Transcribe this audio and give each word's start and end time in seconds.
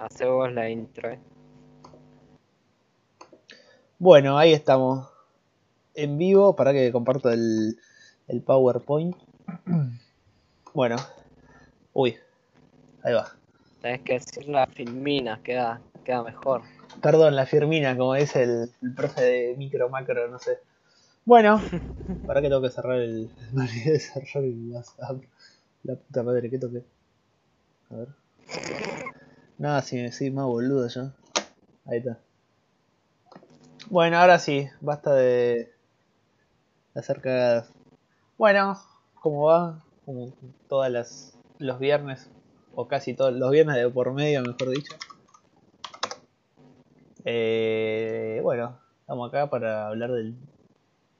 Hace 0.00 0.26
vos 0.26 0.52
la 0.52 0.68
intro, 0.68 1.10
eh. 1.10 1.20
Bueno, 3.98 4.36
ahí 4.36 4.52
estamos. 4.52 5.08
En 5.94 6.18
vivo, 6.18 6.54
para 6.54 6.72
que 6.72 6.92
comparto 6.92 7.30
el, 7.30 7.78
el 8.28 8.42
PowerPoint. 8.42 9.16
Bueno. 10.74 10.96
Uy. 11.94 12.16
Ahí 13.02 13.14
va. 13.14 13.32
Tenés 13.80 14.02
que 14.02 14.12
decir 14.14 14.48
la 14.48 14.66
filmina, 14.66 15.40
queda, 15.42 15.80
queda 16.04 16.22
mejor. 16.22 16.62
Perdón, 17.00 17.36
la 17.36 17.46
firmina, 17.46 17.96
como 17.96 18.14
dice 18.14 18.42
el, 18.42 18.70
el 18.82 18.94
profe 18.94 19.22
de 19.22 19.54
micro, 19.56 19.88
macro, 19.88 20.28
no 20.28 20.38
sé. 20.38 20.58
Bueno, 21.24 21.62
para 22.26 22.42
que 22.42 22.48
tengo 22.48 22.62
que 22.62 22.70
cerrar 22.70 22.98
el. 22.98 23.30
Me 23.52 23.62
olvidé 23.62 23.92
de 23.92 24.00
cerrar 24.00 24.44
el 24.44 24.70
WhatsApp. 24.70 25.22
La 25.84 25.94
puta 25.94 26.22
madre, 26.22 26.50
¿qué 26.50 26.58
toqué? 26.58 26.84
A 27.90 27.96
ver. 27.96 28.08
Nada, 29.58 29.80
si 29.80 29.96
me 29.96 30.02
decís 30.02 30.32
más 30.32 30.44
boludo 30.44 30.86
yo. 30.88 31.10
Ahí 31.86 31.98
está. 31.98 32.18
Bueno, 33.88 34.18
ahora 34.18 34.38
sí, 34.38 34.68
basta 34.80 35.14
de, 35.14 35.72
de 36.92 37.00
hacer 37.00 37.20
cagadas. 37.22 37.70
Bueno, 38.36 38.78
¿cómo 39.14 39.44
va? 39.46 39.82
Como 40.04 40.32
todas 40.68 40.90
las 40.90 41.38
los 41.58 41.78
viernes, 41.78 42.28
o 42.74 42.86
casi 42.86 43.14
todos 43.14 43.32
los 43.32 43.50
viernes 43.50 43.76
de 43.76 43.88
por 43.88 44.12
medio, 44.12 44.42
mejor 44.42 44.70
dicho. 44.70 44.94
Eh, 47.24 48.40
bueno, 48.42 48.78
estamos 49.00 49.28
acá 49.30 49.48
para 49.48 49.88
hablar 49.88 50.12
del, 50.12 50.36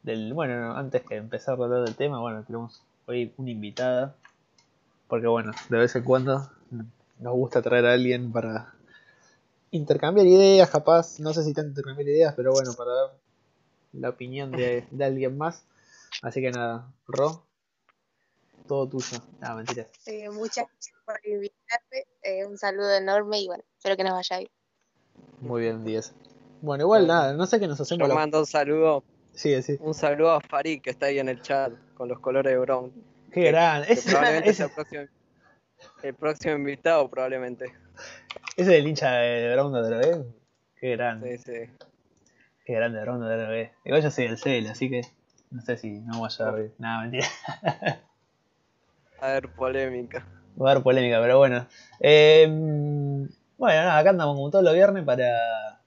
del. 0.02 0.34
Bueno, 0.34 0.76
antes 0.76 1.02
que 1.02 1.16
empezar 1.16 1.58
a 1.58 1.64
hablar 1.64 1.84
del 1.84 1.96
tema, 1.96 2.20
bueno, 2.20 2.44
tenemos 2.44 2.82
hoy 3.06 3.32
una 3.38 3.50
invitada. 3.50 4.14
Porque 5.08 5.26
bueno, 5.26 5.52
de 5.70 5.78
vez 5.78 5.96
en 5.96 6.04
cuando 6.04 6.50
nos 7.18 7.34
gusta 7.34 7.62
traer 7.62 7.86
a 7.86 7.92
alguien 7.94 8.32
para 8.32 8.74
intercambiar 9.70 10.26
ideas, 10.26 10.70
capaz, 10.70 11.18
no 11.20 11.32
sé 11.34 11.42
si 11.44 11.52
tanto 11.52 11.70
intercambiar 11.70 12.08
ideas, 12.08 12.34
pero 12.36 12.52
bueno, 12.52 12.72
para 12.74 12.92
dar 12.92 13.10
la 13.92 14.10
opinión 14.10 14.52
de, 14.52 14.86
de 14.90 15.04
alguien 15.04 15.36
más. 15.36 15.64
Así 16.22 16.40
que 16.40 16.50
nada, 16.50 16.92
Ro, 17.06 17.44
todo 18.66 18.88
tuyo. 18.88 19.18
Nada, 19.40 19.56
mentiras. 19.56 19.88
Eh, 20.06 20.28
muchas 20.30 20.66
gracias 20.68 20.96
por 21.04 21.20
invitarme. 21.26 22.06
Eh, 22.22 22.44
un 22.46 22.56
saludo 22.58 22.94
enorme 22.94 23.40
y 23.40 23.46
bueno, 23.46 23.64
espero 23.76 23.96
que 23.96 24.04
nos 24.04 24.12
vaya 24.12 24.38
bien. 24.38 24.50
Muy 25.40 25.62
bien, 25.62 25.84
10. 25.84 26.14
Bueno, 26.62 26.84
igual 26.84 27.06
nada, 27.06 27.32
no 27.34 27.46
sé 27.46 27.60
qué 27.60 27.66
nos 27.68 27.78
Yo 27.78 27.82
hacemos. 27.82 28.08
los- 28.08 28.14
mando 28.16 28.38
un 28.40 28.46
saludo, 28.46 29.04
Sí, 29.34 29.60
sí. 29.62 29.76
un 29.80 29.92
saludo 29.94 30.32
a 30.32 30.40
Farid 30.40 30.80
que 30.80 30.90
está 30.90 31.06
ahí 31.06 31.18
en 31.18 31.28
el 31.28 31.42
chat 31.42 31.72
con 31.94 32.08
los 32.08 32.18
colores 32.20 32.52
de 32.52 32.58
Brown. 32.58 32.90
Qué 33.30 33.42
Que- 33.42 33.50
gran. 33.50 33.84
que 33.84 33.92
Ese, 33.92 34.10
probablemente 34.10 34.54
sea 34.54 34.66
el 34.66 34.72
próximo, 34.72 35.02
el 36.02 36.14
próximo 36.14 36.54
invitado, 36.54 37.08
probablemente. 37.08 37.72
ese 38.56 38.70
del 38.70 38.88
hincha 38.88 39.12
de 39.12 39.52
Brown 39.54 39.72
de 39.72 39.82
Drogué. 39.82 40.24
Qué 40.80 40.90
grande. 40.96 41.38
Sí, 41.38 41.52
sí. 41.52 41.86
Qué 42.64 42.74
grande 42.74 43.00
Brown 43.00 43.20
de 43.20 43.36
Drogué. 43.36 43.72
Igual 43.84 44.02
yo 44.02 44.10
soy 44.10 44.28
del 44.28 44.38
CL, 44.38 44.68
así 44.70 44.90
que 44.90 45.02
no 45.50 45.62
sé 45.62 45.76
si 45.76 46.00
no 46.00 46.18
voy 46.18 46.28
a 46.38 46.50
bien. 46.52 46.74
Nada, 46.78 47.02
mentira. 47.02 47.26
A 49.20 49.28
ver, 49.28 49.48
polémica. 49.54 50.26
Va 50.60 50.68
a 50.68 50.72
haber 50.72 50.82
polémica, 50.82 51.20
pero 51.20 51.38
bueno. 51.38 51.66
Eh, 52.00 52.46
bueno, 52.48 53.82
nada, 53.82 53.98
acá 53.98 54.10
andamos 54.10 54.36
como 54.36 54.50
todos 54.50 54.64
los 54.64 54.74
viernes 54.74 55.04
para. 55.04 55.80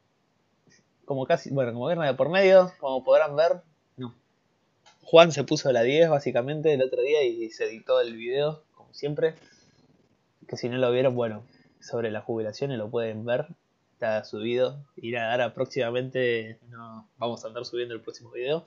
Como 1.05 1.25
casi. 1.25 1.51
Bueno, 1.51 1.73
como 1.73 1.87
viernes 1.87 2.09
de 2.09 2.15
por 2.15 2.29
medio, 2.29 2.71
como 2.79 3.03
podrán 3.03 3.35
ver. 3.35 3.61
No. 3.97 4.15
Juan 5.03 5.31
se 5.31 5.43
puso 5.43 5.71
la 5.71 5.83
10 5.83 6.09
básicamente 6.09 6.73
el 6.73 6.81
otro 6.81 7.01
día 7.01 7.23
y 7.23 7.49
se 7.49 7.65
editó 7.65 7.99
el 8.01 8.15
video, 8.15 8.63
como 8.73 8.93
siempre. 8.93 9.35
Que 10.49 10.57
si 10.57 10.67
no 10.67 10.77
lo 10.77 10.91
vieron, 10.91 11.15
bueno, 11.15 11.43
sobre 11.79 12.11
las 12.11 12.23
jubilaciones 12.25 12.77
lo 12.77 12.89
pueden 12.89 13.23
ver. 13.23 13.47
Está 13.93 14.23
subido. 14.23 14.83
Y 14.97 15.11
nada, 15.11 15.53
próximamente 15.53 16.57
no, 16.69 17.07
vamos 17.17 17.43
a 17.45 17.47
andar 17.49 17.65
subiendo 17.65 17.93
el 17.93 18.01
próximo 18.01 18.31
video. 18.31 18.65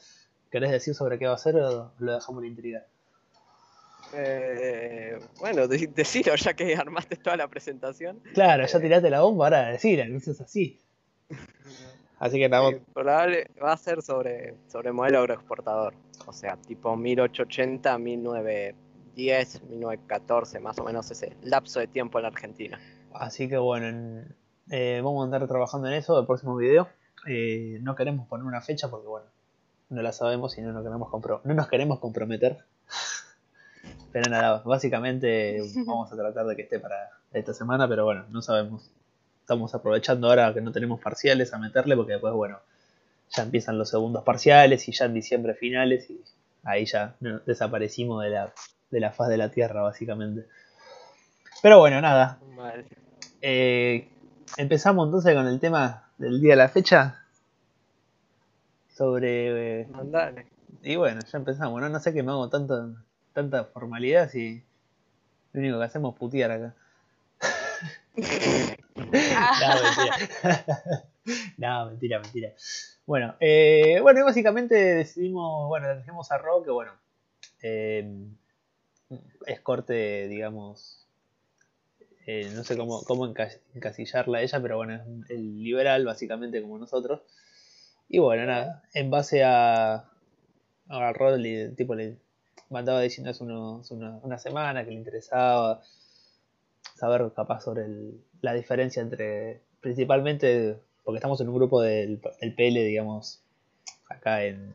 ¿Querés 0.50 0.70
decir 0.70 0.94
sobre 0.94 1.18
qué 1.18 1.26
va 1.26 1.34
a 1.34 1.38
ser 1.38 1.56
o 1.56 1.92
lo 1.98 2.12
dejamos 2.14 2.42
en 2.42 2.48
la 2.48 2.50
intriga? 2.54 2.86
Eh, 4.14 5.18
bueno, 5.40 5.66
de- 5.66 5.86
decilo 5.88 6.34
ya 6.36 6.52
que 6.54 6.76
armaste 6.76 7.16
toda 7.16 7.36
la 7.36 7.48
presentación. 7.48 8.20
Claro, 8.34 8.66
ya 8.66 8.80
tiraste 8.80 9.08
la 9.10 9.22
bomba, 9.22 9.46
ahora 9.46 9.68
decir, 9.70 10.06
no 10.08 10.18
así. 10.18 10.78
Así 12.18 12.38
que 12.38 12.48
nada, 12.48 12.70
Sí, 12.70 12.76
probable 12.94 13.50
va 13.60 13.72
a 13.72 13.76
ser 13.76 14.00
sobre, 14.00 14.54
sobre 14.68 14.92
modelo 14.92 15.18
agroexportador. 15.18 15.92
O 16.26 16.32
sea, 16.32 16.56
tipo 16.56 16.96
1880, 16.96 17.98
1910, 19.16 19.62
1914, 19.70 20.60
más 20.60 20.78
o 20.78 20.84
menos 20.84 21.10
ese 21.10 21.36
lapso 21.42 21.80
de 21.80 21.86
tiempo 21.86 22.18
en 22.18 22.22
la 22.22 22.28
Argentina. 22.28 22.80
Así 23.14 23.48
que 23.48 23.56
bueno, 23.58 23.86
en- 23.88 24.34
eh, 24.70 25.00
vamos 25.02 25.22
a 25.22 25.24
andar 25.24 25.46
trabajando 25.48 25.88
en 25.88 25.94
eso 25.94 26.18
el 26.18 26.26
próximo 26.26 26.56
video. 26.56 26.88
Eh, 27.26 27.78
no 27.82 27.94
queremos 27.94 28.26
poner 28.28 28.46
una 28.46 28.60
fecha 28.60 28.88
porque 28.90 29.06
bueno, 29.08 29.26
no 29.90 30.02
la 30.02 30.12
sabemos 30.12 30.56
y 30.58 30.62
no 30.62 30.72
nos 30.72 30.82
queremos, 30.82 31.08
compro- 31.10 31.40
no 31.44 31.54
nos 31.54 31.68
queremos 31.68 31.98
comprometer. 32.00 32.58
Pero 34.12 34.30
nada, 34.30 34.62
básicamente 34.64 35.60
vamos 35.86 36.12
a 36.12 36.16
tratar 36.16 36.46
de 36.46 36.56
que 36.56 36.62
esté 36.62 36.78
para 36.78 37.10
esta 37.32 37.54
semana, 37.54 37.88
pero 37.88 38.04
bueno, 38.04 38.24
no 38.30 38.42
sabemos. 38.42 38.90
Estamos 39.40 39.74
aprovechando 39.74 40.28
ahora 40.28 40.52
que 40.54 40.60
no 40.60 40.70
tenemos 40.70 41.00
parciales 41.00 41.52
a 41.52 41.58
meterle 41.58 41.96
porque 41.96 42.12
después, 42.12 42.32
bueno, 42.34 42.58
ya 43.30 43.42
empiezan 43.42 43.78
los 43.78 43.88
segundos 43.90 44.22
parciales 44.22 44.86
y 44.88 44.92
ya 44.92 45.06
en 45.06 45.14
diciembre 45.14 45.54
finales 45.54 46.08
y 46.10 46.22
ahí 46.62 46.84
ya 46.84 47.16
desaparecimos 47.46 48.22
de 48.22 48.30
la, 48.30 48.52
de 48.92 49.00
la 49.00 49.10
faz 49.10 49.28
de 49.28 49.38
la 49.38 49.50
Tierra, 49.50 49.82
básicamente. 49.82 50.46
Pero 51.62 51.78
bueno, 51.78 52.00
nada, 52.00 52.38
eh, 53.40 54.08
empezamos 54.56 55.06
entonces 55.06 55.34
con 55.34 55.48
el 55.48 55.58
tema 55.58 56.10
del 56.18 56.40
día 56.40 56.52
de 56.52 56.56
la 56.56 56.68
fecha. 56.68 57.24
Sobre. 58.94 59.80
eh, 59.80 59.86
Mandale. 59.90 60.46
y 60.82 60.96
bueno, 60.96 61.20
ya 61.20 61.38
empezamos, 61.38 61.80
¿no? 61.80 61.88
No 61.88 61.98
sé 62.00 62.12
qué 62.12 62.22
me 62.22 62.30
hago 62.32 62.50
tanto, 62.50 62.94
tanta 63.32 63.64
formalidad 63.64 64.28
si 64.28 64.62
lo 65.52 65.60
único 65.60 65.78
que 65.78 65.84
hacemos 65.84 66.12
es 66.14 66.18
putear 66.18 66.50
acá. 66.50 66.74
no, 68.14 69.82
mentira. 69.82 70.16
no, 71.56 71.86
mentira, 71.86 72.18
mentira. 72.20 72.50
Bueno, 73.06 73.36
eh, 73.40 73.98
bueno, 74.02 74.20
y 74.20 74.22
básicamente 74.22 74.74
decidimos, 74.74 75.68
bueno, 75.68 75.88
le 75.88 75.98
dijimos 75.98 76.30
a 76.30 76.38
Rock 76.38 76.66
que, 76.66 76.70
bueno, 76.70 76.92
eh, 77.62 78.28
es 79.46 79.60
corte, 79.60 80.28
digamos, 80.28 81.06
eh, 82.26 82.50
no 82.54 82.62
sé 82.64 82.76
cómo, 82.76 83.02
cómo 83.02 83.26
enca- 83.26 83.58
encasillarla 83.74 84.38
a 84.38 84.42
ella, 84.42 84.60
pero 84.62 84.76
bueno, 84.76 84.94
es 84.94 85.30
el 85.30 85.62
liberal, 85.62 86.04
básicamente, 86.04 86.62
como 86.62 86.78
nosotros. 86.78 87.20
Y 88.08 88.18
bueno, 88.18 88.46
nada, 88.46 88.82
en 88.94 89.10
base 89.10 89.42
a, 89.44 90.04
a 90.88 91.12
Rod, 91.12 91.38
le- 91.38 91.70
tipo, 91.70 91.94
le 91.94 92.16
mandaba 92.70 93.00
diciendo 93.00 93.30
hace, 93.30 93.42
unos- 93.44 93.90
una, 93.90 94.18
una 94.22 94.38
semana 94.38 94.84
que 94.84 94.90
le 94.90 94.96
interesaba 94.96 95.82
saber 96.96 97.32
capaz 97.34 97.62
sobre 97.62 97.84
el- 97.84 98.20
la 98.40 98.54
diferencia 98.54 99.02
entre, 99.02 99.60
principalmente, 99.80 100.78
porque 101.04 101.16
estamos 101.18 101.40
en 101.40 101.48
un 101.48 101.54
grupo 101.56 101.80
del, 101.80 102.20
del 102.40 102.54
PL, 102.54 102.84
digamos, 102.84 103.42
acá 104.08 104.44
en, 104.44 104.74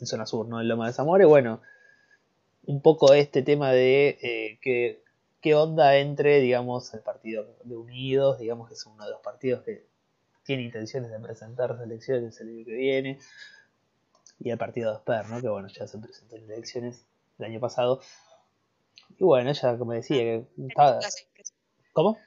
en 0.00 0.06
zona 0.06 0.26
sur, 0.26 0.46
¿no? 0.48 0.60
En 0.60 0.68
Loma 0.68 0.86
de 0.88 0.92
Zamora, 0.92 1.24
y 1.24 1.26
bueno, 1.28 1.60
un 2.64 2.80
poco 2.80 3.14
este 3.14 3.42
tema 3.42 3.72
de 3.72 4.18
eh, 4.22 4.58
que, 4.60 5.02
qué 5.40 5.54
onda 5.54 5.96
entre, 5.96 6.40
digamos, 6.40 6.92
el 6.94 7.00
partido 7.00 7.56
de 7.64 7.76
Unidos, 7.76 8.38
digamos 8.38 8.68
que 8.68 8.74
es 8.74 8.86
uno 8.86 9.04
de 9.04 9.10
los 9.10 9.20
partidos 9.20 9.62
que 9.64 9.86
tiene 10.44 10.62
intenciones 10.62 11.10
de 11.10 11.20
presentarse 11.20 11.80
a 11.80 11.84
elecciones 11.84 12.40
el 12.40 12.48
año 12.48 12.64
que 12.64 12.72
viene, 12.72 13.18
y 14.40 14.50
el 14.50 14.58
partido 14.58 14.90
de 14.90 14.96
Esper, 14.96 15.28
¿no? 15.28 15.40
Que 15.40 15.48
bueno, 15.48 15.68
ya 15.68 15.86
se 15.86 15.98
presentó 15.98 16.36
en 16.36 16.50
elecciones 16.50 17.04
el 17.38 17.46
año 17.46 17.60
pasado. 17.60 18.00
Y 19.18 19.24
bueno, 19.24 19.50
ella 19.50 19.78
como 19.78 19.92
decía 19.92 20.18
que 20.18 20.46
estaba... 20.68 21.00
¿Cómo? 21.92 22.18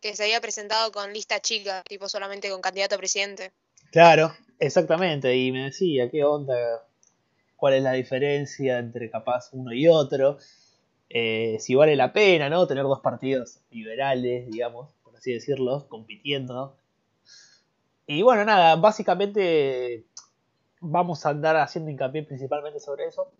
Que 0.00 0.14
se 0.14 0.24
había 0.24 0.40
presentado 0.40 0.92
con 0.92 1.12
lista 1.12 1.40
chica, 1.40 1.82
tipo 1.88 2.08
solamente 2.08 2.50
con 2.50 2.60
candidato 2.60 2.94
a 2.94 2.98
presidente. 2.98 3.52
Claro, 3.90 4.34
exactamente. 4.58 5.36
Y 5.36 5.52
me 5.52 5.64
decía, 5.64 6.10
¿qué 6.10 6.24
onda? 6.24 6.86
¿Cuál 7.64 7.76
es 7.76 7.82
la 7.82 7.92
diferencia 7.92 8.78
entre 8.78 9.08
capaz 9.08 9.48
uno 9.52 9.72
y 9.72 9.88
otro? 9.88 10.36
Eh, 11.08 11.56
si 11.60 11.74
vale 11.74 11.96
la 11.96 12.12
pena, 12.12 12.50
¿no? 12.50 12.66
Tener 12.66 12.82
dos 12.82 13.00
partidos 13.00 13.60
liberales, 13.70 14.50
digamos, 14.50 14.92
por 15.02 15.16
así 15.16 15.32
decirlo, 15.32 15.88
compitiendo. 15.88 16.76
Y 18.06 18.20
bueno, 18.20 18.44
nada, 18.44 18.76
básicamente 18.76 20.04
vamos 20.78 21.24
a 21.24 21.30
andar 21.30 21.56
haciendo 21.56 21.90
hincapié 21.90 22.24
principalmente 22.24 22.80
sobre 22.80 23.06
eso. 23.06 23.32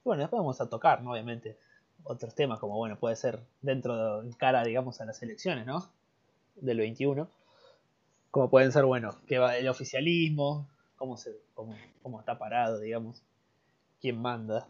Y 0.00 0.02
bueno, 0.04 0.20
después 0.20 0.40
vamos 0.40 0.60
a 0.60 0.68
tocar, 0.68 1.00
¿no? 1.00 1.12
Obviamente, 1.12 1.56
otros 2.02 2.34
temas 2.34 2.58
como, 2.58 2.76
bueno, 2.76 2.98
puede 2.98 3.16
ser 3.16 3.40
dentro 3.62 4.20
de 4.20 4.36
cara, 4.36 4.62
digamos, 4.62 5.00
a 5.00 5.06
las 5.06 5.22
elecciones, 5.22 5.64
¿no? 5.64 5.90
Del 6.56 6.76
21 6.76 7.30
como 8.30 8.50
pueden 8.50 8.72
ser, 8.72 8.84
bueno, 8.84 9.16
que 9.26 9.38
va 9.38 9.56
el 9.56 9.68
oficialismo, 9.68 10.68
cómo, 10.96 11.16
cómo, 11.54 11.74
cómo 12.02 12.20
está 12.20 12.36
parado, 12.36 12.80
digamos, 12.80 13.22
quién 14.04 14.20
manda, 14.20 14.66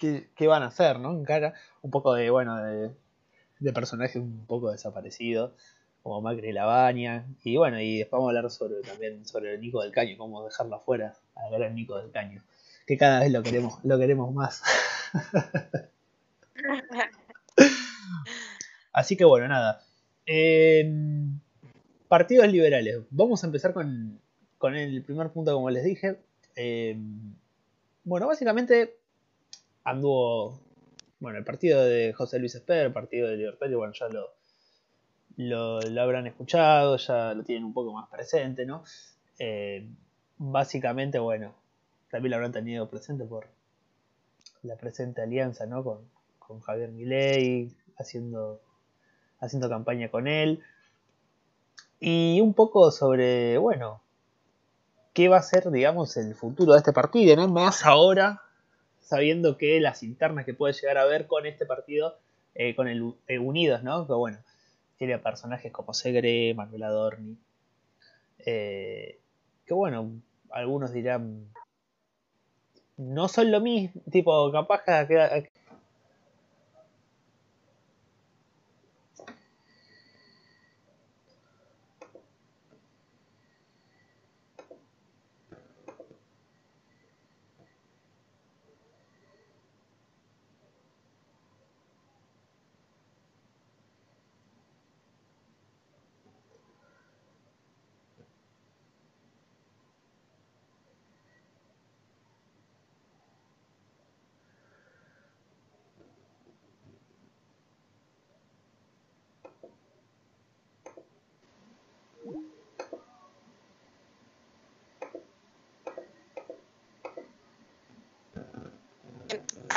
qué, 0.00 0.26
qué 0.34 0.48
van 0.48 0.64
a 0.64 0.66
hacer, 0.66 0.98
¿no? 0.98 1.12
En 1.12 1.24
cara, 1.24 1.54
un 1.80 1.92
poco 1.92 2.12
de, 2.12 2.28
bueno, 2.28 2.56
de, 2.56 2.90
de 3.60 3.72
personajes 3.72 4.16
un 4.16 4.46
poco 4.46 4.72
desaparecidos, 4.72 5.52
como 6.02 6.20
Macri 6.20 6.48
y 6.48 6.52
la 6.52 6.64
baña. 6.64 7.24
Y 7.44 7.56
bueno, 7.56 7.80
y 7.80 7.98
después 7.98 8.18
vamos 8.18 8.26
a 8.26 8.36
hablar 8.36 8.50
sobre 8.50 8.80
también 8.80 9.24
sobre 9.26 9.54
el 9.54 9.60
Nico 9.60 9.80
del 9.80 9.92
Caño, 9.92 10.18
cómo 10.18 10.44
dejarlo 10.44 10.74
afuera 10.74 11.14
al 11.36 11.52
gran 11.52 11.76
Nico 11.76 11.96
del 11.96 12.10
Caño. 12.10 12.42
Que 12.84 12.96
cada 12.98 13.20
vez 13.20 13.30
lo 13.30 13.44
queremos, 13.44 13.78
lo 13.84 13.96
queremos 13.96 14.34
más. 14.34 14.60
Así 18.92 19.16
que 19.16 19.24
bueno, 19.24 19.46
nada. 19.46 19.84
Em, 20.26 21.38
partidos 22.08 22.48
liberales. 22.50 23.02
Vamos 23.10 23.44
a 23.44 23.46
empezar 23.46 23.72
con, 23.72 24.18
con 24.58 24.74
el 24.74 25.00
primer 25.04 25.30
punto, 25.30 25.54
como 25.54 25.70
les 25.70 25.84
dije. 25.84 26.18
Em, 26.56 27.36
bueno, 28.04 28.26
básicamente 28.26 28.98
anduvo. 29.82 30.60
Bueno, 31.20 31.38
el 31.38 31.44
partido 31.44 31.82
de 31.82 32.12
José 32.12 32.38
Luis 32.38 32.54
Esper, 32.54 32.86
el 32.86 32.92
partido 32.92 33.28
de 33.28 33.36
Libertario, 33.36 33.78
bueno, 33.78 33.94
ya 33.98 34.08
lo, 34.08 34.30
lo, 35.36 36.02
habrán 36.02 36.26
escuchado, 36.26 36.96
ya 36.98 37.32
lo 37.34 37.44
tienen 37.44 37.64
un 37.64 37.72
poco 37.72 37.92
más 37.92 38.08
presente, 38.10 38.66
¿no? 38.66 38.84
Eh, 39.38 39.88
básicamente, 40.36 41.18
bueno, 41.18 41.54
también 42.10 42.30
lo 42.30 42.36
habrán 42.36 42.52
tenido 42.52 42.90
presente 42.90 43.24
por 43.24 43.48
la 44.62 44.76
presente 44.76 45.22
alianza, 45.22 45.64
¿no? 45.66 45.82
Con, 45.82 46.10
con 46.38 46.60
Javier 46.60 46.90
Milei, 46.90 47.72
haciendo, 47.96 48.60
haciendo 49.40 49.68
campaña 49.70 50.10
con 50.10 50.28
él. 50.28 50.62
Y 52.00 52.40
un 52.42 52.52
poco 52.52 52.90
sobre, 52.90 53.56
bueno, 53.56 54.03
qué 55.14 55.28
va 55.28 55.38
a 55.38 55.42
ser, 55.42 55.70
digamos, 55.70 56.16
el 56.16 56.34
futuro 56.34 56.72
de 56.72 56.78
este 56.78 56.92
partido, 56.92 57.36
¿no? 57.36 57.48
Más 57.48 57.86
ahora, 57.86 58.42
sabiendo 59.00 59.56
que 59.56 59.80
las 59.80 60.02
internas 60.02 60.44
que 60.44 60.54
puede 60.54 60.74
llegar 60.74 60.98
a 60.98 61.06
ver 61.06 61.26
con 61.26 61.46
este 61.46 61.64
partido, 61.64 62.18
eh, 62.54 62.74
con 62.74 62.88
el 62.88 63.14
eh, 63.28 63.38
Unidos, 63.38 63.82
¿no? 63.82 64.06
Que 64.06 64.12
bueno, 64.12 64.38
tiene 64.98 65.18
personajes 65.18 65.72
como 65.72 65.94
Segre, 65.94 66.52
Manuel 66.54 66.82
Adorni. 66.82 67.38
Eh, 68.40 69.20
que 69.64 69.72
bueno, 69.72 70.10
algunos 70.50 70.92
dirán, 70.92 71.46
no 72.96 73.28
son 73.28 73.50
lo 73.52 73.60
mismo, 73.60 74.02
tipo, 74.10 74.50
capaz 74.52 74.82
que 74.84 75.50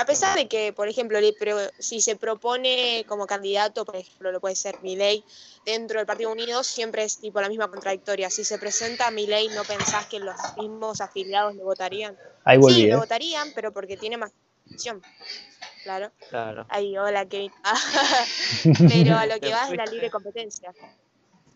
pesar 0.08 0.36
de 0.36 0.48
que, 0.48 0.74
por 0.74 0.88
ejemplo, 0.88 1.20
si 1.78 2.02
se 2.02 2.16
propone 2.16 3.06
como 3.08 3.28
candidato, 3.28 3.86
por 3.86 3.96
ejemplo, 3.96 4.32
lo 4.32 4.40
puede 4.40 4.56
ser 4.56 4.82
Milei 4.82 5.24
dentro 5.66 6.00
del 6.00 6.08
Partido 6.08 6.32
Unido, 6.32 6.64
siempre 6.64 7.04
es 7.04 7.20
tipo 7.20 7.40
la 7.40 7.50
misma 7.50 7.68
contradictoria. 7.68 8.30
Si 8.32 8.44
se 8.44 8.58
presenta 8.58 9.12
Milei, 9.12 9.50
¿no 9.50 9.64
pensás 9.64 10.08
que 10.08 10.20
los 10.20 10.36
mismos 10.58 11.02
afiliados 11.02 11.56
lo 11.56 11.66
votarían? 11.66 12.18
Ahí 12.44 12.58
volví, 12.58 12.76
sí, 12.76 12.88
lo 12.88 12.96
¿eh? 12.96 13.00
votarían, 13.00 13.52
pero 13.54 13.72
porque 13.72 13.98
tiene 13.98 14.18
más 14.18 14.32
opción. 14.72 15.02
Claro. 15.84 16.12
Claro. 16.30 16.66
Ahí, 16.70 16.98
hola, 16.98 17.28
Kevin. 17.28 17.52
pero 18.90 19.18
a 19.18 19.26
lo 19.26 19.40
que 19.40 19.52
va 19.52 19.70
es 19.70 19.78
la 19.78 19.86
libre 19.86 20.10
competencia. 20.10 20.74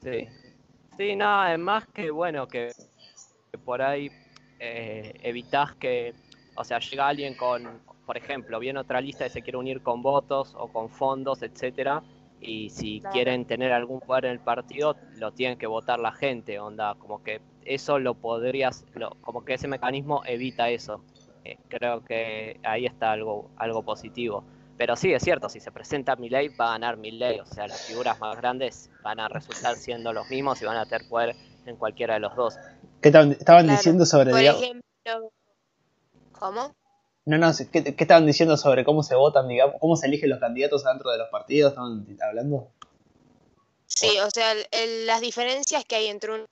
Sí. 0.04 0.28
Sí, 0.98 1.16
no, 1.16 1.48
es 1.48 1.58
más 1.58 1.88
que 1.88 2.12
bueno, 2.12 2.48
que, 2.48 2.74
por 3.66 3.82
ahí 3.82 4.12
eh, 4.60 5.14
evitas 5.24 5.76
que, 5.76 6.14
o 6.56 6.64
sea, 6.64 6.80
llega 6.80 7.08
alguien 7.08 7.34
con, 7.34 7.82
por 8.06 8.18
ejemplo, 8.18 8.60
viene 8.60 8.80
otra 8.80 9.02
lista 9.02 9.26
que 9.26 9.30
se 9.30 9.42
quiere 9.42 9.58
unir 9.58 9.82
con 9.82 10.02
votos 10.02 10.56
o 10.58 10.68
con 10.68 10.90
fondos, 10.90 11.42
etcétera, 11.42 12.04
y 12.42 12.72
si 12.72 13.02
quieren 13.12 13.46
tener 13.46 13.72
algún 13.72 14.00
poder 14.00 14.26
en 14.26 14.32
el 14.32 14.40
partido, 14.40 14.96
lo 15.18 15.32
tienen 15.32 15.58
que 15.60 15.68
votar 15.68 16.00
la 16.00 16.12
gente, 16.12 16.60
onda, 16.60 16.96
como 16.96 17.24
que 17.24 17.40
eso 17.66 18.00
lo 18.00 18.16
podrías, 18.16 18.84
como 19.22 19.46
que 19.46 19.54
ese 19.54 19.68
mecanismo 19.68 20.24
evita 20.26 20.70
eso. 20.70 21.04
Eh, 21.44 21.58
creo 21.70 22.04
que 22.04 22.60
ahí 22.64 22.86
está 22.86 23.12
algo, 23.12 23.52
algo 23.58 23.84
positivo. 23.84 24.44
Pero 24.78 24.96
sí, 24.96 25.14
es 25.14 25.22
cierto, 25.22 25.48
si 25.50 25.60
se 25.60 25.72
presenta 25.72 26.16
ley 26.16 26.50
va 26.50 26.70
a 26.70 26.72
ganar 26.72 26.98
ley, 26.98 27.40
o 27.40 27.46
sea, 27.46 27.68
las 27.68 27.86
figuras 27.86 28.20
más 28.20 28.36
grandes 28.38 28.90
van 29.04 29.20
a 29.20 29.28
resultar 29.28 29.76
siendo 29.76 30.12
los 30.12 30.28
mismos 30.30 30.60
y 30.62 30.66
van 30.66 30.78
a 30.78 30.86
tener 30.86 31.08
poder 31.08 31.36
en 31.68 31.76
cualquiera 31.76 32.16
de 32.16 32.22
los 32.22 32.36
dos. 32.36 32.58
¿Qué 33.02 33.10
estaban 33.10 33.68
diciendo 33.68 34.06
sobre... 34.08 34.32
Por 34.32 34.40
ejemplo, 34.40 35.32
¿cómo? 36.32 36.76
No, 37.26 37.38
no, 37.38 37.52
¿qué, 37.72 37.96
estaban 37.98 38.26
diciendo 38.26 38.58
sobre 38.58 38.84
cómo 38.84 39.04
se 39.04 39.16
votan, 39.16 39.48
digamos, 39.48 39.76
cómo 39.80 39.96
se 39.96 40.08
eligen 40.08 40.30
los 40.30 40.40
candidatos 40.40 40.84
dentro 40.84 41.12
de 41.12 41.20
los 41.20 41.30
partidos? 41.30 41.72
¿Estaban 41.72 42.06
hablando? 42.28 42.68
Sí, 43.86 44.20
o 44.20 44.32
sea, 44.32 44.56
las 45.06 45.22
diferencias 45.22 45.86
que 45.86 45.96
hay 45.96 46.08
entre 46.08 46.48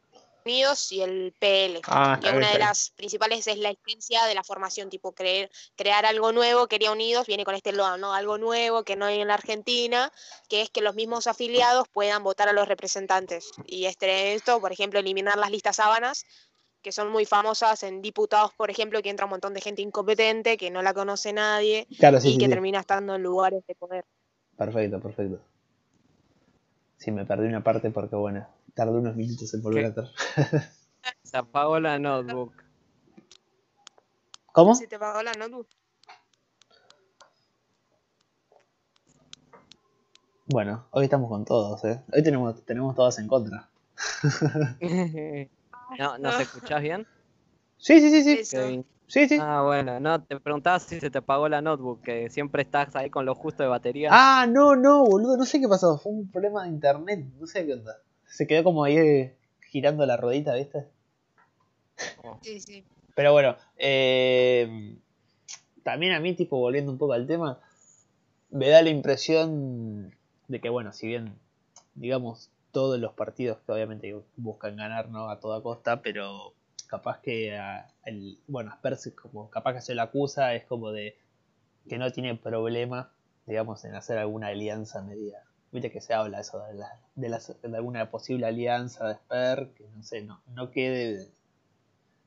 Unidos 0.46 0.92
y 0.92 1.02
el 1.02 1.34
PL. 1.38 1.82
Ah, 1.88 2.20
que 2.22 2.30
una 2.30 2.52
de 2.52 2.60
las 2.60 2.92
principales 2.92 3.46
es 3.48 3.58
la 3.58 3.72
esencia 3.72 4.26
de 4.26 4.36
la 4.36 4.44
formación, 4.44 4.90
tipo 4.90 5.12
creer, 5.12 5.52
crear 5.76 6.06
algo 6.06 6.32
nuevo, 6.32 6.68
quería 6.68 6.92
Unidos, 6.92 7.28
viene 7.28 7.46
con 7.46 7.56
este 7.56 7.72
logo, 7.72 7.98
¿no? 7.98 8.14
Algo 8.14 8.38
nuevo 8.38 8.84
que 8.84 8.96
no 8.96 9.06
hay 9.06 9.20
en 9.20 9.28
la 9.28 9.36
Argentina, 9.36 10.12
que 10.48 10.62
es 10.62 10.70
que 10.70 10.82
los 10.82 10.96
mismos 10.96 11.28
afiliados 11.28 11.88
puedan 11.90 12.24
votar 12.24 12.50
a 12.50 12.54
los 12.54 12.68
representantes. 12.68 13.52
Y 13.68 13.86
este, 13.86 14.34
esto, 14.34 14.60
por 14.62 14.72
ejemplo, 14.72 15.00
eliminar 15.00 15.38
las 15.38 15.52
listas 15.52 15.76
sábanas 15.76 16.26
que 16.82 16.92
son 16.92 17.12
muy 17.12 17.26
famosas 17.26 17.84
en 17.84 18.02
diputados, 18.02 18.54
por 18.54 18.70
ejemplo, 18.70 19.02
que 19.02 19.10
entra 19.10 19.26
un 19.26 19.32
montón 19.32 19.54
de 19.54 19.62
gente 19.62 19.82
incompetente, 19.82 20.58
que 20.58 20.72
no 20.72 20.82
la 20.82 20.94
conoce 20.94 21.34
nadie 21.34 21.88
y 21.90 22.38
que 22.38 22.50
termina 22.50 22.80
estando 22.80 23.16
en 23.16 23.24
lugares 23.24 23.66
de 23.68 23.76
poder. 23.76 24.06
Perfecto, 24.58 25.00
perfecto. 25.00 25.42
Sí, 26.98 27.12
me 27.12 27.26
perdí 27.26 27.48
una 27.48 27.64
parte 27.64 27.92
porque, 27.92 28.16
bueno, 28.16 28.46
tardé 28.74 28.98
unos 28.98 29.16
minutos 29.16 29.54
en 29.54 29.62
volver 29.62 29.86
a 29.86 29.88
estar. 29.90 30.08
Se 31.24 31.38
apagó 31.38 31.80
la 31.80 31.98
notebook. 31.98 32.54
¿Cómo? 34.52 34.76
Se 34.76 34.88
te 34.88 34.96
apagó 34.96 35.24
la 35.24 35.32
notebook. 35.34 35.68
Bueno, 40.48 40.88
hoy 40.92 41.06
estamos 41.06 41.30
con 41.30 41.46
todos, 41.46 41.84
¿eh? 41.86 42.02
Hoy 42.12 42.24
tenemos, 42.24 42.66
tenemos 42.66 42.96
todas 42.96 43.20
en 43.20 43.28
contra. 43.28 43.70
¿No, 45.98 46.18
¿no 46.18 46.32
se 46.32 46.44
escuchás 46.44 46.82
bien? 46.82 47.08
Sí, 47.78 48.00
sí, 48.00 48.10
sí, 48.24 48.46
sí. 48.46 48.86
Sí, 49.08 49.28
sí. 49.28 49.38
Ah, 49.42 49.64
bueno, 49.66 50.00
no, 50.00 50.24
te 50.24 50.40
preguntaba 50.40 50.80
si 50.80 51.00
se 51.00 51.10
te 51.10 51.18
apagó 51.18 51.50
la 51.50 51.64
notebook, 51.64 52.04
que 52.04 52.30
siempre 52.30 52.62
estás 52.62 52.96
ahí 52.96 53.10
con 53.10 53.26
lo 53.26 53.34
justo 53.34 53.64
de 53.64 53.70
batería. 53.70 54.10
Ah, 54.12 54.46
no, 54.48 54.76
no, 54.76 55.04
boludo, 55.04 55.36
no 55.36 55.46
sé 55.46 55.60
qué 55.60 55.68
pasó, 55.68 55.98
fue 55.98 56.12
un 56.12 56.30
problema 56.30 56.64
de 56.64 56.70
internet, 56.70 57.26
no 57.40 57.48
sé 57.48 57.66
qué 57.66 57.74
onda. 57.74 57.98
Se 58.28 58.46
quedó 58.46 58.64
como 58.64 58.84
ahí 58.84 58.98
eh, 58.98 59.38
girando 59.72 60.06
la 60.06 60.16
ruedita, 60.16 60.54
¿viste? 60.54 60.86
Oh. 62.24 62.38
Sí, 62.44 62.60
sí. 62.60 62.86
Pero 63.16 63.32
bueno, 63.34 63.58
eh, 63.78 64.96
también 65.82 66.14
a 66.14 66.20
mí, 66.20 66.36
tipo, 66.36 66.60
volviendo 66.60 66.92
un 66.92 67.00
poco 67.00 67.14
al 67.14 67.26
tema, 67.26 67.60
me 68.52 68.70
da 68.70 68.84
la 68.84 68.90
impresión 68.90 70.16
de 70.48 70.62
que, 70.62 70.70
bueno, 70.70 70.94
si 70.94 71.08
bien, 71.08 71.34
digamos, 71.96 72.52
todos 72.72 73.00
los 73.00 73.14
partidos 73.14 73.58
que 73.66 73.72
obviamente 73.72 74.16
buscan 74.38 74.76
ganar 74.76 75.10
¿no? 75.10 75.30
a 75.30 75.40
toda 75.40 75.62
costa, 75.62 76.02
pero 76.02 76.54
capaz 76.88 77.20
que 77.20 77.58
el, 78.06 78.40
bueno, 78.48 78.72
Asperse 78.72 79.14
como 79.14 79.50
capaz 79.50 79.74
que 79.74 79.82
se 79.82 79.96
lo 79.96 80.02
acusa 80.02 80.54
es 80.56 80.66
como 80.66 80.92
de 80.92 81.18
que 81.88 81.98
no 81.98 82.12
tiene 82.12 82.36
problema, 82.36 83.12
digamos, 83.46 83.84
en 83.86 83.96
hacer 83.96 84.18
alguna 84.18 84.48
alianza 84.48 85.02
media. 85.02 85.44
Viste 85.72 85.92
que 85.92 86.02
se 86.02 86.14
habla 86.14 86.40
eso 86.40 86.60
de, 87.16 87.30
la, 87.30 87.40
de, 87.62 87.78
alguna 87.78 88.10
posible 88.10 88.48
alianza 88.48 89.08
de 89.08 89.16
Sper, 89.16 89.72
que 89.76 89.88
no 89.96 90.04
sé, 90.04 90.22
no, 90.22 90.42
no 90.48 90.72
quede, 90.72 91.32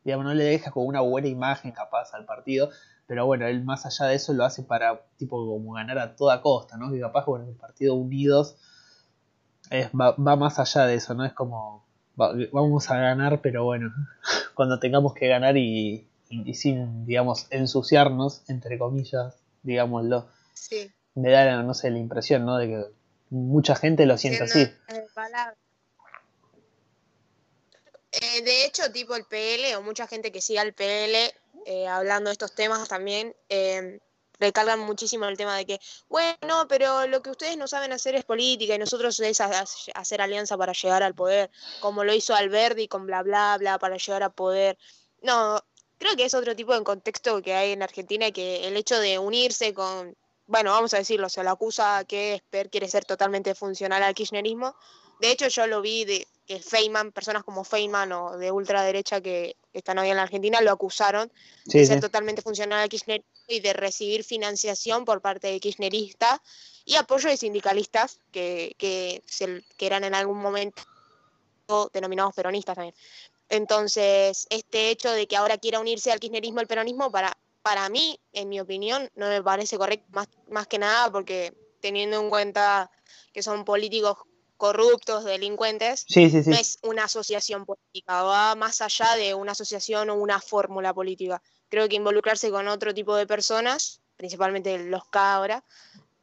digamos, 0.05 0.27
no 0.27 0.35
le 0.35 0.45
deja 0.45 0.71
como 0.71 0.87
una 0.87 1.01
buena 1.01 1.29
imagen 1.29 1.73
capaz 1.73 2.15
al 2.15 2.25
partido, 2.25 2.71
pero 3.07 3.27
bueno, 3.27 3.47
él 3.47 3.65
más 3.65 3.85
allá 3.85 4.07
de 4.07 4.15
eso 4.15 4.33
lo 4.33 4.45
hace 4.45 4.63
para 4.63 5.03
tipo 5.17 5.45
como 5.45 5.73
ganar 5.73 5.99
a 5.99 6.15
toda 6.15 6.41
costa, 6.41 6.77
¿no? 6.77 6.93
Que 6.93 7.01
capaz 7.01 7.27
bueno, 7.27 7.49
el 7.49 7.57
partido 7.57 7.95
unidos 7.95 8.57
va, 9.99 10.37
más 10.37 10.59
allá 10.59 10.87
de 10.87 10.95
eso, 10.95 11.14
¿no? 11.14 11.25
Es 11.25 11.33
como, 11.33 11.85
vamos 12.17 12.91
a 12.91 12.97
ganar, 12.97 13.41
pero 13.41 13.64
bueno, 13.64 13.93
cuando 14.55 14.79
tengamos 14.79 15.14
que 15.14 15.29
ganar 15.29 15.57
y, 15.57 16.07
sin, 16.55 17.07
digamos, 17.07 17.47
ensuciarnos, 17.50 18.43
entre 18.49 18.79
comillas, 18.79 19.37
digámoslo. 19.62 20.29
Sí. 20.55 20.91
Me 21.14 21.31
da, 21.31 21.62
no 21.62 21.75
sé, 21.75 21.91
la 21.91 21.99
impresión, 21.99 22.47
¿no? 22.47 22.57
De 22.57 22.69
que 22.69 22.85
mucha 23.31 23.76
gente 23.76 24.07
lo 24.07 24.17
siente 24.17 24.45
así. 24.45 24.69
Eh, 28.12 28.43
de 28.43 28.67
hecho, 28.67 28.93
tipo 28.93 29.17
el 29.17 29.25
PL 29.25 29.75
o 29.76 29.83
mucha 29.83 30.07
gente 30.07 30.31
que 30.31 30.43
siga 30.43 30.62
el 30.62 30.75
PL 30.75 31.33
eh, 31.67 31.87
hablando 31.87 32.29
de 32.29 32.33
estos 32.33 32.55
temas 32.55 32.88
también, 32.88 33.35
eh, 33.49 34.00
recalcan 34.43 34.81
muchísimo 34.81 35.25
el 35.27 35.37
tema 35.37 35.57
de 35.57 35.65
que, 35.65 35.81
bueno, 36.09 36.67
pero 36.69 37.07
lo 37.07 37.23
que 37.23 37.31
ustedes 37.31 37.57
no 37.57 37.67
saben 37.67 37.93
hacer 37.93 38.15
es 38.15 38.25
política 38.25 38.75
y 38.75 38.79
nosotros 38.79 39.19
es 39.21 39.41
hacer 39.41 40.21
alianza 40.21 40.59
para 40.59 40.73
llegar 40.73 41.03
al 41.03 41.15
poder, 41.15 41.51
como 41.81 42.05
lo 42.05 42.13
hizo 42.13 42.35
Alberti 42.35 42.89
con 42.89 43.07
bla 43.07 43.23
bla 43.23 43.57
bla 43.59 43.79
para 43.79 43.97
llegar 43.97 44.23
a 44.23 44.31
poder. 44.31 44.77
No, 45.23 45.63
creo 45.99 46.17
que 46.17 46.25
es 46.25 46.35
otro 46.35 46.55
tipo 46.57 46.75
de 46.75 46.83
contexto 46.83 47.41
que 47.43 47.55
hay 47.55 47.73
en 47.73 47.83
Argentina 47.83 48.31
que 48.33 48.67
el 48.67 48.77
hecho 48.77 48.99
de 48.99 49.19
unirse 49.19 49.73
con, 49.73 50.17
bueno, 50.47 50.73
vamos 50.73 50.93
a 50.95 50.99
decirlo, 50.99 51.29
se 51.29 51.45
lo 51.45 51.51
acusa 51.51 52.05
que 52.05 52.35
Esper 52.35 52.69
quiere 52.71 52.89
ser 52.89 53.05
totalmente 53.05 53.55
funcional 53.55 54.03
al 54.03 54.15
kirchnerismo. 54.15 54.75
De 55.23 55.31
hecho, 55.31 55.47
yo 55.47 55.69
lo 55.69 55.81
vi 55.83 56.05
de 56.05 56.26
que 56.49 56.59
Feynman, 56.59 57.12
personas 57.12 57.45
como 57.45 57.62
Feynman 57.62 58.11
o 58.11 58.37
de 58.38 58.50
ultraderecha 58.50 59.21
que 59.21 59.55
están 59.73 59.97
hoy 60.00 60.09
en 60.09 60.17
la 60.17 60.23
Argentina, 60.23 60.61
lo 60.61 60.73
acusaron 60.73 61.31
de 61.64 61.87
ser 61.87 62.00
totalmente 62.00 62.43
funcional 62.43 62.81
al 62.81 62.88
kirchnerismo 62.88 63.31
y 63.47 63.61
de 63.61 63.73
recibir 63.73 64.25
financiación 64.25 65.05
por 65.05 65.21
parte 65.21 65.47
de 65.47 65.61
kirchneristas 65.61 66.41
y 66.85 66.97
apoyo 66.97 67.29
de 67.29 67.37
sindicalistas 67.37 68.19
que, 68.33 68.75
que, 68.79 69.23
que 69.76 69.87
eran 69.87 70.02
en 70.02 70.17
algún 70.17 70.38
momento 70.38 70.83
denominados 71.93 72.35
peronistas 72.35 72.75
también. 72.75 72.97
Entonces, 73.49 74.49
este 74.50 74.91
hecho 74.91 75.12
de 75.12 75.29
que 75.29 75.37
ahora 75.37 75.57
quiera 75.57 75.79
unirse 75.79 76.11
al 76.11 76.19
kirchnerismo 76.19 76.59
el 76.59 76.67
peronismo, 76.67 77.12
para, 77.12 77.38
para 77.62 77.88
mí, 77.91 78.19
en 78.33 78.49
mi 78.49 78.59
opinión, 78.59 79.09
no 79.14 79.29
me 79.29 79.41
parece 79.41 79.79
correcto, 79.79 80.05
más, 80.11 80.26
más 80.50 80.67
que 80.67 80.81
nada 80.81 81.12
porque 81.12 81.55
teniendo 81.81 82.21
en 82.21 82.29
cuenta 82.29 82.91
que 83.33 83.45
son 83.45 83.64
políticos 83.64 84.19
corruptos, 84.62 85.25
delincuentes, 85.25 86.07
no 86.14 86.54
es 86.54 86.78
una 86.83 87.04
asociación 87.04 87.64
política, 87.64 88.23
va 88.23 88.54
más 88.54 88.81
allá 88.81 89.16
de 89.16 89.35
una 89.35 89.50
asociación 89.52 90.09
o 90.11 90.14
una 90.14 90.40
fórmula 90.40 90.95
política 90.95 91.42
creo 91.73 91.88
que 91.88 91.97
involucrarse 91.97 92.50
con 92.50 92.69
otro 92.69 92.92
tipo 92.92 93.16
de 93.16 93.26
personas, 93.26 94.02
principalmente 94.19 94.78
los 94.78 95.07
K 95.07 95.35
ahora, 95.35 95.64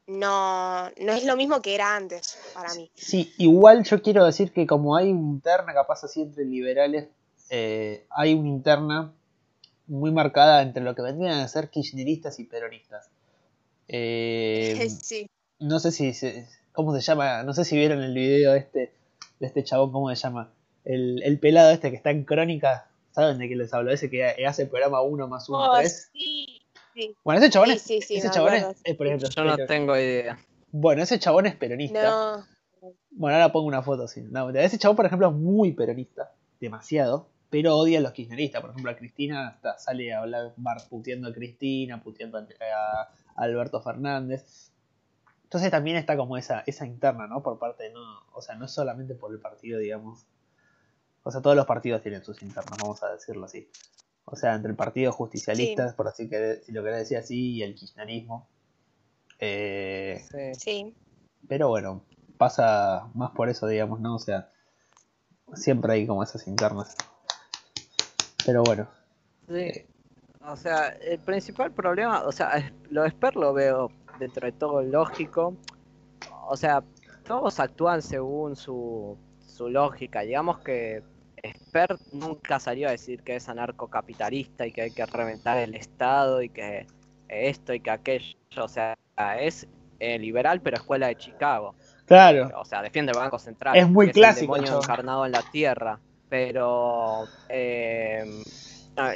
no, 0.05 0.91
no 0.91 1.11
es 1.11 1.25
lo 1.25 1.35
mismo 1.35 1.59
que 1.59 1.73
era 1.73 1.95
antes 1.95 2.37
para 2.53 2.71
mí. 2.75 2.91
Sí, 2.93 3.33
igual 3.39 3.83
yo 3.83 3.99
quiero 4.03 4.23
decir 4.23 4.53
que 4.53 4.67
como 4.67 4.95
hay 4.95 5.11
una 5.11 5.31
interna 5.31 5.73
capaz 5.73 6.03
así 6.03 6.21
entre 6.21 6.45
liberales, 6.45 7.07
eh, 7.49 8.05
hay 8.11 8.35
una 8.35 8.47
interna 8.47 9.11
muy 9.87 10.11
marcada 10.11 10.61
entre 10.61 10.83
lo 10.83 10.93
que 10.93 11.01
vendrían 11.01 11.39
a 11.39 11.47
ser 11.47 11.71
kirchneristas 11.71 12.39
y 12.39 12.43
peronistas. 12.43 13.09
Eh, 13.87 14.87
sí. 15.01 15.27
No 15.57 15.79
sé 15.79 15.91
si, 15.91 16.13
¿cómo 16.85 16.95
se 16.95 17.01
llama? 17.01 17.43
No 17.43 17.53
sé 17.53 17.65
si 17.65 17.75
vieron 17.75 18.01
el 18.01 18.13
video 18.13 18.53
este, 18.55 18.93
de 19.39 19.47
este 19.47 19.63
chabón, 19.63 19.91
¿cómo 19.91 20.09
se 20.09 20.15
llama? 20.15 20.53
El, 20.85 21.21
el 21.23 21.37
pelado 21.39 21.71
este 21.71 21.89
que 21.91 21.97
está 21.97 22.11
en 22.11 22.23
crónica, 22.23 22.89
¿Saben 23.11 23.37
de 23.37 23.49
qué 23.49 23.55
les 23.57 23.73
hablo? 23.73 23.91
Ese 23.91 24.09
que 24.09 24.23
hace 24.45 24.63
el 24.63 24.69
programa 24.69 25.01
1 25.01 25.27
más 25.27 25.49
1, 25.49 25.73
3. 25.79 26.11
Sí, 26.13 26.61
Bueno, 27.23 27.41
ese 27.41 27.49
chabón, 27.49 27.71
es, 27.71 27.89
ese 27.89 28.29
chabón 28.31 28.53
es, 28.53 28.95
por 28.95 29.07
ejemplo, 29.07 29.27
Yo 29.29 29.43
no 29.43 29.57
tengo 29.65 29.97
idea. 29.97 30.39
Bueno, 30.71 31.03
ese 31.03 31.19
chabón 31.19 31.47
es 31.47 31.55
peronista. 31.55 32.03
No. 32.03 32.45
Bueno, 33.11 33.35
ahora 33.35 33.51
pongo 33.51 33.67
una 33.67 33.81
foto 33.81 34.03
así. 34.03 34.23
ese 34.55 34.77
chabón, 34.77 34.95
por 34.95 35.05
ejemplo, 35.05 35.27
es 35.27 35.35
muy 35.35 35.73
peronista. 35.73 36.31
Demasiado. 36.61 37.27
Pero 37.49 37.75
odia 37.75 37.97
a 37.97 38.01
los 38.01 38.13
kirchneristas. 38.13 38.61
Por 38.61 38.69
ejemplo, 38.69 38.91
a 38.91 38.95
Cristina 38.95 39.47
hasta 39.49 39.77
sale 39.79 40.13
a 40.13 40.19
hablar 40.19 40.53
puteando 40.89 41.27
a 41.27 41.33
Cristina, 41.33 42.01
puteando 42.01 42.37
a, 42.37 43.09
Alberto 43.35 43.81
Fernández. 43.81 44.68
Entonces 45.49 45.71
también 45.71 45.97
está 45.97 46.15
como 46.15 46.37
esa, 46.37 46.63
esa 46.67 46.85
interna, 46.85 47.25
¿no? 47.25 47.41
Por 47.41 47.57
parte 47.57 47.85
de 47.85 47.89
no. 47.91 48.01
O 48.33 48.41
sea, 48.41 48.53
no 48.55 48.65
es 48.65 48.71
solamente 48.71 49.15
por 49.15 49.31
el 49.31 49.39
partido, 49.39 49.79
digamos, 49.79 50.27
o 51.23 51.31
sea, 51.31 51.41
todos 51.41 51.55
los 51.55 51.65
partidos 51.65 52.01
tienen 52.01 52.23
sus 52.23 52.41
internos, 52.41 52.77
vamos 52.81 53.03
a 53.03 53.11
decirlo 53.11 53.45
así. 53.45 53.69
O 54.25 54.35
sea, 54.35 54.55
entre 54.55 54.71
el 54.71 54.77
Partido 54.77 55.11
Justicialista, 55.11 55.95
por 55.95 56.07
así 56.07 56.29
que 56.29 56.61
si 56.63 56.71
lo 56.71 56.83
querés 56.83 56.99
decir 56.99 57.17
así, 57.17 57.55
y 57.55 57.63
el 57.63 57.75
kirchnerismo. 57.75 58.47
Eh, 59.39 60.23
sí. 60.57 60.95
Pero 61.47 61.69
bueno, 61.69 62.03
pasa 62.37 63.09
más 63.15 63.31
por 63.31 63.49
eso, 63.49 63.67
digamos, 63.67 63.99
¿no? 63.99 64.15
O 64.15 64.19
sea, 64.19 64.49
siempre 65.53 65.93
hay 65.93 66.07
como 66.07 66.23
esas 66.23 66.47
internas. 66.47 66.95
Pero 68.45 68.63
bueno. 68.63 68.87
Sí. 69.47 69.85
O 70.47 70.55
sea, 70.55 70.87
el 70.87 71.19
principal 71.19 71.71
problema, 71.71 72.23
o 72.23 72.31
sea, 72.31 72.71
lo 72.89 73.03
de 73.03 73.09
Sper 73.11 73.35
lo 73.35 73.53
veo 73.53 73.91
dentro 74.19 74.45
de 74.45 74.51
todo 74.51 74.81
lógico. 74.81 75.55
O 76.47 76.57
sea, 76.57 76.83
todos 77.25 77.59
actúan 77.59 78.01
según 78.01 78.55
su, 78.55 79.17
su 79.39 79.69
lógica. 79.69 80.21
Digamos 80.21 80.59
que 80.59 81.03
Expert 81.43 81.99
nunca 82.11 82.59
salió 82.59 82.87
a 82.87 82.91
decir 82.91 83.23
que 83.23 83.35
es 83.35 83.49
anarcocapitalista 83.49 84.65
y 84.65 84.71
que 84.71 84.81
hay 84.83 84.91
que 84.91 85.05
reventar 85.05 85.57
el 85.57 85.75
Estado 85.75 86.41
y 86.41 86.49
que 86.49 86.87
esto 87.27 87.73
y 87.73 87.79
que 87.79 87.91
aquello. 87.91 88.35
O 88.57 88.67
sea, 88.67 88.97
es 89.39 89.67
eh, 89.99 90.17
liberal, 90.17 90.61
pero 90.61 90.77
escuela 90.77 91.07
de 91.07 91.17
Chicago. 91.17 91.75
Claro. 92.05 92.49
O 92.59 92.65
sea, 92.65 92.81
defiende 92.81 93.11
el 93.11 93.17
Banco 93.17 93.37
Central. 93.37 93.77
Es 93.77 93.87
muy 93.87 94.11
clásico. 94.11 94.55
Es 94.55 94.61
el 94.61 94.65
demonio 94.65 94.83
encarnado 94.83 95.25
en 95.25 95.31
la 95.31 95.43
tierra. 95.51 95.99
Pero. 96.29 97.25
Eh, 97.47 98.23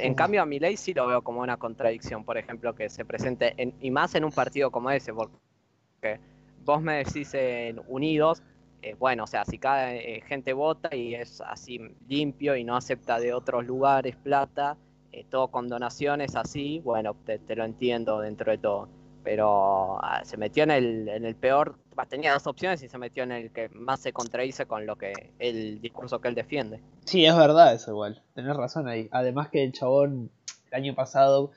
en 0.00 0.14
cambio, 0.14 0.42
a 0.42 0.46
mi 0.46 0.58
ley 0.58 0.76
sí 0.76 0.94
lo 0.94 1.06
veo 1.06 1.22
como 1.22 1.40
una 1.40 1.56
contradicción, 1.56 2.24
por 2.24 2.38
ejemplo, 2.38 2.74
que 2.74 2.88
se 2.88 3.04
presente, 3.04 3.54
en, 3.56 3.74
y 3.80 3.90
más 3.90 4.14
en 4.14 4.24
un 4.24 4.32
partido 4.32 4.70
como 4.70 4.90
ese, 4.90 5.12
porque 5.12 6.20
vos 6.64 6.82
me 6.82 7.04
decís 7.04 7.34
en 7.34 7.80
Unidos, 7.86 8.42
eh, 8.84 8.96
bueno, 8.98 9.24
o 9.24 9.26
sea, 9.26 9.46
si 9.46 9.58
cada 9.58 9.94
eh, 9.94 10.22
gente 10.26 10.52
vota 10.52 10.94
y 10.94 11.14
es 11.14 11.40
así 11.40 11.80
limpio 12.06 12.54
y 12.54 12.64
no 12.64 12.76
acepta 12.76 13.18
de 13.18 13.32
otros 13.32 13.64
lugares 13.64 14.14
plata, 14.16 14.76
eh, 15.10 15.24
todo 15.30 15.48
con 15.48 15.68
donaciones 15.68 16.36
así, 16.36 16.80
bueno, 16.84 17.16
te, 17.24 17.56
lo 17.56 17.64
entiendo 17.64 18.20
dentro 18.20 18.52
de 18.52 18.58
todo. 18.58 18.88
Pero 19.22 19.98
ah, 20.02 20.20
se 20.24 20.36
metió 20.36 20.64
en 20.64 20.70
el, 20.70 21.08
en 21.08 21.24
el 21.24 21.34
peor, 21.34 21.78
tenía 22.08 22.32
dos 22.32 22.46
opciones 22.46 22.82
y 22.82 22.88
se 22.88 22.98
metió 22.98 23.22
en 23.22 23.32
el 23.32 23.52
que 23.52 23.68
más 23.70 24.00
se 24.00 24.12
contradice 24.12 24.66
con 24.66 24.86
lo 24.86 24.96
que 24.96 25.12
el 25.38 25.80
discurso 25.80 26.20
que 26.20 26.28
él 26.28 26.34
defiende. 26.34 26.80
Sí, 27.04 27.24
es 27.24 27.36
verdad 27.36 27.74
eso 27.74 27.90
igual, 27.90 28.22
tenés 28.34 28.56
razón 28.56 28.88
ahí. 28.88 29.08
Además 29.12 29.48
que 29.48 29.64
el 29.64 29.72
chabón 29.72 30.30
el 30.70 30.74
año 30.74 30.94
pasado, 30.94 31.52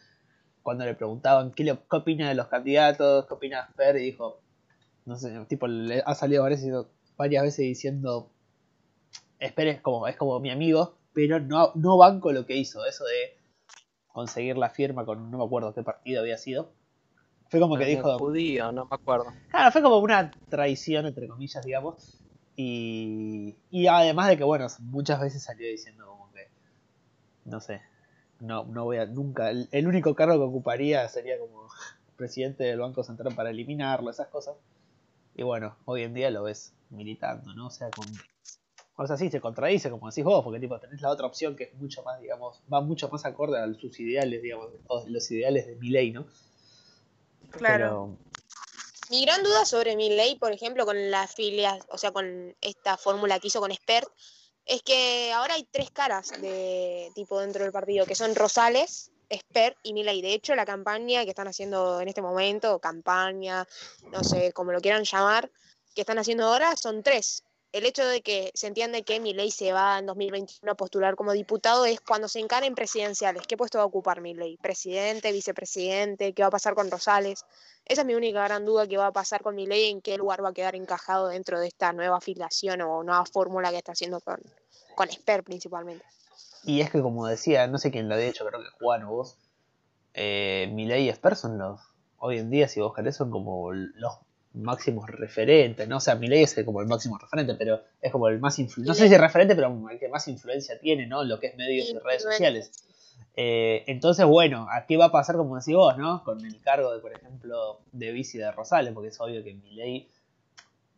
cuando 0.62 0.86
le 0.86 0.96
preguntaban 0.96 1.52
qué, 1.52 1.64
le, 1.64 1.76
qué 1.76 1.98
opina 1.98 2.30
de 2.30 2.36
los 2.36 2.48
candidatos, 2.48 3.26
qué 3.26 3.34
opina 3.34 3.68
Fer, 3.76 3.98
y 3.98 4.06
dijo, 4.06 4.42
no 5.06 5.16
sé, 5.18 5.34
tipo, 5.48 5.68
le 5.68 6.04
ha 6.06 6.14
salido 6.16 6.44
varias 7.18 7.44
veces 7.44 7.60
diciendo, 7.60 8.30
espere, 9.40 9.72
es 9.72 9.82
como, 9.82 10.08
es 10.08 10.16
como 10.16 10.40
mi 10.40 10.52
amigo, 10.52 10.98
pero 11.14 11.40
no, 11.40 11.72
no 11.76 11.98
banco 11.98 12.32
lo 12.32 12.46
que 12.46 12.56
hizo, 12.56 12.86
eso 12.86 13.04
de 13.06 13.38
conseguir 14.08 14.58
la 14.58 14.70
firma 14.70 15.06
con 15.06 15.30
no 15.32 15.38
me 15.38 15.46
acuerdo 15.46 15.74
qué 15.74 15.84
partido 15.84 16.22
había 16.22 16.38
sido. 16.38 16.72
Fue 17.50 17.60
como 17.60 17.78
que 17.78 17.86
dijo... 17.86 18.18
Judío, 18.20 18.72
no 18.72 18.86
me 18.86 18.96
acuerdo. 18.96 19.34
Claro, 19.50 19.72
fue 19.72 19.82
como 19.82 20.00
una 20.00 20.32
traición, 20.50 21.06
entre 21.06 21.28
comillas, 21.28 21.64
digamos. 21.66 22.20
Y, 22.56 23.56
y 23.70 23.88
además 23.88 24.30
de 24.30 24.38
que, 24.38 24.44
bueno, 24.44 24.68
muchas 24.80 25.22
veces 25.22 25.44
salió 25.44 25.68
diciendo 25.68 26.08
como 26.08 26.32
que, 26.32 26.48
no 27.46 27.62
sé, 27.62 27.82
no, 28.40 28.66
no 28.66 28.84
voy 28.86 28.98
a 28.98 29.06
nunca, 29.06 29.52
el, 29.52 29.70
el 29.72 29.88
único 29.88 30.16
cargo 30.16 30.36
que 30.36 30.44
ocuparía 30.44 31.08
sería 31.08 31.38
como 31.40 31.68
presidente 32.16 32.64
del 32.64 32.80
Banco 32.80 33.04
Central 33.04 33.36
para 33.36 33.52
eliminarlo, 33.52 34.10
esas 34.10 34.28
cosas. 34.28 34.56
Y 35.36 35.44
bueno, 35.44 35.76
hoy 35.86 36.02
en 36.02 36.16
día 36.16 36.32
lo 36.32 36.44
ves 36.44 36.74
militando, 36.90 37.54
¿no? 37.54 37.68
O 37.68 37.70
sea, 37.72 37.92
con, 37.92 38.08
o 38.96 39.06
sea, 39.06 39.18
sí, 39.18 39.30
se 39.30 39.40
contradice, 39.40 39.92
como 39.92 40.10
decís 40.10 40.24
vos, 40.24 40.44
porque 40.44 40.60
tipo, 40.60 40.80
tenés 40.80 41.02
la 41.02 41.12
otra 41.12 41.28
opción 41.28 41.56
que 41.56 41.66
es 41.66 41.74
mucho 41.76 42.02
más, 42.04 42.20
digamos, 42.20 42.64
va 42.74 42.82
mucho 42.82 43.08
más 43.10 43.24
acorde 43.26 43.60
a 43.60 43.72
sus 43.76 44.00
ideales, 44.00 44.42
digamos, 44.42 44.72
los 45.08 45.32
ideales 45.32 45.68
de 45.68 45.76
mi 45.76 45.90
ley, 45.90 46.12
¿no? 46.12 46.26
Claro. 47.52 48.18
Mi 49.10 49.24
gran 49.26 49.42
duda 49.42 49.66
sobre 49.66 49.96
mi 49.96 50.10
ley, 50.10 50.36
por 50.36 50.52
ejemplo, 50.52 50.86
con 50.86 51.10
la 51.10 51.28
filia, 51.28 51.80
o 51.90 51.98
sea, 51.98 52.12
con 52.12 52.56
esta 52.62 52.98
fórmula 52.98 53.40
que 53.40 53.48
hizo 53.48 53.62
con 53.62 53.74
Spert, 53.74 54.10
es 54.66 54.82
que 54.84 55.32
ahora 55.34 55.54
hay 55.54 55.64
tres 55.72 55.92
caras 55.92 56.30
de 56.42 57.10
tipo 57.16 57.40
dentro 57.40 57.64
del 57.64 57.72
partido, 57.72 58.06
que 58.06 58.16
son 58.16 58.36
Rosales, 58.36 59.12
Spert 59.34 59.78
y 59.84 59.94
Milei. 59.94 60.22
De 60.22 60.34
hecho, 60.34 60.56
la 60.56 60.66
campaña 60.66 61.24
que 61.24 61.30
están 61.30 61.48
haciendo 61.48 62.02
en 62.02 62.10
este 62.10 62.22
momento, 62.22 62.80
campaña, 62.80 63.66
no 64.12 64.24
sé, 64.24 64.52
como 64.52 64.74
lo 64.74 64.82
quieran 64.82 65.06
llamar, 65.06 65.50
que 65.96 66.02
están 66.02 66.20
haciendo 66.20 66.46
ahora 66.46 66.76
son 66.76 67.02
tres. 67.02 67.44
El 67.78 67.86
hecho 67.86 68.08
de 68.08 68.24
que 68.24 68.50
se 68.56 68.66
entiende 68.66 69.04
que 69.04 69.20
ley 69.20 69.52
se 69.52 69.72
va 69.72 70.00
en 70.00 70.08
2021 70.08 70.72
a 70.72 70.74
postular 70.74 71.16
como 71.16 71.32
diputado 71.34 71.86
es 71.86 72.02
cuando 72.02 72.28
se 72.28 72.40
encaren 72.40 72.74
presidenciales. 72.74 73.46
¿Qué 73.46 73.56
puesto 73.56 73.78
va 73.78 73.84
a 73.84 73.86
ocupar 73.86 74.20
ley 74.20 74.58
¿Presidente, 74.58 75.32
vicepresidente? 75.32 76.34
¿Qué 76.34 76.42
va 76.42 76.48
a 76.48 76.50
pasar 76.50 76.74
con 76.74 76.90
Rosales? 76.90 77.46
Esa 77.86 78.02
es 78.02 78.08
mi 78.08 78.16
única 78.16 78.44
gran 78.44 78.66
duda 78.66 78.88
que 78.88 78.98
va 78.98 79.06
a 79.06 79.12
pasar 79.12 79.44
con 79.44 79.56
ley 79.56 79.92
en 79.92 80.02
qué 80.02 80.18
lugar 80.18 80.44
va 80.44 80.50
a 80.50 80.54
quedar 80.54 80.76
encajado 80.76 81.28
dentro 81.28 81.60
de 81.60 81.68
esta 81.68 81.94
nueva 81.94 82.18
afiliación 82.18 82.82
o 82.82 83.04
nueva 83.04 83.26
fórmula 83.26 83.70
que 83.70 83.78
está 83.78 83.92
haciendo 83.92 84.22
con, 84.22 84.42
con 84.96 85.10
Esper 85.10 85.44
principalmente. 85.44 86.04
Y 86.64 86.82
es 86.82 86.90
que 86.90 87.00
como 87.00 87.28
decía, 87.28 87.68
no 87.68 87.78
sé 87.78 87.92
quién 87.92 88.10
lo 88.10 88.16
había 88.16 88.26
dicho, 88.26 88.44
creo 88.48 88.60
que 88.60 88.70
Juan 88.80 89.04
o 89.04 89.12
vos, 89.12 89.38
eh, 90.16 90.68
ley 90.76 91.06
y 91.06 91.10
Esper 91.10 91.36
son 91.36 91.60
los, 91.60 91.80
hoy 92.18 92.40
en 92.40 92.50
día 92.50 92.68
si 92.68 92.80
vos 92.80 92.96
querés, 92.96 93.18
son 93.18 93.30
como 93.30 93.72
los 93.72 94.18
máximos 94.58 95.10
referentes, 95.10 95.88
¿no? 95.88 95.98
O 95.98 96.00
sea, 96.00 96.16
Milei 96.16 96.44
es 96.44 96.56
como 96.66 96.82
el 96.82 96.88
máximo 96.88 97.18
referente, 97.18 97.56
pero 97.56 97.82
es 98.02 98.12
como 98.12 98.28
el 98.28 98.40
más 98.40 98.60
influyente, 98.60 98.90
no 98.90 98.94
sé 98.94 99.08
si 99.08 99.14
es 99.14 99.22
referente, 99.22 99.56
pero 99.56 99.90
el 99.90 100.00
que 100.00 100.10
más 100.10 100.28
influencia 100.28 100.80
tiene, 100.80 101.08
¿no? 101.08 101.24
Lo 101.24 101.40
que 101.40 101.48
es 101.48 101.56
medios 101.56 101.90
y 101.90 101.98
redes 102.00 102.24
sociales. 102.24 102.72
Eh, 103.36 103.84
entonces, 103.88 104.26
bueno, 104.26 104.68
aquí 104.72 104.96
va 104.96 105.06
a 105.06 105.12
pasar 105.12 105.36
como 105.38 105.58
decís 105.58 105.76
vos, 105.76 105.98
¿no? 105.98 106.24
Con 106.24 106.44
el 106.44 106.60
cargo 106.62 106.94
de, 106.94 107.00
por 107.00 107.14
ejemplo, 107.14 107.82
de 107.92 108.12
bici 108.12 108.38
de 108.38 108.52
Rosales, 108.52 108.94
porque 108.94 109.10
es 109.10 109.22
obvio 109.22 109.44
que 109.44 109.54
Milei 109.54 110.10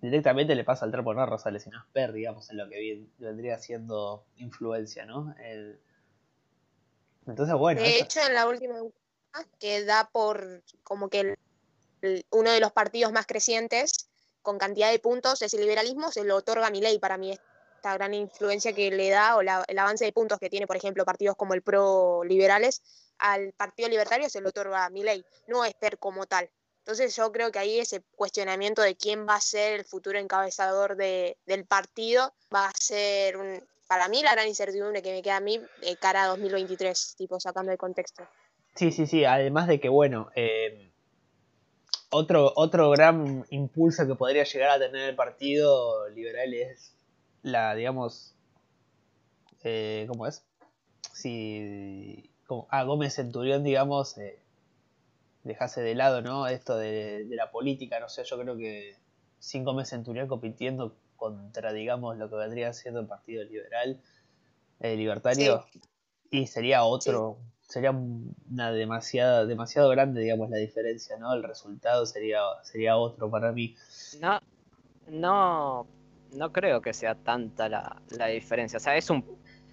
directamente 0.02 0.56
le 0.56 0.64
pasa 0.64 0.86
al 0.86 0.92
trapo 0.92 1.14
no 1.14 1.22
a 1.22 1.26
Rosales, 1.26 1.64
sino 1.64 1.80
a 1.80 1.86
Per, 1.92 2.14
digamos, 2.14 2.50
en 2.50 2.58
lo 2.58 2.70
que 2.70 3.06
vendría 3.18 3.60
siendo 3.60 4.26
influencia, 4.38 5.06
¿no? 5.06 5.36
Entonces, 7.28 7.56
bueno. 7.56 7.82
De 7.82 8.00
hecho, 8.00 8.22
en 8.26 8.34
la 8.34 8.48
última 8.48 8.76
que 9.60 9.84
da 9.84 10.10
por 10.12 10.64
como 10.84 11.10
que 11.10 11.36
uno 12.32 12.52
de 12.52 12.60
los 12.60 12.72
partidos 12.72 13.12
más 13.12 13.26
crecientes 13.26 14.10
con 14.42 14.58
cantidad 14.58 14.92
de 14.92 15.00
puntos 15.00 15.42
es 15.42 15.54
el 15.54 15.62
liberalismo, 15.62 16.12
se 16.12 16.24
lo 16.24 16.38
otorga 16.38 16.68
a 16.68 16.72
ley 16.72 17.00
para 17.00 17.18
mí 17.18 17.32
esta 17.32 17.94
gran 17.94 18.14
influencia 18.14 18.74
que 18.74 18.92
le 18.92 19.10
da 19.10 19.38
o 19.38 19.42
el 19.42 19.80
avance 19.80 20.06
de 20.06 20.12
puntos 20.12 20.40
que 20.40 20.50
tiene, 20.50 20.68
por 20.68 20.76
ejemplo, 20.76 21.06
partidos 21.06 21.36
como 21.36 21.54
el 21.54 21.62
pro 21.62 22.24
liberales, 22.24 22.82
al 23.20 23.54
Partido 23.54 23.90
Libertario 23.90 24.30
se 24.30 24.42
lo 24.42 24.50
otorga 24.50 24.86
a 24.86 24.90
ley, 24.90 25.26
no 25.48 25.64
es 25.66 25.76
como 26.00 26.26
tal. 26.26 26.50
Entonces 26.80 27.16
yo 27.16 27.32
creo 27.32 27.52
que 27.52 27.60
ahí 27.60 27.80
ese 27.80 28.02
cuestionamiento 28.16 28.82
de 28.82 28.96
quién 28.96 29.28
va 29.28 29.36
a 29.36 29.42
ser 29.42 29.80
el 29.80 29.86
futuro 29.86 30.18
encabezador 30.18 30.96
de, 30.96 31.38
del 31.46 31.66
partido 31.66 32.34
va 32.54 32.68
a 32.68 32.74
ser, 32.74 33.38
un, 33.38 33.64
para 33.88 34.08
mí, 34.08 34.24
la 34.24 34.32
gran 34.32 34.48
incertidumbre 34.48 35.02
que 35.02 35.12
me 35.12 35.22
queda 35.22 35.38
a 35.38 35.42
mí 35.42 35.62
cara 36.00 36.24
a 36.24 36.28
2023, 36.28 37.16
tipo 37.18 37.40
sacando 37.40 37.72
de 37.72 37.78
contexto. 37.78 38.28
Sí, 38.76 38.92
sí, 38.92 39.06
sí, 39.06 39.26
además 39.26 39.68
de 39.68 39.80
que, 39.80 39.90
bueno, 39.90 40.32
eh, 40.36 40.89
otro, 42.10 42.52
otro 42.56 42.90
gran 42.92 43.46
impulso 43.50 44.08
que 44.08 44.16
podría 44.16 44.44
llegar 44.44 44.72
a 44.72 44.80
tener 44.80 45.10
el 45.10 45.16
partido 45.16 46.10
liberal 46.10 46.54
es 46.54 46.96
la, 47.44 47.76
digamos, 47.76 48.36
eh, 49.64 50.06
¿cómo 50.08 50.28
es? 50.28 50.44
Si 51.14 52.30
como, 52.48 52.68
ah, 52.72 52.84
Gómez 52.84 53.14
Centurión, 53.14 53.64
digamos, 53.64 54.18
eh, 54.18 54.40
dejase 55.44 55.82
de 55.82 55.96
lado, 55.96 56.22
¿no? 56.22 56.48
Esto 56.48 56.78
de, 56.78 57.26
la 57.30 57.52
política, 57.52 58.00
no 58.00 58.10
sé, 58.10 58.24
yo 58.24 58.40
creo 58.40 58.58
que 58.58 58.96
sin 59.40 59.64
Gómez 59.64 59.90
Centurión 59.90 60.28
compitiendo 60.28 60.96
contra, 61.16 61.72
digamos, 61.74 62.18
lo 62.18 62.30
que 62.30 62.36
vendría 62.36 62.74
siendo 62.74 63.00
el 63.00 63.08
Partido 63.08 63.44
Liberal, 63.44 64.02
eh, 64.80 64.96
Libertario, 64.96 65.66
y 66.32 66.48
sería 66.48 66.84
otro, 66.84 67.38
sería 67.70 67.92
una 67.92 68.72
demasiada, 68.72 69.46
demasiado 69.46 69.90
grande, 69.90 70.22
digamos, 70.22 70.50
la 70.50 70.58
diferencia, 70.58 71.18
¿no? 71.18 71.34
El 71.34 71.44
resultado 71.44 72.06
sería, 72.06 72.42
sería 72.64 72.98
otro 72.98 73.30
para 73.30 73.52
mí. 73.52 73.76
No, 74.20 74.40
no, 75.08 75.88
no 76.34 76.52
creo 76.52 76.82
que 76.82 76.94
sea 76.94 77.14
tanta 77.14 77.70
la, 77.70 78.02
la 78.10 78.28
diferencia. 78.28 78.78
O 78.78 78.80
sea, 78.80 78.98
es 78.98 79.10
un. 79.10 79.24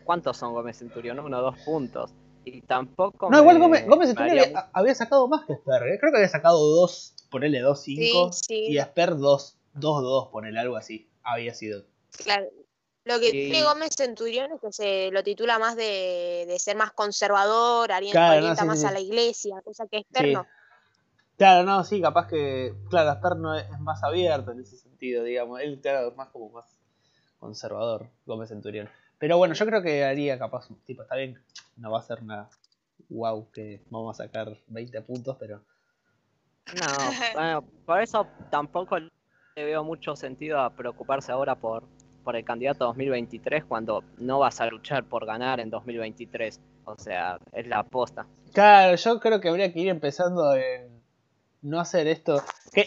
¿Cuántos 0.05 0.37
son 0.37 0.53
Gómez 0.53 0.79
Centurión? 0.79 1.19
Uno 1.19 1.41
dos 1.41 1.59
puntos. 1.65 2.13
Y 2.45 2.61
tampoco. 2.61 3.31
No, 3.31 3.41
igual 3.41 3.59
Gómez, 3.59 3.87
Gómez 3.89 4.09
Centurión 4.09 4.53
había, 4.73 4.95
sacado 4.95 5.27
más 5.27 5.47
que 5.47 5.55
Sper. 5.55 5.83
¿eh? 5.89 5.99
Creo 5.99 6.13
que 6.13 6.19
había 6.19 6.29
sacado 6.29 6.59
dos, 6.59 7.15
ponele 7.31 7.63
2-5. 7.65 8.47
Y 8.51 8.79
Sper 8.79 9.15
2-2, 9.15 10.31
ponele 10.31 10.61
algo 10.61 10.77
así. 10.77 11.09
Había 11.25 11.55
sido. 11.55 11.87
Claro. 12.23 12.47
Lo 13.07 13.21
que 13.21 13.31
tiene 13.31 13.63
Gómez 13.63 13.95
Centurión 13.97 14.51
es 14.51 14.61
que 14.61 14.73
se 14.73 15.11
lo 15.13 15.23
titula 15.23 15.61
más 15.61 15.77
de, 15.77 16.53
ser 16.59 16.77
más 16.77 16.91
conservador, 16.91 17.89
orienta, 17.93 18.65
más 18.65 18.83
a 18.83 18.91
la 18.91 18.99
iglesia, 18.99 19.63
cosa 19.65 19.87
que 19.87 19.99
Esper 19.99 20.33
no. 20.33 20.45
Claro, 21.37 21.65
no, 21.65 21.85
sí, 21.85 22.01
capaz 22.01 22.27
que, 22.27 22.75
claro, 22.91 23.13
Esper 23.13 23.37
no 23.37 23.55
es, 23.55 23.71
más 23.79 24.03
abierto 24.03 24.51
en 24.51 24.59
ese 24.59 24.77
sentido, 24.77 25.23
digamos, 25.23 25.61
él 25.61 25.79
claro, 25.81 26.09
es 26.09 26.17
más 26.17 26.31
como 26.31 26.51
más 26.51 26.81
conservador, 27.39 28.09
Gómez 28.25 28.49
Centurión. 28.49 28.89
Pero 29.19 29.39
bueno, 29.39 29.55
yo 29.55 29.65
creo 29.67 29.83
que 29.83 30.05
haría 30.05 30.37
capaz, 30.37 30.67
tipo, 30.85 31.03
está 31.03 31.15
bien, 31.15 31.41
no 31.77 31.93
va 31.93 32.01
a 32.01 32.03
ser 32.03 32.21
una 32.23 32.51
wow 33.09 33.49
que 33.53 33.85
vamos 33.89 34.19
a 34.19 34.25
sacar 34.25 34.59
20 34.67 35.01
puntos, 35.03 35.37
pero... 35.39 35.63
No, 36.75 36.87
bueno, 37.35 37.63
por 37.85 38.03
eso 38.03 38.27
tampoco 38.51 38.99
le 38.99 39.11
veo 39.55 39.85
mucho 39.85 40.17
sentido 40.17 40.59
a 40.59 40.71
preocuparse 40.71 41.31
ahora 41.31 41.55
por 41.55 41.85
por 42.27 42.35
el 42.35 42.45
candidato 42.45 42.87
2023 42.87 43.65
cuando 43.67 44.03
no 44.19 44.41
vas 44.41 44.61
a 44.61 44.67
luchar 44.67 45.05
por 45.05 45.25
ganar 45.25 45.61
en 45.61 45.71
2023. 45.71 46.61
O 46.85 46.99
sea, 46.99 47.39
es 47.53 47.69
la 47.69 47.79
aposta. 47.79 48.27
Claro, 48.53 48.97
yo 48.97 49.21
creo 49.21 49.41
que 49.41 49.49
habría 49.49 49.73
que 49.73 49.79
ir 49.79 49.89
empezando 49.89 50.53
en 50.57 50.89
no 51.63 51.79
hacer 51.79 52.09
esto. 52.09 52.43
Que, 52.73 52.85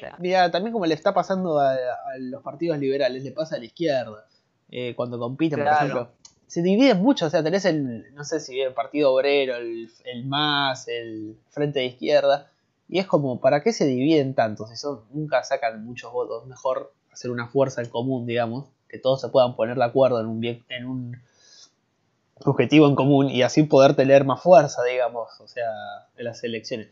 también 0.51 0.73
como 0.73 0.85
le 0.85 0.93
está 0.93 1.13
pasando 1.13 1.57
a, 1.57 1.73
los 2.19 2.43
partidos 2.43 2.79
liberales, 2.79 3.23
le 3.23 3.31
pasa 3.31 3.55
a 3.55 3.59
la 3.59 3.65
izquierda. 3.65 4.27
Eh, 4.69 4.93
cuando 4.93 5.17
compiten, 5.17 5.59
por 5.59 5.67
ejemplo. 5.69 6.11
Se 6.45 6.61
dividen 6.61 6.97
mucho, 6.97 7.27
o 7.27 7.29
sea, 7.29 7.41
tenés 7.41 7.63
el, 7.63 8.13
no 8.15 8.23
sé 8.25 8.39
si 8.39 8.59
el 8.59 8.73
Partido 8.73 9.13
Obrero, 9.13 9.55
el, 9.55 9.89
el 10.03 10.25
MAS, 10.25 10.87
el 10.87 11.37
Frente 11.49 11.79
de 11.79 11.85
Izquierda, 11.85 12.51
y 12.87 12.97
es 12.97 13.05
como, 13.05 13.39
¿para 13.39 13.61
qué 13.61 13.71
se 13.71 13.85
dividen 13.85 14.33
tanto? 14.33 14.65
Si 14.65 14.75
son, 14.75 15.01
nunca 15.13 15.43
sacan 15.43 15.85
muchos 15.85 16.11
votos, 16.11 16.47
mejor 16.47 16.91
hacer 17.11 17.29
una 17.29 17.47
fuerza 17.47 17.83
en 17.83 17.89
común, 17.89 18.25
digamos 18.25 18.65
que 18.89 18.99
todos 18.99 19.21
se 19.21 19.29
puedan 19.29 19.55
poner 19.55 19.77
de 19.77 19.85
acuerdo 19.85 20.19
en 20.19 20.27
un, 20.27 20.43
en 20.43 20.85
un 20.85 21.17
objetivo 22.43 22.87
en 22.87 22.95
común 22.95 23.29
y 23.29 23.43
así 23.43 23.63
poder 23.63 23.95
tener 23.95 24.25
más 24.25 24.41
fuerza, 24.41 24.83
digamos, 24.83 25.39
o 25.39 25.47
sea, 25.47 25.69
en 26.17 26.25
las 26.25 26.43
elecciones. 26.43 26.87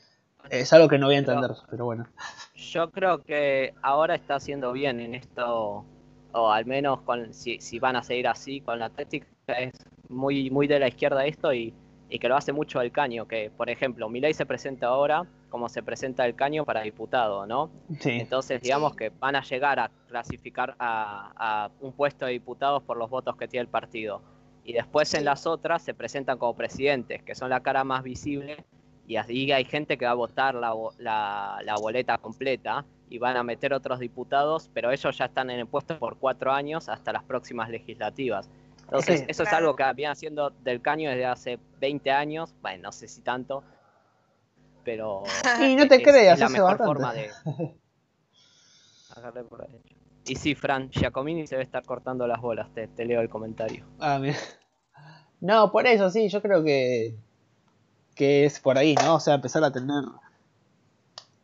Es 0.49 0.71
algo 0.71 0.87
que 0.87 0.97
no 0.97 1.07
voy 1.07 1.15
a 1.15 1.19
entender, 1.19 1.51
pero, 1.69 1.85
bueno. 1.85 2.07
Yo 2.55 2.89
creo 2.91 3.21
que 3.23 3.73
ahora 3.81 4.15
está 4.15 4.35
haciendo 4.35 4.71
bien 4.71 4.99
en 4.99 5.15
esto, 5.15 5.83
o 6.31 6.51
al 6.51 6.65
menos 6.65 7.01
con, 7.01 7.33
si, 7.33 7.59
si 7.59 7.79
van 7.79 7.95
a 7.95 8.03
seguir 8.03 8.27
así 8.27 8.61
con 8.61 8.79
la 8.79 8.89
táctica, 8.89 9.27
es 9.47 9.73
muy, 10.07 10.49
muy 10.49 10.67
de 10.67 10.79
la 10.79 10.87
izquierda 10.87 11.25
esto 11.25 11.53
y, 11.53 11.73
y 12.09 12.19
que 12.19 12.29
lo 12.29 12.37
hace 12.37 12.53
mucho 12.53 12.81
el 12.81 12.91
caño, 12.91 13.27
que 13.27 13.51
por 13.55 13.69
ejemplo, 13.69 14.09
Milei 14.09 14.33
se 14.33 14.45
presenta 14.45 14.87
ahora 14.87 15.25
como 15.49 15.69
se 15.69 15.81
presenta 15.83 16.25
el 16.25 16.35
caño 16.35 16.65
para 16.65 16.81
diputado, 16.81 17.45
¿no? 17.45 17.69
Entonces, 18.03 18.61
digamos 18.61 18.95
que 18.95 19.09
van 19.09 19.35
a 19.35 19.41
llegar 19.41 19.79
a 19.79 19.89
clasificar 20.07 20.75
a, 20.79 21.69
un 21.79 21.93
puesto 21.93 22.25
de 22.25 22.33
diputados 22.33 22.83
por 22.83 22.97
los 22.97 23.09
votos 23.09 23.35
que 23.37 23.47
tiene 23.47 23.61
el 23.61 23.67
partido. 23.67 24.21
Y 24.63 24.73
después 24.73 25.13
en 25.13 25.23
las 25.23 25.47
otras 25.47 25.81
se 25.81 25.93
presentan 25.93 26.37
como 26.37 26.53
presidentes, 26.55 27.23
que 27.23 27.35
son 27.35 27.49
la 27.49 27.61
cara 27.61 27.83
más 27.83 28.03
visible, 28.03 28.65
y 29.07 29.15
así 29.15 29.51
hay 29.53 29.63
gente 29.63 29.97
que 29.97 30.05
va 30.05 30.11
a 30.11 30.15
votar 30.15 30.53
la, 30.55 30.73
la, 30.99 31.75
boleta 31.79 32.17
completa 32.17 32.85
y 33.09 33.19
van 33.19 33.37
a 33.37 33.43
meter 33.43 33.73
otros 33.73 33.99
diputados, 33.99 34.69
pero 34.73 34.91
ellos 34.91 35.17
ya 35.17 35.25
están 35.25 35.49
en 35.49 35.59
el 35.59 35.67
puesto 35.67 35.97
por 35.97 36.17
cuatro 36.17 36.51
años 36.51 36.89
hasta 36.89 37.13
las 37.13 37.23
próximas 37.23 37.69
legislativas. 37.69 38.49
Entonces, 38.87 39.25
eso 39.27 39.43
es 39.43 39.51
algo 39.51 39.75
que 39.75 39.83
viene 39.93 40.11
haciendo 40.11 40.49
del 40.49 40.81
caño 40.81 41.09
desde 41.09 41.25
hace 41.25 41.59
20 41.79 42.09
años, 42.09 42.55
bueno, 42.61 42.83
no 42.83 42.91
sé 42.93 43.09
si 43.09 43.21
tanto, 43.21 43.63
pero. 44.85 45.23
Y 45.61 45.75
no 45.75 45.87
te 45.87 46.01
creas, 46.01 46.35
es 46.35 46.39
la 46.39 46.49
mejor 46.49 46.77
forma 46.77 47.13
de. 47.13 47.29
Y 50.25 50.35
sí, 50.35 50.55
Fran, 50.55 50.91
Giacomini 50.91 51.47
se 51.47 51.55
debe 51.55 51.63
estar 51.63 51.83
cortando 51.83 52.27
las 52.27 52.39
bolas, 52.39 52.67
te, 52.73 53.05
leo 53.05 53.21
el 53.21 53.29
comentario. 53.29 53.85
Ah, 53.99 54.19
mira. 54.19 54.37
No, 55.39 55.71
por 55.71 55.87
eso 55.87 56.09
sí, 56.09 56.29
yo 56.29 56.41
creo 56.41 56.63
que. 56.63 57.15
que 58.13 58.45
es 58.45 58.59
por 58.59 58.77
ahí, 58.77 58.93
¿no? 58.95 59.15
O 59.15 59.19
sea, 59.19 59.35
empezar 59.35 59.63
a 59.63 59.71
tener 59.71 60.03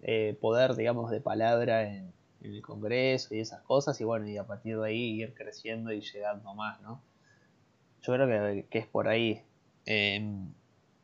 eh, 0.01 0.37
poder, 0.39 0.75
digamos, 0.75 1.09
de 1.11 1.21
palabra 1.21 1.89
en, 1.89 2.13
el 2.41 2.61
Congreso 2.61 3.33
y 3.33 3.39
esas 3.39 3.61
cosas, 3.61 3.99
y 4.01 4.03
bueno, 4.03 4.27
y 4.27 4.37
a 4.37 4.45
partir 4.45 4.77
de 4.77 4.85
ahí 4.85 5.21
ir 5.21 5.33
creciendo 5.33 5.93
y 5.93 6.01
llegando 6.01 6.53
más, 6.53 6.81
¿no? 6.81 7.01
Yo 8.03 8.13
creo 8.13 8.27
que, 8.27 8.67
que 8.69 8.79
es 8.79 8.87
por 8.87 9.07
ahí. 9.07 9.43
Eh, 9.85 10.21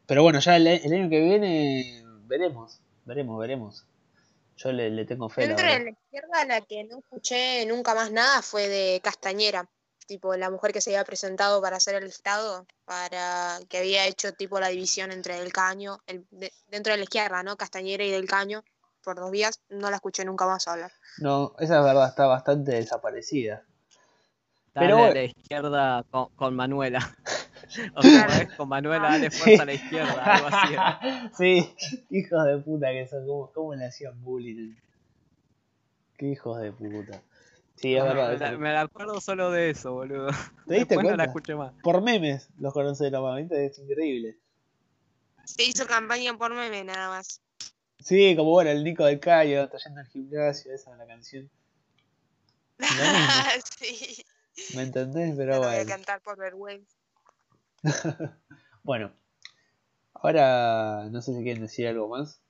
pero 0.09 0.23
bueno, 0.23 0.39
ya 0.39 0.57
el, 0.57 0.67
año 0.67 1.07
que 1.07 1.21
viene 1.21 2.03
veremos, 2.25 2.79
veremos, 3.05 3.39
veremos. 3.39 3.85
Yo 4.57 4.71
le, 4.71 5.05
tengo 5.05 5.29
fe. 5.29 5.47
Dentro 5.47 5.67
de 5.67 5.83
la 5.83 5.89
izquierda, 5.91 6.45
la 6.45 6.62
que 6.62 6.83
no 6.83 6.97
escuché 6.97 7.65
nunca 7.67 7.93
más 7.93 8.12
nada 8.12 8.41
fue 8.41 8.67
de 8.67 8.99
Castañera, 9.03 9.69
tipo 10.07 10.35
la 10.35 10.49
mujer 10.49 10.73
que 10.73 10.81
se 10.81 10.89
había 10.89 11.05
presentado 11.05 11.62
para 11.62 11.77
hacer 11.77 11.93
el 11.93 12.05
Estado, 12.05 12.65
para 12.85 13.59
que 13.69 13.77
había 13.77 14.07
hecho 14.07 14.33
tipo 14.33 14.59
la 14.59 14.69
división 14.69 15.12
entre 15.12 15.38
el 15.38 15.53
caño, 15.53 15.99
el, 16.07 16.25
dentro 16.67 16.91
de 16.91 16.97
la 16.97 17.03
izquierda, 17.03 17.43
¿no? 17.43 17.55
Castañera 17.55 18.03
y 18.03 18.09
del 18.09 18.27
caño, 18.27 18.63
por 19.03 19.17
dos 19.17 19.31
días, 19.31 19.62
no 19.69 19.91
la 19.91 19.97
escuché 19.97 20.25
nunca 20.25 20.47
más 20.47 20.67
hablar. 20.67 20.91
No, 21.19 21.53
esa 21.59 21.77
es 21.77 21.83
verdad, 21.83 22.09
está 22.09 22.25
bastante 22.25 22.71
desaparecida. 22.71 23.63
Pero 24.80 25.04
a 25.06 25.12
la 25.12 25.24
izquierda 25.24 26.06
con 26.36 26.56
Manuela. 26.56 27.00
O 27.94 28.02
sea, 28.02 28.50
con 28.58 28.68
Manuela 28.68 29.10
dale 29.10 29.30
fuerza 29.30 29.62
a 29.62 29.65
la 29.65 29.74
izquierda, 29.74 30.24
algo 30.24 30.48
así. 30.52 30.76
Sí, 31.38 31.76
hijos 32.10 32.44
de 32.46 32.58
puta 32.58 32.88
que 32.89 33.08
son, 33.08 33.28
¿cómo, 33.54 33.76
le 33.76 33.86
hacían 33.86 34.20
bullying? 34.24 34.74
Qué 36.18 36.30
hijos 36.30 36.60
de 36.62 36.72
puta. 36.72 37.22
Sí, 37.76 37.96
es 37.96 38.04
verdad. 38.04 38.58
Me, 38.58 38.76
acuerdo 38.76 39.22
solo 39.22 39.52
de 39.52 39.70
eso, 39.70 39.94
boludo. 39.94 40.32
¿Te 40.68 40.76
diste 40.76 40.96
cuenta? 40.96 41.12
no 41.12 41.18
la 41.18 41.26
escuché 41.26 41.54
más. 41.54 41.74
Por 41.84 42.02
memes 42.02 42.50
los 42.58 42.74
conocí 42.74 43.04
de 43.04 43.12
la 43.12 43.39
es 43.39 43.78
increíble. 43.78 44.38
Se 45.46 45.63
hizo 45.63 45.86
campaña 45.86 46.36
por 46.38 46.54
memes 46.54 46.86
nada 46.86 47.10
más. 47.10 47.42
Sí, 48.00 48.36
como 48.36 48.52
bueno, 48.52 48.72
el 48.72 48.84
Nico 48.84 49.06
del 49.06 49.20
Cayo, 49.20 49.63
está 49.63 49.78
yendo 49.78 50.02
al 50.02 50.08
gimnasio, 50.08 50.74
esa 50.74 50.92
es 50.92 50.98
la 50.98 51.06
canción. 51.06 51.50
sí. 53.80 54.24
¿Me 54.76 54.84
entendés? 54.84 55.36
Pero 55.36 55.54
No 55.54 55.60
bueno. 55.60 55.74
voy 55.74 55.82
a 55.82 55.86
cantar 55.86 56.22
por 56.22 56.38
vergüenza. 56.38 56.95
Bueno, 58.82 59.12
ahora 60.13 61.10
no 61.12 61.22
sé 61.22 61.36
si 61.36 61.43
quieren 61.43 61.62
decir 61.62 61.88
algo 61.88 62.08
más. 62.08 62.41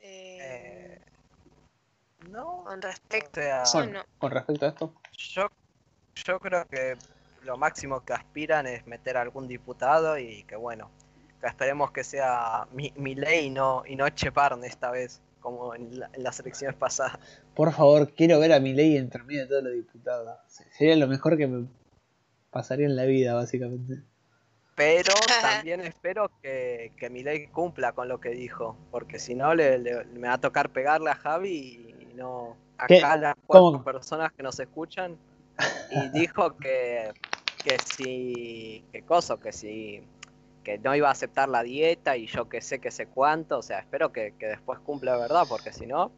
Eh, 0.00 1.00
no, 2.28 2.62
con 2.64 2.82
respecto 2.82 3.40
a 3.40 3.86
no. 3.86 4.04
con 4.18 4.30
respecto 4.30 4.66
a 4.66 4.68
esto. 4.68 4.94
yo, 5.12 5.48
yo 6.14 6.38
creo 6.38 6.66
que 6.68 6.96
lo 7.42 7.56
máximo 7.56 8.04
que 8.04 8.12
aspiran 8.12 8.66
es 8.66 8.86
meter 8.86 9.16
a 9.16 9.22
algún 9.22 9.48
diputado 9.48 10.18
y 10.18 10.44
que 10.44 10.56
bueno, 10.56 10.90
que 11.40 11.46
esperemos 11.46 11.90
que 11.90 12.04
sea 12.04 12.68
mi, 12.72 12.92
mi 12.96 13.14
ley 13.14 13.46
y 13.46 13.50
no, 13.50 13.82
y 13.86 13.96
no 13.96 14.08
Cheparne 14.10 14.66
esta 14.66 14.90
vez, 14.90 15.20
como 15.46 15.76
en, 15.76 16.00
la- 16.00 16.10
en 16.12 16.24
las 16.24 16.40
elecciones 16.40 16.76
pasadas. 16.76 17.18
Por 17.54 17.72
favor, 17.72 18.12
quiero 18.14 18.40
ver 18.40 18.52
a 18.52 18.58
mi 18.58 18.72
ley 18.72 18.96
entre 18.96 19.22
medio 19.22 19.42
de 19.42 19.46
todos 19.46 19.62
los 19.62 19.72
diputados. 19.74 20.36
Sería 20.76 20.96
lo 20.96 21.06
mejor 21.06 21.36
que 21.38 21.46
me 21.46 21.68
pasaría 22.50 22.86
en 22.86 22.96
la 22.96 23.04
vida, 23.04 23.32
básicamente. 23.34 24.02
Pero 24.74 25.14
también 25.40 25.82
espero 25.82 26.32
que, 26.42 26.90
que 26.98 27.10
mi 27.10 27.22
ley 27.22 27.46
cumpla 27.46 27.92
con 27.92 28.08
lo 28.08 28.18
que 28.20 28.30
dijo, 28.30 28.76
porque 28.90 29.20
si 29.20 29.36
no 29.36 29.54
le, 29.54 29.78
le- 29.78 30.04
me 30.06 30.26
va 30.26 30.34
a 30.34 30.40
tocar 30.40 30.70
pegarle 30.70 31.10
a 31.10 31.14
Javi 31.14 31.94
y 32.00 32.14
no 32.16 32.56
¿Qué? 32.88 32.98
acá 32.98 33.16
las 33.16 33.36
¿Cómo? 33.46 33.70
cuatro 33.70 33.84
personas 33.84 34.32
que 34.32 34.42
nos 34.42 34.58
escuchan 34.58 35.16
y 35.92 36.08
dijo 36.08 36.56
que 36.56 37.12
que 37.62 37.78
si 37.78 38.84
que 38.92 39.02
cosa, 39.02 39.36
que 39.38 39.52
si 39.52 40.02
que 40.66 40.78
no 40.78 40.96
iba 40.96 41.06
a 41.08 41.12
aceptar 41.12 41.48
la 41.48 41.62
dieta 41.62 42.16
y 42.16 42.26
yo 42.26 42.48
que 42.48 42.60
sé 42.60 42.80
que 42.80 42.90
sé 42.90 43.06
cuánto, 43.06 43.58
o 43.58 43.62
sea, 43.62 43.78
espero 43.78 44.10
que, 44.12 44.34
que 44.36 44.46
después 44.46 44.80
cumpla 44.80 45.16
verdad, 45.16 45.44
porque 45.48 45.72
si 45.72 45.86
no, 45.86 46.10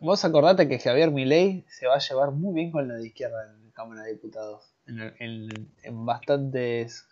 Vos 0.00 0.22
acordate 0.26 0.68
que 0.68 0.78
Javier 0.78 1.10
Milei 1.10 1.64
se 1.66 1.86
va 1.86 1.94
a 1.94 1.98
llevar 1.98 2.32
muy 2.32 2.52
bien 2.52 2.70
con 2.70 2.86
la 2.86 2.94
de 2.96 3.06
izquierda 3.06 3.42
en 3.46 3.64
la 3.68 3.72
Cámara 3.72 4.02
de 4.02 4.10
Diputados. 4.12 4.74
En, 4.86 5.00
en- 5.18 5.48
en 5.82 6.04
bastantes 6.04 7.06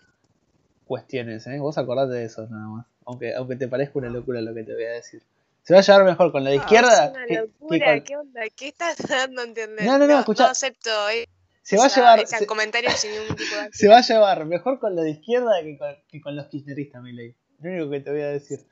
cuestiones, 0.84 1.46
¿eh? 1.46 1.58
Vos 1.58 1.78
acordate 1.78 2.12
de 2.12 2.24
eso 2.24 2.46
nada 2.48 2.66
más. 2.68 2.86
Aunque, 3.06 3.34
aunque 3.34 3.56
te 3.56 3.68
parezca 3.68 3.98
una 3.98 4.10
locura 4.10 4.42
lo 4.42 4.54
que 4.54 4.64
te 4.64 4.74
voy 4.74 4.84
a 4.84 4.90
decir. 4.92 5.22
Se 5.62 5.72
va 5.72 5.80
a 5.80 5.82
llevar 5.82 6.04
mejor 6.04 6.30
con 6.30 6.44
la 6.44 6.50
de 6.50 6.56
Ah, 6.56 6.60
izquierda 6.60 7.04
Es 7.06 7.10
una 7.12 7.20
que- 7.26 7.34
que 7.34 7.40
locura, 7.40 7.86
con- 7.86 8.00
¿qué 8.04 8.16
onda? 8.18 8.40
¿Qué 8.54 8.68
estás 8.68 8.96
dando 9.08 9.40
a 9.40 9.44
entender? 9.44 9.86
No, 9.86 9.98
no, 9.98 10.06
no, 10.06 10.18
escuchá. 10.18 10.44
No 10.44 10.50
acepto 10.50 10.90
eh, 11.08 11.26
Se 11.62 11.76
va 11.76 11.84
a 11.84 11.88
llevar... 11.88 12.20
ese 12.20 12.38
se- 12.38 12.46
comentario 12.46 12.90
sin 12.90 13.12
ningún 13.12 13.36
tipo 13.36 13.54
de... 13.54 13.68
Se 13.72 13.88
va 13.88 13.98
a 13.98 14.02
llevar 14.02 14.44
mejor 14.46 14.78
con 14.78 14.96
la 14.96 15.02
de 15.02 15.10
izquierda 15.10 15.62
que 15.62 15.76
con, 15.76 15.96
que 16.08 16.20
con 16.20 16.36
los 16.36 16.46
kirchneristas, 16.46 17.02
Milei. 17.02 17.34
Lo 17.60 17.70
único 17.70 17.90
que 17.90 18.00
te 18.00 18.10
voy 18.10 18.22
a 18.22 18.28
decir. 18.28 18.64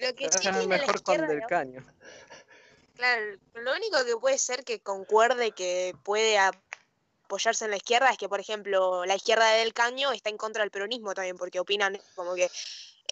Lo 0.00 0.14
que 0.14 0.30
sí 0.30 0.44
la 0.44 0.66
mejor 0.66 1.02
con 1.02 1.18
del 1.26 1.40
de 1.40 1.46
caño. 1.46 1.84
Claro, 2.94 3.22
lo 3.54 3.72
único 3.74 4.04
que 4.04 4.16
puede 4.16 4.38
ser 4.38 4.64
que 4.64 4.80
concuerde 4.80 5.52
que 5.52 5.94
puede 6.02 6.38
apoyarse 6.38 7.64
en 7.64 7.70
la 7.70 7.76
izquierda 7.76 8.10
es 8.10 8.18
que, 8.18 8.28
por 8.28 8.40
ejemplo, 8.40 9.04
la 9.06 9.14
izquierda 9.14 9.50
del 9.52 9.72
caño 9.72 10.12
está 10.12 10.30
en 10.30 10.36
contra 10.36 10.62
del 10.62 10.70
peronismo 10.70 11.14
también, 11.14 11.36
porque 11.36 11.60
opinan 11.60 11.98
como 12.14 12.34
que 12.34 12.50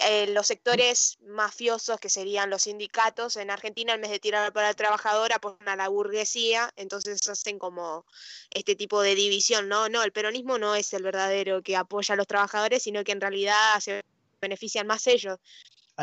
eh, 0.07 0.27
los 0.29 0.47
sectores 0.47 1.19
mafiosos, 1.27 1.99
que 2.01 2.09
serían 2.09 2.51
los 2.51 2.63
sindicatos, 2.63 3.37
en 3.37 3.51
Argentina, 3.51 3.95
en 3.95 4.01
vez 4.01 4.11
de 4.11 4.19
tirar 4.21 4.53
para 4.53 4.71
el 4.71 4.77
trabajador, 4.77 5.33
apoyan 5.33 5.69
a 5.69 5.77
la 5.77 5.89
burguesía, 5.89 6.71
entonces 6.77 7.27
hacen 7.29 7.59
como 7.59 8.05
este 8.51 8.77
tipo 8.77 9.01
de 9.03 9.15
división, 9.15 9.69
¿no? 9.69 9.89
No, 9.89 10.03
el 10.03 10.13
peronismo 10.13 10.59
no 10.59 10.75
es 10.75 10.93
el 10.93 11.03
verdadero 11.03 11.63
que 11.63 11.77
apoya 11.77 12.15
a 12.15 12.17
los 12.17 12.27
trabajadores, 12.27 12.83
sino 12.83 13.03
que 13.05 13.13
en 13.13 13.21
realidad 13.21 13.55
se 13.81 14.03
benefician 14.41 14.87
más 14.87 15.07
ellos. 15.07 15.39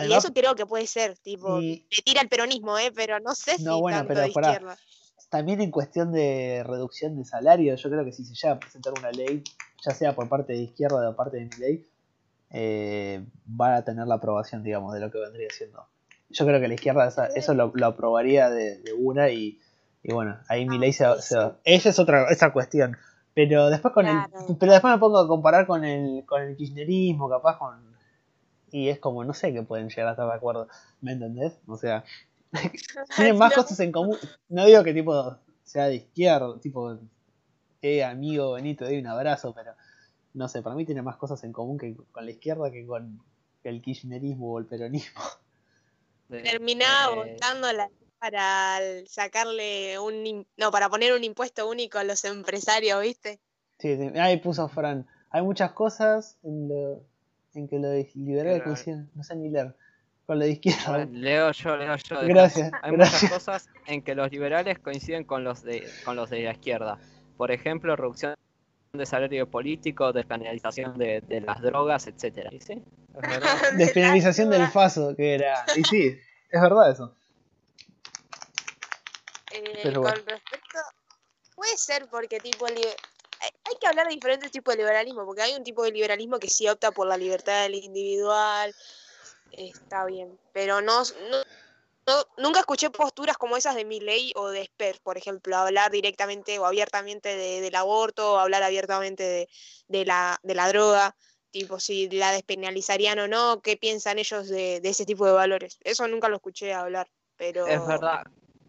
y 0.04 0.12
eso 0.14 0.34
creo 0.34 0.56
que 0.56 0.66
puede 0.66 0.88
ser, 0.88 1.18
tipo, 1.20 1.62
y 1.62 1.88
le 1.90 2.02
tira 2.04 2.22
el 2.22 2.28
peronismo, 2.30 2.78
¿eh? 2.78 2.92
Pero 2.94 3.20
no 3.22 3.34
sé 3.34 3.58
No, 3.60 3.76
si 3.76 3.82
bueno, 3.82 4.00
tanto 4.00 4.10
pero 4.10 4.22
de 4.22 4.32
pará. 4.32 4.52
izquierda. 4.52 4.78
también 5.30 5.62
en 5.62 5.72
cuestión 5.72 6.12
de 6.12 6.64
reducción 6.66 7.18
de 7.18 7.24
salario, 7.26 7.76
yo 7.76 7.90
creo 7.90 8.04
que 8.06 8.12
si 8.12 8.26
se 8.26 8.34
llega 8.36 8.56
a 8.56 8.60
presentar 8.60 8.94
una 9.00 9.12
ley, 9.12 9.44
ya 9.86 9.92
sea 9.94 10.14
por 10.16 10.28
parte 10.30 10.54
de 10.54 10.60
izquierda 10.60 10.98
o 10.98 11.02
de 11.02 11.14
parte 11.16 11.38
de 11.38 11.46
Milei, 11.46 11.86
eh, 12.52 13.26
va 13.50 13.76
a 13.78 13.84
tener 13.84 14.08
la 14.08 14.16
aprobación, 14.16 14.64
digamos, 14.64 14.94
de 14.94 15.00
lo 15.00 15.12
que 15.12 15.20
vendría 15.20 15.50
siendo. 15.50 15.86
Yo 16.30 16.46
creo 16.46 16.60
que 16.60 16.68
la 16.68 16.74
izquierda 16.74 17.08
esa- 17.08 17.28
eso 17.28 17.54
lo, 17.54 17.72
lo 17.76 17.86
aprobaría 17.86 18.50
de, 18.50 18.80
de 18.80 18.94
una 18.94 19.30
y, 19.30 19.60
y 20.04 20.14
bueno, 20.14 20.38
ahí 20.48 20.66
Milei 20.66 20.92
se, 20.94 21.06
va- 21.06 21.22
se 21.22 21.38
va- 21.38 21.58
Ella 21.64 21.90
es 21.90 22.00
otra 22.00 22.30
esa 22.30 22.52
cuestión. 22.52 22.98
Pero 23.34 23.70
después 23.70 23.94
con 23.94 24.06
Claro. 24.06 24.30
el, 24.48 24.56
pero 24.58 24.72
después 24.72 24.94
me 24.94 25.00
pongo 25.00 25.20
a 25.20 25.28
comparar 25.28 25.68
con 25.68 25.84
el, 25.84 26.24
con 26.26 26.42
el 26.42 26.56
kirchnerismo, 26.56 27.30
capaz 27.30 27.58
con 27.58 27.94
y 28.72 28.90
es 28.90 29.00
como 29.00 29.24
no 29.24 29.34
sé 29.34 29.54
que 29.54 29.62
pueden 29.64 29.88
llegar 29.90 30.08
a 30.08 30.12
estar 30.12 30.28
de 30.28 30.34
acuerdo, 30.34 30.68
¿me 31.02 31.14
entendés? 31.14 31.54
O 31.68 31.78
sea, 31.78 32.04
tienen 33.16 33.38
más 33.38 33.52
No. 33.56 33.62
cosas 33.64 33.80
en 33.80 33.92
común. 33.92 34.18
No 34.50 34.66
digo 34.66 34.84
que 34.84 34.94
tipo 34.94 35.38
sea 35.64 35.86
de 35.88 35.96
izquierda, 35.96 36.60
tipo, 36.60 36.98
eh, 37.82 38.04
amigo 38.04 38.54
Benito, 38.54 38.86
doy 38.86 38.98
un 39.00 39.08
abrazo, 39.08 39.54
pero 39.54 39.74
no 40.36 40.48
sé, 40.48 40.62
para 40.62 40.76
mí 40.76 40.86
tiene 40.86 41.02
más 41.02 41.18
cosas 41.18 41.44
en 41.44 41.52
común 41.52 41.78
que 41.80 41.96
con 42.12 42.24
la 42.26 42.32
izquierda 42.32 42.70
que 42.72 42.86
con 42.86 43.20
el 43.64 43.82
kirchnerismo 43.82 44.54
o 44.54 44.60
el 44.60 44.66
peronismo. 44.66 45.22
Terminaba 46.30 47.14
Eh, 47.28 47.34
votándola 47.34 47.90
para 48.20 48.78
el- 48.82 49.08
sacarle 49.08 50.00
un 50.00 50.14
im- 50.26 50.46
no, 50.58 50.72
para 50.72 50.90
poner 50.90 51.14
un 51.14 51.24
impuesto 51.24 51.68
único 51.70 51.98
a 51.98 52.04
los 52.04 52.24
empresarios, 52.26 53.02
¿viste? 53.02 53.40
Sí, 53.80 53.96
sí, 53.98 54.18
ahí 54.20 54.38
puso 54.38 54.68
Fran. 54.70 55.06
Hay 55.30 55.42
muchas 55.42 55.74
cosas 55.74 56.38
en, 56.44 56.70
lo, 56.70 57.04
en 57.54 57.68
que 57.68 57.78
lo 57.80 57.90
de 57.90 58.10
liberales 58.16 58.54
Pero- 58.60 58.66
coinciden, 58.66 59.10
no 59.14 59.24
sé 59.24 59.36
ni 59.36 59.50
leer, 59.50 59.76
con 60.26 60.40
lo 60.40 60.46
de 60.46 60.52
izquierda. 60.52 61.06
Leo 61.06 61.52
yo, 61.52 61.76
leo 61.78 61.96
yo. 61.98 62.18
Gracias, 62.24 62.72
Hay 62.82 62.92
gracias. 62.94 63.24
muchas 63.24 63.38
cosas 63.38 63.70
en 63.86 64.02
que 64.02 64.16
los 64.16 64.32
liberales 64.32 64.80
coinciden 64.80 65.24
con 65.26 65.44
los 65.44 65.62
de 65.64 65.88
con 66.06 66.16
los 66.16 66.30
de 66.30 66.42
la 66.44 66.52
izquierda. 66.54 66.98
Por 67.38 67.52
ejemplo, 67.52 67.96
reducción 67.96 68.34
de 68.98 69.06
salario 69.06 69.50
político, 69.50 70.12
despenalización 70.14 70.98
de, 70.98 71.22
de 71.22 71.42
las 71.42 71.62
drogas, 71.62 72.08
etcétera. 72.08 72.50
¿Y 72.52 72.60
sí? 72.62 72.82
Es. 73.14 73.50
Despenalización 73.78 74.50
del. 74.50 74.68
FASO, 74.68 75.16
que 75.16 75.36
era. 75.36 75.66
Y 75.76 75.84
sí, 75.84 76.20
es 76.50 76.62
verdad 76.62 76.92
eso. 76.92 77.16
Eh, 79.52 79.80
Pero 79.84 80.02
con 80.02 80.12
bueno. 80.12 80.24
respecto, 80.26 80.80
puede 81.56 81.78
ser 81.78 82.08
porque 82.10 82.40
tipo 82.40 82.68
li- 82.68 82.76
hay, 82.84 83.50
hay 83.64 83.76
que 83.80 83.88
hablar 83.88 84.08
de 84.08 84.14
diferentes 84.14 84.52
tipos 84.52 84.74
de 84.74 84.80
liberalismo, 84.80 85.26
porque 85.26 85.42
hay 85.42 85.54
un 85.56 85.64
tipo 85.64 85.84
de 85.84 85.92
liberalismo 85.92 86.40
que 86.40 86.50
sí 86.50 86.68
opta 86.68 86.92
por 86.92 87.08
la 87.08 87.18
libertad 87.18 87.64
del 87.64 87.76
individual, 87.76 88.74
está 89.52 90.06
bien, 90.06 90.38
pero 90.52 90.82
no, 90.82 91.04
no, 91.04 91.38
no- 92.08 92.44
nunca 92.44 92.60
escuché 92.60 92.90
posturas 92.90 93.38
como 93.38 93.58
esas 93.58 93.76
de 93.76 93.86
Milley 93.86 94.32
o 94.36 94.50
de 94.50 94.62
Esper, 94.62 95.00
por 95.04 95.18
ejemplo, 95.18 95.56
hablar 95.58 95.92
directamente 95.92 96.60
o 96.60 96.66
abiertamente 96.66 97.36
de- 97.36 97.62
del 97.62 97.76
aborto, 97.76 98.34
o 98.34 98.38
hablar 98.38 98.64
abiertamente 98.64 99.24
de, 99.24 99.50
de 99.88 100.06
la, 100.06 100.40
de 100.44 100.56
la 100.56 100.68
droga, 100.70 101.16
tipo 101.52 101.80
si 101.80 102.10
la 102.10 102.32
despenalizarían 102.32 103.18
o 103.20 103.28
no, 103.28 103.62
qué 103.62 103.78
piensan 103.78 104.20
ellos 104.20 104.48
de, 104.50 104.82
de 104.82 104.90
ese 104.90 105.06
tipo 105.06 105.26
de 105.26 105.32
valores. 105.32 105.80
Eso 105.84 106.08
nunca 106.08 106.28
lo 106.30 106.36
escuché 106.36 106.74
hablar, 106.74 107.08
pero... 107.38 107.66
Es 107.68 107.86
verdad. 107.88 108.24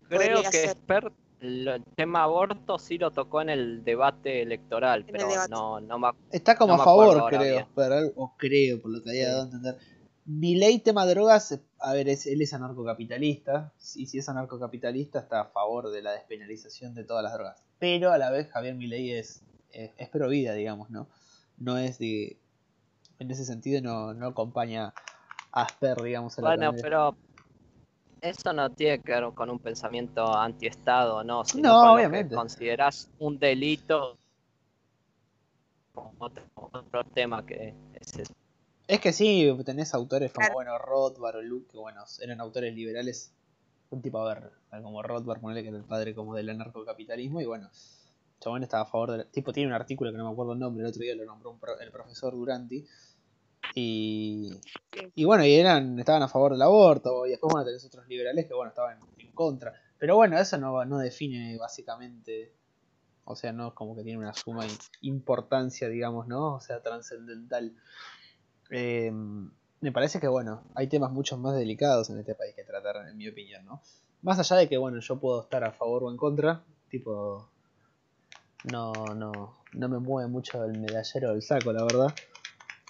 Creo 0.08 0.42
que 0.42 0.52
ser. 0.52 0.70
Spert 0.70 1.12
lo- 1.40 1.74
el 1.74 1.84
tema 1.96 2.22
aborto 2.22 2.78
sí 2.78 2.96
lo 2.96 3.10
tocó 3.10 3.40
en 3.42 3.50
el 3.50 3.84
debate 3.84 4.40
electoral, 4.40 5.00
el 5.00 5.12
pero 5.12 5.28
debate. 5.28 5.50
no, 5.50 5.80
no 5.80 5.98
me 5.98 6.10
Está 6.30 6.56
como 6.56 6.76
No 6.76 6.80
a 6.80 6.84
favor, 6.84 7.28
creo. 7.28 7.68
pero- 7.74 8.12
o 8.16 8.34
creo, 8.38 8.80
por 8.80 8.92
lo 8.92 9.02
que 9.02 9.10
había 9.10 9.24
Sí. 9.24 9.30
dado 9.30 9.42
a 9.42 9.44
entender. 9.46 9.76
Milei, 10.26 10.80
tema 10.80 11.06
drogas, 11.06 11.60
a 11.78 11.92
ver, 11.92 12.08
es, 12.08 12.26
él 12.26 12.42
es 12.42 12.52
anarcocapitalista. 12.52 13.72
Y 13.94 14.06
si 14.06 14.18
es 14.18 14.28
anarcocapitalista, 14.28 15.20
está 15.20 15.40
a 15.40 15.44
favor 15.46 15.90
de 15.90 16.02
la 16.02 16.12
despenalización 16.12 16.94
de 16.94 17.04
todas 17.04 17.22
las 17.22 17.32
drogas. 17.32 17.62
Pero 17.78 18.10
a 18.10 18.18
la 18.18 18.30
vez, 18.30 18.50
Javier 18.50 18.74
Milei 18.74 19.12
es, 19.12 19.42
es, 19.70 19.92
es 19.96 20.08
pro 20.08 20.28
vida, 20.28 20.52
digamos, 20.54 20.90
¿no? 20.90 21.08
No 21.58 21.78
es 21.78 21.98
de. 21.98 22.38
En 23.18 23.30
ese 23.30 23.44
sentido, 23.44 23.80
no, 23.80 24.14
no 24.14 24.26
acompaña 24.26 24.92
a 25.52 25.62
Asper, 25.62 26.02
digamos, 26.02 26.36
a 26.38 26.42
la 26.42 26.48
Bueno, 26.48 26.72
pero 26.82 27.16
eso 28.20 28.52
no 28.52 28.70
tiene 28.70 29.00
que 29.00 29.12
ver 29.12 29.32
con 29.32 29.48
un 29.48 29.60
pensamiento 29.60 30.36
antiestado, 30.36 31.22
¿no? 31.22 31.44
Sino 31.44 31.68
No, 31.68 31.94
obviamente. 31.94 32.34
consideras 32.34 33.08
un 33.20 33.38
delito 33.38 34.18
como 35.92 36.12
otro, 36.18 36.42
otro 36.54 37.04
tema 37.04 37.46
que 37.46 37.74
es. 37.94 38.22
Es 38.88 39.00
que 39.00 39.12
sí, 39.12 39.48
tenés 39.64 39.94
autores 39.94 40.32
como, 40.32 40.42
Claro. 40.44 40.54
bueno, 40.54 40.78
Rothbard 40.78 41.36
o 41.36 41.42
Luke, 41.42 41.68
que 41.72 41.78
bueno, 41.78 42.04
eran 42.20 42.40
autores 42.40 42.74
liberales, 42.74 43.32
un 43.90 44.00
tipo 44.02 44.18
a 44.20 44.34
ver, 44.34 44.52
como 44.82 45.02
Rothbard, 45.02 45.40
ponele 45.40 45.62
que 45.62 45.68
era 45.70 45.78
el 45.78 45.84
padre 45.84 46.14
como 46.14 46.34
del 46.34 46.48
anarcocapitalismo, 46.50 47.40
y 47.40 47.46
bueno, 47.46 47.68
Chabón 48.40 48.62
estaba 48.62 48.84
a 48.84 48.86
favor 48.86 49.12
del... 49.12 49.26
Tipo, 49.26 49.52
tiene 49.52 49.68
un 49.68 49.74
artículo 49.74 50.12
que 50.12 50.18
no 50.18 50.26
me 50.26 50.32
acuerdo 50.32 50.52
el 50.52 50.58
nombre, 50.60 50.84
el 50.84 50.90
otro 50.90 51.02
día 51.02 51.16
lo 51.16 51.24
nombró 51.24 51.50
un 51.50 51.58
pro- 51.58 51.78
el 51.80 51.90
profesor 51.90 52.32
Duranti, 52.34 52.84
y... 53.74 54.50
Y 55.14 55.24
bueno, 55.24 55.44
y 55.44 55.54
eran, 55.54 55.98
estaban 55.98 56.22
a 56.22 56.28
favor 56.28 56.52
del 56.52 56.62
aborto, 56.62 57.26
y 57.26 57.30
después, 57.30 57.52
bueno, 57.52 57.66
tenés 57.66 57.84
otros 57.84 58.06
liberales 58.08 58.46
que, 58.46 58.54
bueno, 58.54 58.68
estaban 58.70 58.98
en 59.18 59.32
contra. 59.32 59.74
Pero 59.98 60.14
bueno, 60.16 60.38
eso 60.38 60.58
no, 60.58 60.84
no 60.84 60.98
define 60.98 61.56
básicamente... 61.58 62.52
O 63.28 63.34
sea, 63.34 63.52
no 63.52 63.68
es 63.68 63.74
como 63.74 63.96
que 63.96 64.04
tiene 64.04 64.20
una 64.20 64.32
suma 64.34 64.64
importancia, 65.00 65.88
digamos, 65.88 66.28
¿no? 66.28 66.54
O 66.54 66.60
sea, 66.60 66.80
trascendental. 66.80 67.74
Eh, 68.70 69.10
me 69.80 69.92
parece 69.92 70.20
que, 70.20 70.28
bueno, 70.28 70.62
hay 70.74 70.88
temas 70.88 71.12
mucho 71.12 71.36
más 71.36 71.56
delicados 71.56 72.10
en 72.10 72.18
este 72.18 72.34
país 72.34 72.54
que 72.54 72.64
tratar, 72.64 73.08
en 73.08 73.16
mi 73.16 73.28
opinión, 73.28 73.64
¿no? 73.64 73.82
Más 74.22 74.38
allá 74.38 74.56
de 74.56 74.68
que, 74.68 74.78
bueno, 74.78 74.98
yo 75.00 75.20
puedo 75.20 75.42
estar 75.42 75.62
a 75.64 75.72
favor 75.72 76.04
o 76.04 76.10
en 76.10 76.16
contra, 76.16 76.64
tipo, 76.88 77.48
no, 78.64 78.92
no, 79.14 79.58
no 79.72 79.88
me 79.88 79.98
mueve 79.98 80.28
mucho 80.28 80.64
el 80.64 80.78
medallero 80.78 81.32
del 81.32 81.42
saco, 81.42 81.72
la 81.72 81.84
verdad. 81.84 82.14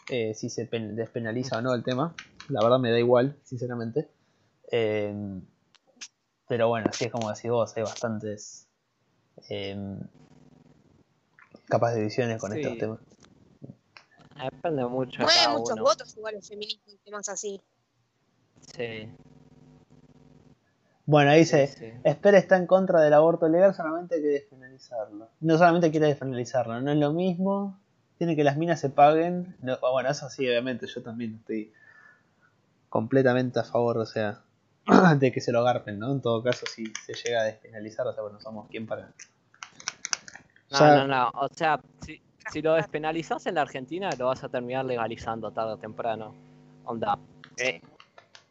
Eh, 0.08 0.34
si 0.34 0.48
se 0.48 0.66
despenaliza 0.66 1.58
o 1.58 1.62
no 1.62 1.74
el 1.74 1.82
tema, 1.82 2.14
la 2.48 2.62
verdad 2.62 2.78
me 2.78 2.90
da 2.90 2.98
igual, 2.98 3.36
sinceramente. 3.42 4.08
Em, 4.70 5.42
pero 6.48 6.68
bueno, 6.68 6.86
así 6.88 7.06
es 7.06 7.12
como 7.12 7.28
decís 7.28 7.50
vos, 7.50 7.76
hay 7.76 7.82
bastantes 7.82 8.68
eh, 9.50 9.76
capas 11.68 11.94
de 11.94 12.02
visiones 12.02 12.40
con 12.40 12.52
estos 12.52 12.78
temas. 12.78 13.00
Depende 14.42 14.84
mucho. 14.86 15.22
Mueve 15.22 15.58
muchos 15.58 15.78
votos 15.78 16.16
igual 16.16 16.34
el 16.36 16.42
feminismo 16.42 16.92
y 16.92 16.96
temas 16.98 17.28
así. 17.28 17.60
Sí. 18.74 19.08
Bueno, 21.06 21.30
ahí 21.30 21.40
dice, 21.40 21.68
sí. 21.68 21.92
está 22.04 22.56
en 22.56 22.66
contra 22.66 23.00
del 23.00 23.14
aborto 23.14 23.48
legal, 23.48 23.74
solamente 23.74 24.16
hay 24.16 24.22
que 24.22 24.28
despenalizarlo. 24.28 25.28
No 25.40 25.56
solamente 25.56 25.92
quiere 25.92 26.08
despenalizarlo, 26.08 26.80
no 26.80 26.90
es 26.90 26.98
lo 26.98 27.12
mismo. 27.12 27.78
Tiene 28.18 28.34
que 28.34 28.42
las 28.42 28.56
minas 28.56 28.80
se 28.80 28.90
paguen. 28.90 29.56
bueno, 29.60 30.10
eso 30.10 30.28
sí, 30.28 30.48
obviamente, 30.48 30.86
yo 30.88 31.02
también 31.02 31.36
estoy 31.36 31.72
completamente 32.88 33.60
a 33.60 33.64
favor, 33.64 33.98
o 33.98 34.06
sea, 34.06 34.42
de 35.18 35.30
que 35.30 35.40
se 35.40 35.52
lo 35.52 35.60
agarren, 35.60 35.98
¿no? 36.00 36.10
En 36.10 36.20
todo 36.20 36.42
caso, 36.42 36.66
si 36.66 36.92
se 37.04 37.14
llega 37.14 37.42
a 37.42 37.44
despenalizar, 37.44 38.06
o 38.08 38.12
sea, 38.12 38.22
bueno, 38.22 38.40
somos 38.40 38.68
quien 38.68 38.86
para... 38.86 39.12
No, 40.70 40.80
no, 40.80 41.06
no, 41.06 41.30
o 41.34 41.48
sea, 41.54 41.80
si, 42.04 42.20
si 42.52 42.62
lo 42.62 42.74
despenalizas 42.74 43.46
en 43.46 43.56
la 43.56 43.62
Argentina, 43.62 44.10
lo 44.18 44.26
vas 44.26 44.44
a 44.44 44.48
terminar 44.48 44.84
legalizando 44.84 45.50
tarde 45.50 45.72
o 45.72 45.76
temprano. 45.76 46.34
Onda, 46.84 47.18
eh, 47.56 47.80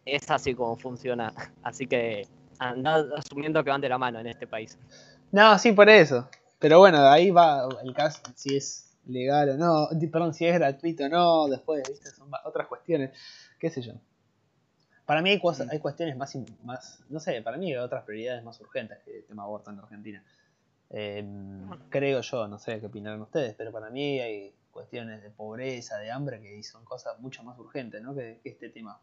es 0.05 0.29
así 0.29 0.53
como 0.53 0.75
funciona. 0.75 1.33
Así 1.63 1.87
que 1.87 2.27
anda 2.59 3.05
asumiendo 3.17 3.63
que 3.63 3.69
van 3.69 3.81
de 3.81 3.89
la 3.89 3.97
mano 3.97 4.19
en 4.19 4.27
este 4.27 4.47
país. 4.47 4.77
No, 5.31 5.57
sí, 5.57 5.71
por 5.71 5.89
eso. 5.89 6.29
Pero 6.59 6.79
bueno, 6.79 7.07
ahí 7.07 7.31
va 7.31 7.67
el 7.83 7.93
caso, 7.93 8.21
si 8.35 8.55
es 8.55 8.97
legal 9.05 9.49
o 9.49 9.57
no, 9.57 9.89
perdón, 10.11 10.33
si 10.33 10.45
es 10.45 10.55
gratuito 10.55 11.05
o 11.05 11.09
no, 11.09 11.47
después, 11.47 11.83
¿viste? 11.87 12.09
Son 12.09 12.29
otras 12.43 12.67
cuestiones, 12.67 13.11
qué 13.59 13.69
sé 13.69 13.81
yo. 13.81 13.93
Para 15.05 15.21
mí 15.21 15.29
hay, 15.29 15.39
cosas, 15.39 15.69
hay 15.69 15.79
cuestiones 15.79 16.17
más, 16.17 16.35
más, 16.63 17.03
no 17.09 17.19
sé, 17.19 17.41
para 17.41 17.57
mí 17.57 17.71
hay 17.71 17.77
otras 17.77 18.03
prioridades 18.03 18.43
más 18.43 18.59
urgentes 18.61 18.97
que 19.05 19.17
el 19.17 19.25
tema 19.25 19.43
aborto 19.43 19.69
en 19.69 19.79
Argentina. 19.79 20.23
Em, 20.89 21.69
creo 21.89 22.21
yo, 22.21 22.47
no 22.47 22.57
sé 22.57 22.79
qué 22.79 22.85
opinarán 22.85 23.21
ustedes, 23.21 23.55
pero 23.55 23.71
para 23.71 23.89
mí 23.89 24.19
hay 24.19 24.53
cuestiones 24.71 25.23
de 25.23 25.29
pobreza, 25.29 25.97
de 25.97 26.11
hambre, 26.11 26.41
que 26.41 26.61
son 26.63 26.83
cosas 26.83 27.19
mucho 27.19 27.43
más 27.43 27.57
urgentes 27.57 28.01
¿no? 28.01 28.13
que, 28.13 28.41
este 28.43 28.69
tema. 28.69 28.99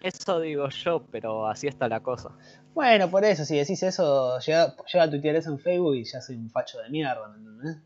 Eso 0.00 0.40
digo 0.40 0.68
yo, 0.68 1.06
pero 1.10 1.46
así 1.46 1.68
está 1.68 1.88
la 1.88 2.00
cosa. 2.00 2.30
Bueno, 2.74 3.08
por 3.08 3.24
eso, 3.24 3.44
si 3.44 3.56
decís 3.56 3.82
eso, 3.84 4.40
llega, 4.40 4.74
llega 4.92 5.04
a 5.04 5.10
tuitear 5.10 5.36
eso 5.36 5.50
en 5.50 5.60
Facebook 5.60 5.94
y 5.94 6.04
ya 6.04 6.20
soy 6.20 6.36
un 6.36 6.50
facho 6.50 6.80
de 6.80 6.90
mierda, 6.90 7.28
¿me 7.28 7.38
entendés? 7.38 7.76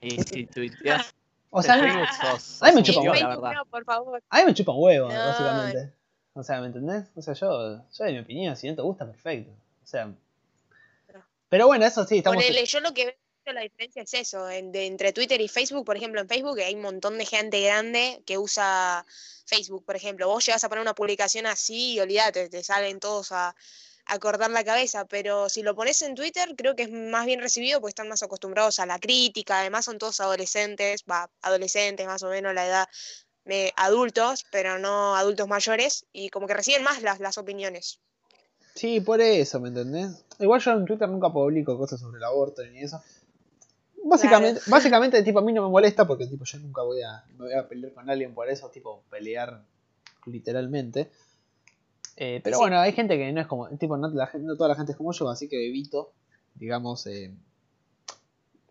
Y 0.00 0.22
si 0.22 0.46
tuiteas. 0.46 1.14
o 1.50 1.62
sea, 1.62 1.74
a 1.74 1.82
mí 1.82 2.74
me 2.74 2.82
chupa 2.82 3.00
un 3.00 3.08
huevo. 3.08 3.46
A 4.30 4.38
mí 4.38 4.44
me 4.46 4.54
chupa 4.54 4.72
un 4.72 4.82
huevo, 4.82 5.08
básicamente. 5.08 5.92
O 6.32 6.42
sea, 6.42 6.60
¿me 6.60 6.68
entendés? 6.68 7.10
O 7.14 7.20
sea, 7.20 7.34
yo, 7.34 7.84
yo 7.92 8.04
de 8.04 8.12
mi 8.12 8.18
opinión, 8.20 8.56
si 8.56 8.68
no 8.68 8.76
te 8.76 8.82
gusta, 8.82 9.04
perfecto. 9.04 9.50
O 9.82 9.86
sea, 9.86 10.14
pero 11.50 11.66
bueno, 11.66 11.84
eso 11.84 12.06
sí, 12.06 12.18
estamos... 12.18 12.42
yo 12.64 12.80
lo 12.80 12.94
que 12.94 13.04
veo 13.04 13.14
la 13.52 13.60
diferencia 13.60 14.02
es 14.02 14.14
eso, 14.14 14.48
entre 14.48 15.12
Twitter 15.12 15.40
y 15.40 15.48
Facebook, 15.48 15.84
por 15.84 15.96
ejemplo, 15.96 16.20
en 16.20 16.28
Facebook 16.28 16.60
hay 16.60 16.74
un 16.74 16.82
montón 16.82 17.18
de 17.18 17.26
gente 17.26 17.60
grande 17.60 18.22
que 18.24 18.38
usa 18.38 19.04
Facebook, 19.44 19.84
por 19.84 19.96
ejemplo. 19.96 20.28
Vos 20.28 20.46
llegas 20.46 20.62
a 20.64 20.68
poner 20.68 20.82
una 20.82 20.94
publicación 20.94 21.46
así 21.46 21.94
y 21.94 22.00
olvídate, 22.00 22.48
te 22.48 22.62
salen 22.62 23.00
todos 23.00 23.32
a, 23.32 23.54
a 24.06 24.18
cortar 24.18 24.50
la 24.50 24.64
cabeza, 24.64 25.04
pero 25.06 25.48
si 25.48 25.62
lo 25.62 25.74
pones 25.74 26.00
en 26.02 26.14
Twitter 26.14 26.54
creo 26.56 26.76
que 26.76 26.84
es 26.84 26.90
más 26.90 27.26
bien 27.26 27.40
recibido 27.40 27.80
porque 27.80 27.90
están 27.90 28.08
más 28.08 28.22
acostumbrados 28.22 28.78
a 28.78 28.86
la 28.86 28.98
crítica, 28.98 29.60
además 29.60 29.84
son 29.84 29.98
todos 29.98 30.20
adolescentes, 30.20 31.04
va, 31.10 31.30
adolescentes 31.42 32.06
más 32.06 32.22
o 32.22 32.28
menos 32.28 32.54
la 32.54 32.66
edad 32.66 32.88
de 33.44 33.72
adultos, 33.76 34.46
pero 34.50 34.78
no 34.78 35.16
adultos 35.16 35.48
mayores, 35.48 36.06
y 36.12 36.30
como 36.30 36.46
que 36.46 36.54
reciben 36.54 36.82
más 36.82 37.02
las, 37.02 37.20
las 37.20 37.38
opiniones. 37.38 38.00
Sí, 38.74 39.00
por 39.00 39.20
eso, 39.20 39.60
¿me 39.60 39.68
entendés? 39.68 40.24
Igual 40.38 40.60
yo 40.60 40.72
en 40.72 40.84
Twitter 40.84 41.08
nunca 41.08 41.32
publico 41.32 41.76
cosas 41.76 42.00
sobre 42.00 42.18
el 42.18 42.24
aborto 42.24 42.62
ni 42.64 42.80
eso. 42.80 43.02
Básicamente, 44.02 44.60
básicamente, 44.66 45.22
tipo, 45.22 45.40
a 45.40 45.42
mí 45.42 45.52
no 45.52 45.62
me 45.62 45.68
molesta 45.70 46.06
porque 46.06 46.26
tipo 46.26 46.44
yo 46.44 46.58
nunca 46.58 46.82
voy 46.82 47.02
a, 47.02 47.22
me 47.36 47.44
voy 47.44 47.52
a 47.52 47.68
pelear 47.68 47.92
con 47.92 48.08
alguien 48.08 48.34
por 48.34 48.48
eso, 48.48 48.70
tipo, 48.70 49.02
pelear 49.10 49.62
literalmente. 50.26 51.10
Eh, 52.16 52.40
pero 52.42 52.58
bueno, 52.58 52.78
hay 52.78 52.92
gente 52.92 53.16
que 53.16 53.32
no 53.32 53.40
es 53.40 53.46
como, 53.46 53.68
tipo, 53.78 53.96
no, 53.96 54.10
toda 54.56 54.68
la 54.68 54.74
gente 54.74 54.92
es 54.92 54.98
como 54.98 55.12
yo, 55.12 55.28
así 55.28 55.48
que 55.48 55.68
evito, 55.68 56.12
digamos, 56.54 57.06
eh, 57.06 57.34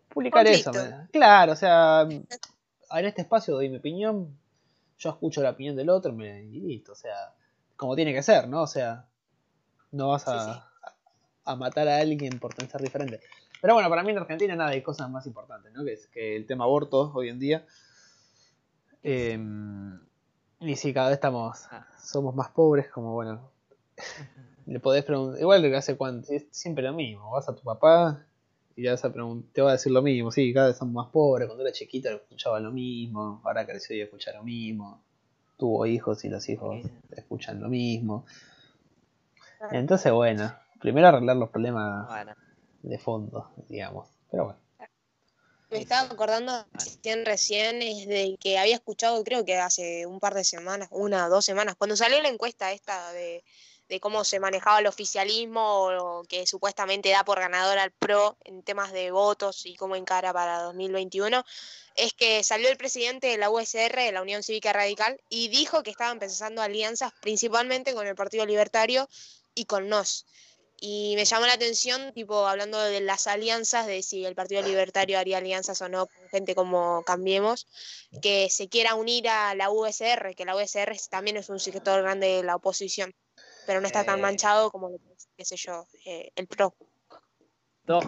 publicar 0.09 0.45
eso. 0.47 0.71
Claro, 1.11 1.53
o 1.53 1.55
sea, 1.55 2.07
en 2.09 3.05
este 3.05 3.21
espacio 3.21 3.53
doy 3.55 3.69
mi 3.69 3.77
opinión, 3.77 4.37
yo 4.97 5.09
escucho 5.09 5.41
la 5.41 5.51
opinión 5.51 5.75
del 5.75 5.89
otro 5.89 6.13
me, 6.13 6.43
y 6.43 6.59
listo, 6.59 6.91
o 6.91 6.95
sea, 6.95 7.33
como 7.75 7.95
tiene 7.95 8.13
que 8.13 8.23
ser, 8.23 8.47
¿no? 8.47 8.63
O 8.63 8.67
sea, 8.67 9.05
no 9.91 10.09
vas 10.09 10.27
a, 10.27 10.69
a 11.45 11.55
matar 11.55 11.87
a 11.87 11.97
alguien 11.97 12.39
por 12.39 12.55
pensar 12.55 12.81
diferente. 12.81 13.19
Pero 13.61 13.73
bueno, 13.73 13.89
para 13.89 14.03
mí 14.03 14.11
en 14.11 14.19
Argentina 14.19 14.55
nada, 14.55 14.71
hay 14.71 14.81
cosas 14.81 15.09
más 15.09 15.25
importantes, 15.25 15.73
¿no? 15.73 15.83
Que 15.83 15.93
es 15.93 16.07
que 16.07 16.35
el 16.35 16.45
tema 16.45 16.63
aborto 16.63 17.11
hoy 17.13 17.29
en 17.29 17.39
día. 17.39 17.65
Em, 19.03 19.99
y 20.59 20.75
si 20.75 20.93
cada 20.93 21.09
vez 21.09 21.15
estamos, 21.15 21.67
somos 22.01 22.35
más 22.35 22.49
pobres, 22.51 22.89
como 22.89 23.13
bueno, 23.13 23.49
le 24.65 24.79
podés 24.79 25.03
preguntar, 25.03 25.41
igual 25.41 25.61
que 25.61 25.75
hace 25.75 25.97
cuánto, 25.97 26.31
es 26.31 26.47
siempre 26.51 26.83
lo 26.83 26.93
mismo, 26.93 27.31
vas 27.31 27.47
a 27.49 27.55
tu 27.55 27.63
papá 27.63 28.25
y 28.75 28.83
te, 28.83 28.89
vas 28.89 29.03
a 29.03 29.11
te 29.53 29.61
va 29.61 29.69
a 29.69 29.73
decir 29.73 29.91
lo 29.91 30.01
mismo, 30.01 30.31
sí, 30.31 30.53
cada 30.53 30.67
vez 30.67 30.77
somos 30.77 30.93
más 30.93 31.07
pobres, 31.11 31.47
cuando 31.47 31.63
era 31.63 31.73
chiquito 31.73 32.09
escuchaba 32.09 32.59
lo 32.59 32.71
mismo, 32.71 33.41
ahora 33.43 33.65
creció 33.65 33.95
y 33.95 34.01
escucha 34.01 34.33
lo 34.33 34.43
mismo, 34.43 35.01
tuvo 35.57 35.85
hijos 35.85 36.23
y 36.25 36.29
los 36.29 36.47
hijos 36.49 36.85
escuchan 37.11 37.61
lo 37.61 37.69
mismo. 37.69 38.25
Entonces, 39.71 40.11
bueno, 40.11 40.53
primero 40.79 41.07
arreglar 41.07 41.35
los 41.35 41.49
problemas 41.49 42.07
de 42.81 42.97
fondo, 42.97 43.51
digamos. 43.67 44.09
Pero 44.31 44.45
bueno. 44.45 44.59
Me 45.69 45.79
estaba 45.79 46.09
acordando 46.11 46.65
recién 47.25 47.81
es 47.83 48.07
de 48.07 48.37
que 48.41 48.57
había 48.57 48.73
escuchado, 48.73 49.23
creo 49.23 49.45
que 49.45 49.57
hace 49.57 50.07
un 50.07 50.19
par 50.19 50.33
de 50.33 50.43
semanas, 50.43 50.89
una 50.91 51.27
o 51.27 51.29
dos 51.29 51.45
semanas, 51.45 51.75
cuando 51.77 51.95
salió 51.95 52.19
la 52.21 52.29
encuesta 52.29 52.71
esta 52.71 53.11
de, 53.11 53.43
de 53.89 53.99
cómo 53.99 54.23
se 54.23 54.39
manejaba 54.39 54.79
el 54.79 54.87
oficialismo 54.87 55.89
o 55.89 56.23
que 56.23 56.45
supuestamente 56.45 57.09
da 57.09 57.23
por 57.23 57.39
ganador 57.39 57.77
al 57.79 57.91
PRO 57.91 58.37
en 58.45 58.63
temas 58.63 58.91
de 58.93 59.11
votos 59.11 59.65
y 59.65 59.75
cómo 59.75 59.95
encara 59.95 60.31
para 60.31 60.61
2021, 60.61 61.43
es 61.95 62.13
que 62.13 62.43
salió 62.43 62.69
el 62.69 62.77
presidente 62.77 63.27
de 63.27 63.37
la 63.37 63.49
USR, 63.49 63.95
de 63.95 64.11
la 64.11 64.21
Unión 64.21 64.43
Cívica 64.43 64.73
Radical, 64.73 65.19
y 65.29 65.49
dijo 65.49 65.83
que 65.83 65.89
estaban 65.89 66.19
pensando 66.19 66.61
alianzas 66.61 67.11
principalmente 67.19 67.93
con 67.93 68.07
el 68.07 68.15
Partido 68.15 68.45
Libertario 68.45 69.09
y 69.55 69.65
con 69.65 69.89
NOS. 69.89 70.25
Y 70.81 71.13
me 71.17 71.25
llamó 71.25 71.45
la 71.45 71.53
atención, 71.53 72.13
tipo, 72.13 72.47
hablando 72.47 72.79
de 72.79 73.01
las 73.01 73.27
alianzas, 73.27 73.85
de 73.85 74.01
si 74.01 74.25
el 74.25 74.35
Partido 74.35 74.61
Libertario 74.61 75.19
haría 75.19 75.39
alianzas 75.39 75.81
o 75.81 75.89
no 75.89 76.07
con 76.07 76.29
gente 76.29 76.55
como 76.55 77.03
Cambiemos, 77.03 77.67
que 78.21 78.49
se 78.49 78.69
quiera 78.69 78.95
unir 78.95 79.27
a 79.27 79.55
la 79.55 79.69
USR, 79.71 80.35
que 80.35 80.45
la 80.45 80.55
USR 80.55 80.95
también 81.09 81.35
es 81.35 81.49
un 81.49 81.59
sector 81.59 82.01
grande 82.01 82.27
de 82.27 82.43
la 82.43 82.55
oposición, 82.55 83.13
pero 83.65 83.81
no 83.81 83.87
está 83.87 84.05
tan 84.05 84.19
eh. 84.19 84.21
manchado 84.21 84.71
como, 84.71 84.91
qué 85.35 85.43
sé 85.43 85.57
yo, 85.57 85.85
eh, 86.05 86.31
el 86.35 86.47
PRO. 86.47 86.73
Dos 87.83 88.05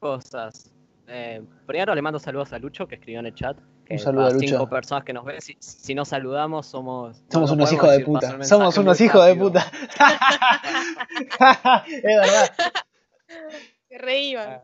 cosas. 0.00 0.72
Eh, 1.08 1.42
primero 1.66 1.94
le 1.94 2.02
mando 2.02 2.18
saludos 2.18 2.52
a 2.52 2.58
Lucho, 2.58 2.86
que 2.86 2.96
escribió 2.96 3.20
en 3.20 3.26
el 3.26 3.34
chat. 3.34 3.56
Un 3.88 3.98
saludo 3.98 4.26
a 4.26 4.30
Lucho. 4.30 4.48
cinco 4.48 4.68
personas 4.68 5.04
que 5.04 5.12
nos 5.12 5.24
ven. 5.24 5.40
Si, 5.40 5.56
si 5.60 5.94
nos 5.94 6.08
saludamos, 6.08 6.66
somos. 6.66 7.22
Somos 7.30 7.50
unos 7.50 7.72
hijos 7.72 7.90
de 7.90 8.04
puta. 8.04 8.42
Somos 8.44 8.76
unos 8.78 9.00
hijos 9.00 9.24
de 9.26 9.36
puta. 9.36 9.66
es 11.86 12.02
verdad. 12.02 12.52
Se 13.88 13.98
reíban. 13.98 14.62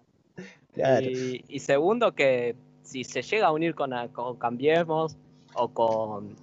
Y, 0.75 1.59
segundo, 1.61 2.15
que 2.15 2.57
si 2.83 3.05
se 3.05 3.23
llega 3.23 3.49
a 3.49 3.53
unir 3.53 3.75
con, 3.75 3.93
con 4.09 4.37
Cambiemos 4.37 5.17
o 5.55 5.69
con 5.69 6.37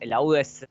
la 0.00 0.20
UDS, 0.20 0.66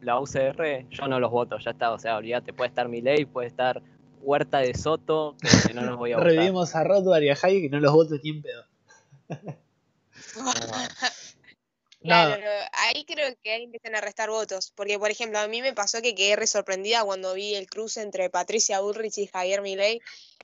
la 0.00 0.20
UCR, 0.20 0.86
yo 0.90 1.08
no 1.08 1.20
los 1.20 1.30
voto, 1.30 1.58
ya 1.58 1.70
está. 1.70 1.92
O 1.92 1.98
sea, 1.98 2.16
olvídate, 2.16 2.52
puede 2.52 2.68
estar 2.68 2.88
mi 2.88 3.00
ley, 3.00 3.24
puede 3.24 3.48
estar 3.48 3.82
Huerta 4.20 4.58
de 4.58 4.74
Soto, 4.74 5.36
que 5.66 5.74
no 5.74 5.82
los 5.82 5.96
voy 5.96 6.12
a 6.12 6.16
votar. 6.18 6.32
Revivimos 6.32 6.74
a 6.74 6.84
Rothbard 6.84 7.22
y 7.22 7.30
a 7.30 7.36
Jai 7.36 7.62
que 7.62 7.68
no 7.68 7.80
los 7.80 7.92
voto 7.92 8.16
ni 8.22 8.30
en 8.30 8.42
pedo. 8.42 8.64
Claro, 12.00 12.46
ahí 12.72 13.04
creo 13.04 13.34
que 13.42 13.50
ahí 13.50 13.64
empiezan 13.64 13.96
a 13.96 14.00
restar 14.00 14.30
votos, 14.30 14.72
porque 14.76 14.98
por 14.98 15.10
ejemplo, 15.10 15.40
a 15.40 15.48
mí 15.48 15.62
me 15.62 15.74
pasó 15.74 16.00
que 16.00 16.14
quedé 16.14 16.36
re 16.36 16.46
sorprendida 16.46 17.02
cuando 17.02 17.34
vi 17.34 17.56
el 17.56 17.68
cruce 17.68 18.02
entre 18.02 18.30
Patricia 18.30 18.80
Bullrich 18.80 19.18
y 19.18 19.26
Javier 19.26 19.62
Milei, 19.62 20.00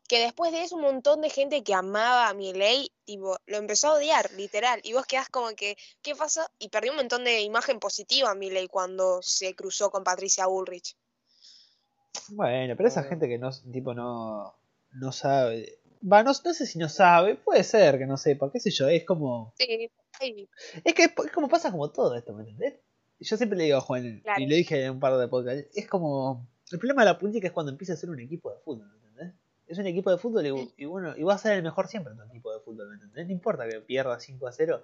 que 0.09 0.19
después 0.21 0.51
de 0.53 0.65
eso 0.65 0.75
un 0.75 0.83
montón 0.83 1.21
de 1.21 1.31
gente 1.31 1.63
que 1.63 1.73
amaba 1.73 2.29
a 2.29 2.35
Milei, 2.35 2.91
tipo, 3.05 3.39
lo 3.47 3.57
empezó 3.57 3.89
a 3.89 3.95
odiar, 3.95 4.33
literal, 4.33 4.81
y 4.83 4.95
vos 4.95 5.07
quedás 5.07 5.29
como 5.29 5.55
que, 5.55 5.77
¿qué 6.03 6.17
pasó? 6.17 6.45
Y 6.59 6.71
perdió 6.71 6.91
un 6.91 6.99
montón 6.99 7.25
de 7.25 7.41
imagen 7.43 7.79
positiva 7.79 8.31
a 8.31 8.35
Milei 8.35 8.67
cuando 8.67 9.23
se 9.23 9.55
cruzó 9.55 9.91
con 9.91 10.03
Patricia 10.03 10.47
Bullrich. 10.47 10.97
Bueno, 12.31 12.75
pero 12.77 12.89
esa 12.89 13.01
ah. 13.01 13.05
gente 13.05 13.29
que 13.29 13.39
no, 13.39 13.51
tipo, 13.73 13.95
no, 13.95 14.55
no 14.93 15.13
sabe, 15.13 15.79
va, 16.11 16.23
no, 16.23 16.33
no 16.45 16.55
sé 16.55 16.67
si 16.67 16.79
no 16.79 16.89
sabe, 16.89 17.37
puede 17.37 17.65
ser 17.65 17.99
que 17.99 18.07
no 18.07 18.17
sepa, 18.17 18.51
qué 18.53 18.61
sé 18.61 18.71
yo, 18.71 18.89
es 18.89 19.05
como... 19.05 19.55
Sí, 19.59 19.91
Es 20.85 20.95
que 20.95 21.05
es, 21.05 21.13
como 21.33 21.49
pasa 21.49 21.71
como 21.71 21.91
todo 21.91 22.15
esto, 22.17 22.33
¿me 22.35 22.43
entendés? 22.43 22.75
Yo 23.21 23.37
siempre 23.37 23.57
le 23.57 23.65
digo 23.65 23.79
a 23.79 23.81
Juan, 23.81 24.23
y 24.37 24.47
lo 24.47 24.55
dije 24.55 24.85
en 24.85 24.93
un 24.93 25.01
par 25.01 25.17
de 25.17 25.29
podcasts, 25.29 25.69
es 25.75 25.87
como... 25.89 26.47
El 26.71 26.79
problema 26.79 27.03
de 27.03 27.11
la 27.11 27.19
política 27.19 27.47
es 27.47 27.53
cuando 27.53 27.73
empieza 27.73 27.93
a 27.93 27.97
ser 27.97 28.11
un 28.11 28.21
equipo 28.21 28.51
de 28.51 28.59
fútbol, 28.59 28.89
¿me 28.89 28.97
entendés? 28.97 29.35
Es 29.67 29.79
un 29.79 29.87
equipo 29.87 30.11
de 30.11 30.19
fútbol 30.19 30.47
y, 30.77 30.85
bueno, 30.85 31.15
y 31.17 31.23
va 31.23 31.35
a 31.35 31.39
ser 31.39 31.57
el 31.57 31.63
mejor 31.63 31.89
siempre 31.89 32.13
en 32.13 32.19
tu 32.19 32.25
equipo 32.25 32.53
de 32.53 32.61
fútbol, 32.61 32.89
¿me 32.89 32.95
entendés? 32.95 33.27
No 33.27 33.33
importa 33.33 33.69
que 33.69 33.81
pierda 33.81 34.19
5 34.19 34.47
a 34.47 34.53
0, 34.53 34.83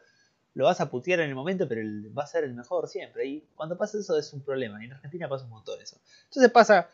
lo 0.55 0.65
vas 0.65 0.81
a 0.81 0.91
putear 0.91 1.21
en 1.21 1.29
el 1.29 1.35
momento, 1.35 1.69
pero 1.69 1.83
va 2.17 2.25
a 2.25 2.27
ser 2.27 2.45
el 2.45 2.55
mejor 2.55 2.89
siempre. 2.89 3.27
Y 3.27 3.41
cuando 3.55 3.77
pasa 3.77 3.99
eso 3.99 4.17
es 4.19 4.33
un 4.33 4.43
problema, 4.43 4.83
y 4.83 4.87
en 4.87 4.93
Argentina 4.93 5.29
pasa 5.29 5.45
un 5.45 5.51
montón 5.51 5.81
eso. 5.81 5.99
Entonces 6.25 6.51
pasa 6.51 6.89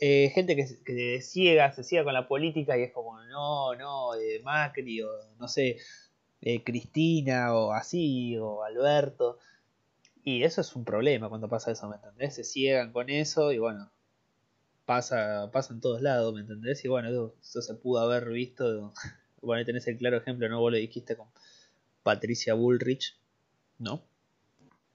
eh, 0.00 0.30
gente 0.34 0.56
que, 0.56 0.66
que 0.84 1.20
ciega, 1.22 1.72
se 1.72 1.84
ciega 1.84 2.04
con 2.04 2.14
la 2.14 2.28
política 2.28 2.76
y 2.76 2.82
es 2.82 2.92
como, 2.92 3.22
no, 3.24 3.74
no, 3.74 4.14
eh, 4.14 4.40
Macri 4.42 5.02
o 5.02 5.08
no 5.38 5.48
sé, 5.48 5.78
eh, 6.40 6.62
Cristina 6.64 7.54
o 7.54 7.72
así, 7.72 8.36
o 8.38 8.62
Alberto. 8.64 9.38
Y 10.24 10.42
eso 10.42 10.60
es 10.62 10.74
un 10.74 10.84
problema 10.84 11.28
cuando 11.28 11.48
pasa 11.48 11.70
eso, 11.70 11.88
¿me 11.88 11.96
entendés? 11.96 12.34
Se 12.34 12.44
ciegan 12.44 12.92
con 12.92 13.10
eso 13.10 13.52
y 13.52 13.58
bueno, 13.58 13.92
pasa, 14.84 15.50
pasa 15.52 15.74
en 15.74 15.80
todos 15.80 16.02
lados, 16.02 16.34
¿me 16.34 16.40
entendés? 16.40 16.84
Y 16.84 16.88
bueno, 16.88 17.08
eso, 17.08 17.62
se 17.62 17.74
pudo 17.74 18.00
haber 18.00 18.28
visto. 18.30 18.92
Bueno, 19.42 19.58
ahí 19.58 19.66
tenés 19.66 19.86
el 19.88 19.98
claro 19.98 20.16
ejemplo, 20.16 20.48
¿no? 20.48 20.58
Vos 20.58 20.72
lo 20.72 20.78
dijiste 20.78 21.18
con 21.18 21.28
Patricia 22.02 22.54
Bullrich, 22.54 23.18
¿no? 23.78 24.02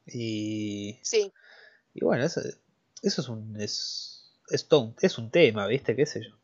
Y. 0.08 0.98
Sí. 1.04 1.32
Y 1.94 2.04
bueno, 2.04 2.24
eso, 2.24 2.42
eso 3.04 3.22
es 3.22 3.30
un. 3.30 3.62
Es, 3.62 4.19
es, 4.50 4.68
es 5.02 5.18
un 5.18 5.32
tema, 5.32 5.68
¿viste? 5.68 5.96
¿Qué 5.96 6.06
sé 6.06 6.24
yo? 6.24 6.40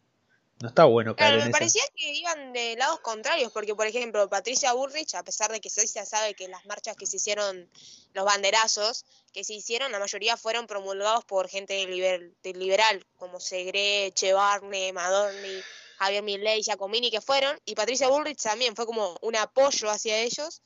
No 0.62 0.70
está 0.70 0.86
bueno 0.86 1.18
Claro, 1.18 1.44
me 1.44 1.52
parecía 1.52 1.84
que 1.96 2.13
iban 2.13 2.54
de 2.54 2.78
lados 2.78 3.02
contrarios, 3.02 3.52
porque 3.52 3.76
por 3.76 3.88
ejemplo, 3.88 4.30
Patricia 4.30 4.72
Bullrich, 4.72 5.13
a 5.15 5.24
pesar 5.24 5.52
de 5.52 5.60
que 5.60 5.70
se 5.70 5.86
sabe 5.86 6.34
que 6.34 6.48
las 6.48 6.65
marchas 6.65 6.96
que 6.96 7.06
se 7.06 7.18
hicieron, 7.18 7.70
los 8.13 8.24
banderazos 8.24 9.06
que 9.34 9.44
se 9.44 9.54
hicieron, 9.54 9.91
la 9.91 10.00
mayoría 10.00 10.38
fueron 10.38 10.65
promulgados 10.65 11.26
por 11.26 11.50
gente 11.50 11.86
liberal, 11.86 13.06
como 13.18 13.41
Segre, 13.41 14.12
Chevarne, 14.13 14.94
Madorni, 14.94 15.62
Javier 15.98 16.24
Milley, 16.24 16.62
Giacomini, 16.62 17.12
que 17.12 17.20
fueron, 17.20 17.60
y 17.65 17.76
Patricia 17.76 18.08
Bullrich 18.08 18.41
también 18.41 18.78
fue 18.78 18.86
como 18.86 19.18
un 19.22 19.36
apoyo 19.36 19.89
hacia 19.89 20.20
ellos, 20.20 20.62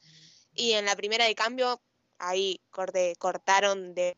y 0.54 0.74
en 0.74 0.86
la 0.86 0.96
primera 0.96 1.26
de 1.26 1.34
cambio, 1.34 1.82
ahí 2.20 2.62
corte, 2.70 3.16
cortaron 3.18 3.96
de... 3.96 4.16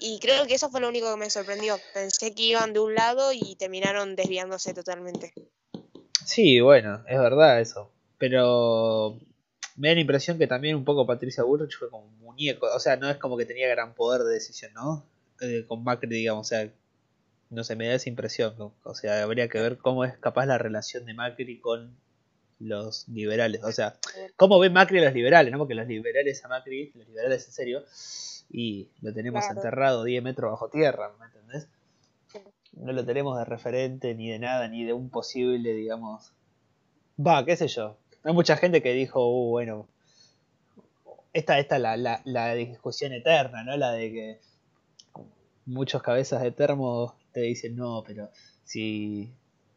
Y 0.00 0.18
creo 0.18 0.46
que 0.46 0.54
eso 0.54 0.70
fue 0.70 0.80
lo 0.80 0.88
único 0.88 1.10
que 1.12 1.18
me 1.18 1.30
sorprendió. 1.30 1.76
Pensé 1.92 2.34
que 2.34 2.42
iban 2.42 2.72
de 2.72 2.80
un 2.80 2.94
lado 2.94 3.32
y 3.32 3.54
terminaron 3.56 4.16
desviándose 4.16 4.72
totalmente. 4.72 5.32
Sí, 6.24 6.60
bueno, 6.60 7.04
es 7.06 7.18
verdad 7.18 7.60
eso. 7.60 7.92
Pero 8.16 9.18
me 9.76 9.88
da 9.88 9.94
la 9.94 10.00
impresión 10.00 10.38
que 10.38 10.46
también 10.46 10.76
un 10.76 10.84
poco 10.84 11.06
Patricia 11.06 11.42
Bullrich 11.42 11.78
fue 11.78 11.90
como 11.90 12.06
un 12.06 12.18
muñeco. 12.18 12.66
O 12.74 12.80
sea, 12.80 12.96
no 12.96 13.10
es 13.10 13.18
como 13.18 13.36
que 13.36 13.44
tenía 13.44 13.68
gran 13.68 13.94
poder 13.94 14.22
de 14.22 14.34
decisión, 14.34 14.72
¿no? 14.72 15.06
Eh, 15.40 15.64
con 15.66 15.84
Macri, 15.84 16.08
digamos. 16.08 16.46
O 16.46 16.48
sea, 16.48 16.72
no 17.50 17.64
sé, 17.64 17.76
me 17.76 17.86
da 17.86 17.94
esa 17.94 18.08
impresión. 18.08 18.54
O 18.58 18.94
sea, 18.94 19.22
habría 19.22 19.48
que 19.48 19.60
ver 19.60 19.76
cómo 19.76 20.04
es 20.04 20.16
capaz 20.16 20.46
la 20.46 20.56
relación 20.56 21.04
de 21.04 21.14
Macri 21.14 21.60
con 21.60 21.96
los 22.60 23.08
liberales. 23.08 23.64
O 23.64 23.72
sea, 23.72 23.96
cómo 24.36 24.58
ve 24.58 24.70
Macri 24.70 24.98
a 24.98 25.04
los 25.04 25.14
liberales, 25.14 25.52
¿no? 25.52 25.58
Porque 25.58 25.74
los 25.74 25.88
liberales 25.88 26.44
a 26.44 26.48
Macri, 26.48 26.92
los 26.94 27.06
liberales 27.08 27.46
en 27.46 27.52
serio, 27.52 27.84
y 28.50 28.88
lo 29.00 29.12
tenemos 29.12 29.44
enterrado 29.48 30.04
10 30.04 30.22
metros 30.22 30.50
bajo 30.52 30.68
tierra, 30.68 31.12
¿me 31.18 31.26
entendés? 31.26 31.68
No 32.74 32.92
lo 32.92 33.04
tenemos 33.04 33.36
de 33.38 33.44
referente 33.44 34.14
ni 34.14 34.30
de 34.30 34.38
nada, 34.38 34.68
ni 34.68 34.84
de 34.84 34.92
un 34.92 35.10
posible, 35.10 35.72
digamos... 35.74 36.32
Va, 37.18 37.44
qué 37.44 37.56
sé 37.56 37.68
yo. 37.68 37.96
Hay 38.22 38.32
mucha 38.32 38.56
gente 38.56 38.82
que 38.82 38.92
dijo, 38.92 39.26
uh, 39.26 39.50
bueno, 39.50 39.88
esta, 41.32 41.58
esta 41.58 41.76
es 41.76 41.82
la, 41.82 41.96
la, 41.96 42.22
la 42.24 42.54
discusión 42.54 43.12
eterna, 43.12 43.64
¿no? 43.64 43.76
La 43.76 43.92
de 43.92 44.12
que 44.12 44.38
muchos 45.66 46.02
cabezas 46.02 46.42
de 46.42 46.50
termo 46.50 47.14
te 47.32 47.40
dicen, 47.40 47.76
no, 47.76 48.02
pero 48.06 48.30
si, 48.64 49.32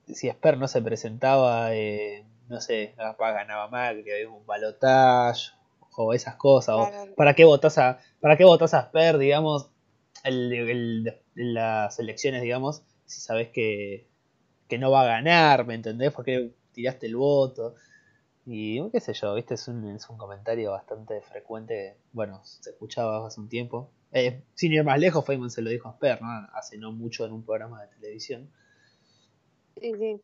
si 0.08 0.28
Esper 0.28 0.58
no 0.58 0.68
se 0.68 0.82
presentaba, 0.82 1.76
eh, 1.76 2.24
no 2.48 2.62
sé, 2.62 2.96
ganaba 2.98 3.68
Macri, 3.68 4.12
había 4.12 4.30
un 4.30 4.46
balotaje 4.46 5.52
o 5.96 6.14
esas 6.14 6.36
cosas, 6.36 6.76
o 6.76 7.16
para 7.16 7.36
qué 7.36 7.46
votas 7.46 7.78
a, 7.78 8.00
para 8.20 8.36
qué 8.38 8.44
votas 8.46 8.74
a 8.74 8.88
Sper, 8.88 9.18
digamos, 9.18 9.70
el, 10.24 11.22
las 11.36 12.00
elecciones, 12.00 12.42
digamos, 12.42 12.84
si 13.06 13.22
sabes 13.22 13.50
que, 13.50 14.08
que 14.68 14.78
no 14.78 14.92
va 14.92 15.02
a 15.02 15.06
ganar, 15.06 15.66
¿me 15.66 15.76
entendés? 15.76 16.12
Porque 16.12 16.54
tiraste 16.72 17.08
el 17.08 17.16
voto. 17.16 17.76
Y 18.46 18.90
qué 18.90 19.00
sé 19.00 19.14
yo, 19.14 19.34
viste, 19.36 19.54
es 19.54 19.68
un, 19.68 19.88
es 19.96 20.10
un 20.10 20.18
comentario 20.18 20.72
bastante 20.72 21.22
frecuente, 21.22 21.98
bueno, 22.12 22.42
se 22.44 22.72
escuchaba 22.72 23.26
hace 23.26 23.40
un 23.40 23.48
tiempo. 23.48 23.90
Eh, 24.12 24.44
sin 24.54 24.74
ir 24.74 24.84
más 24.84 25.00
lejos, 25.00 25.26
Feynman 25.26 25.50
se 25.50 25.62
lo 25.62 25.70
dijo 25.70 25.88
a 25.90 25.94
Sper, 25.94 26.22
¿no? 26.22 26.28
Hace 26.54 26.78
no 26.78 26.92
mucho 26.92 27.26
en 27.26 27.32
un 27.32 27.44
programa 27.44 27.82
de 27.82 27.88
televisión. 27.96 28.52
Sí, 29.80 29.92
sí. 29.98 30.22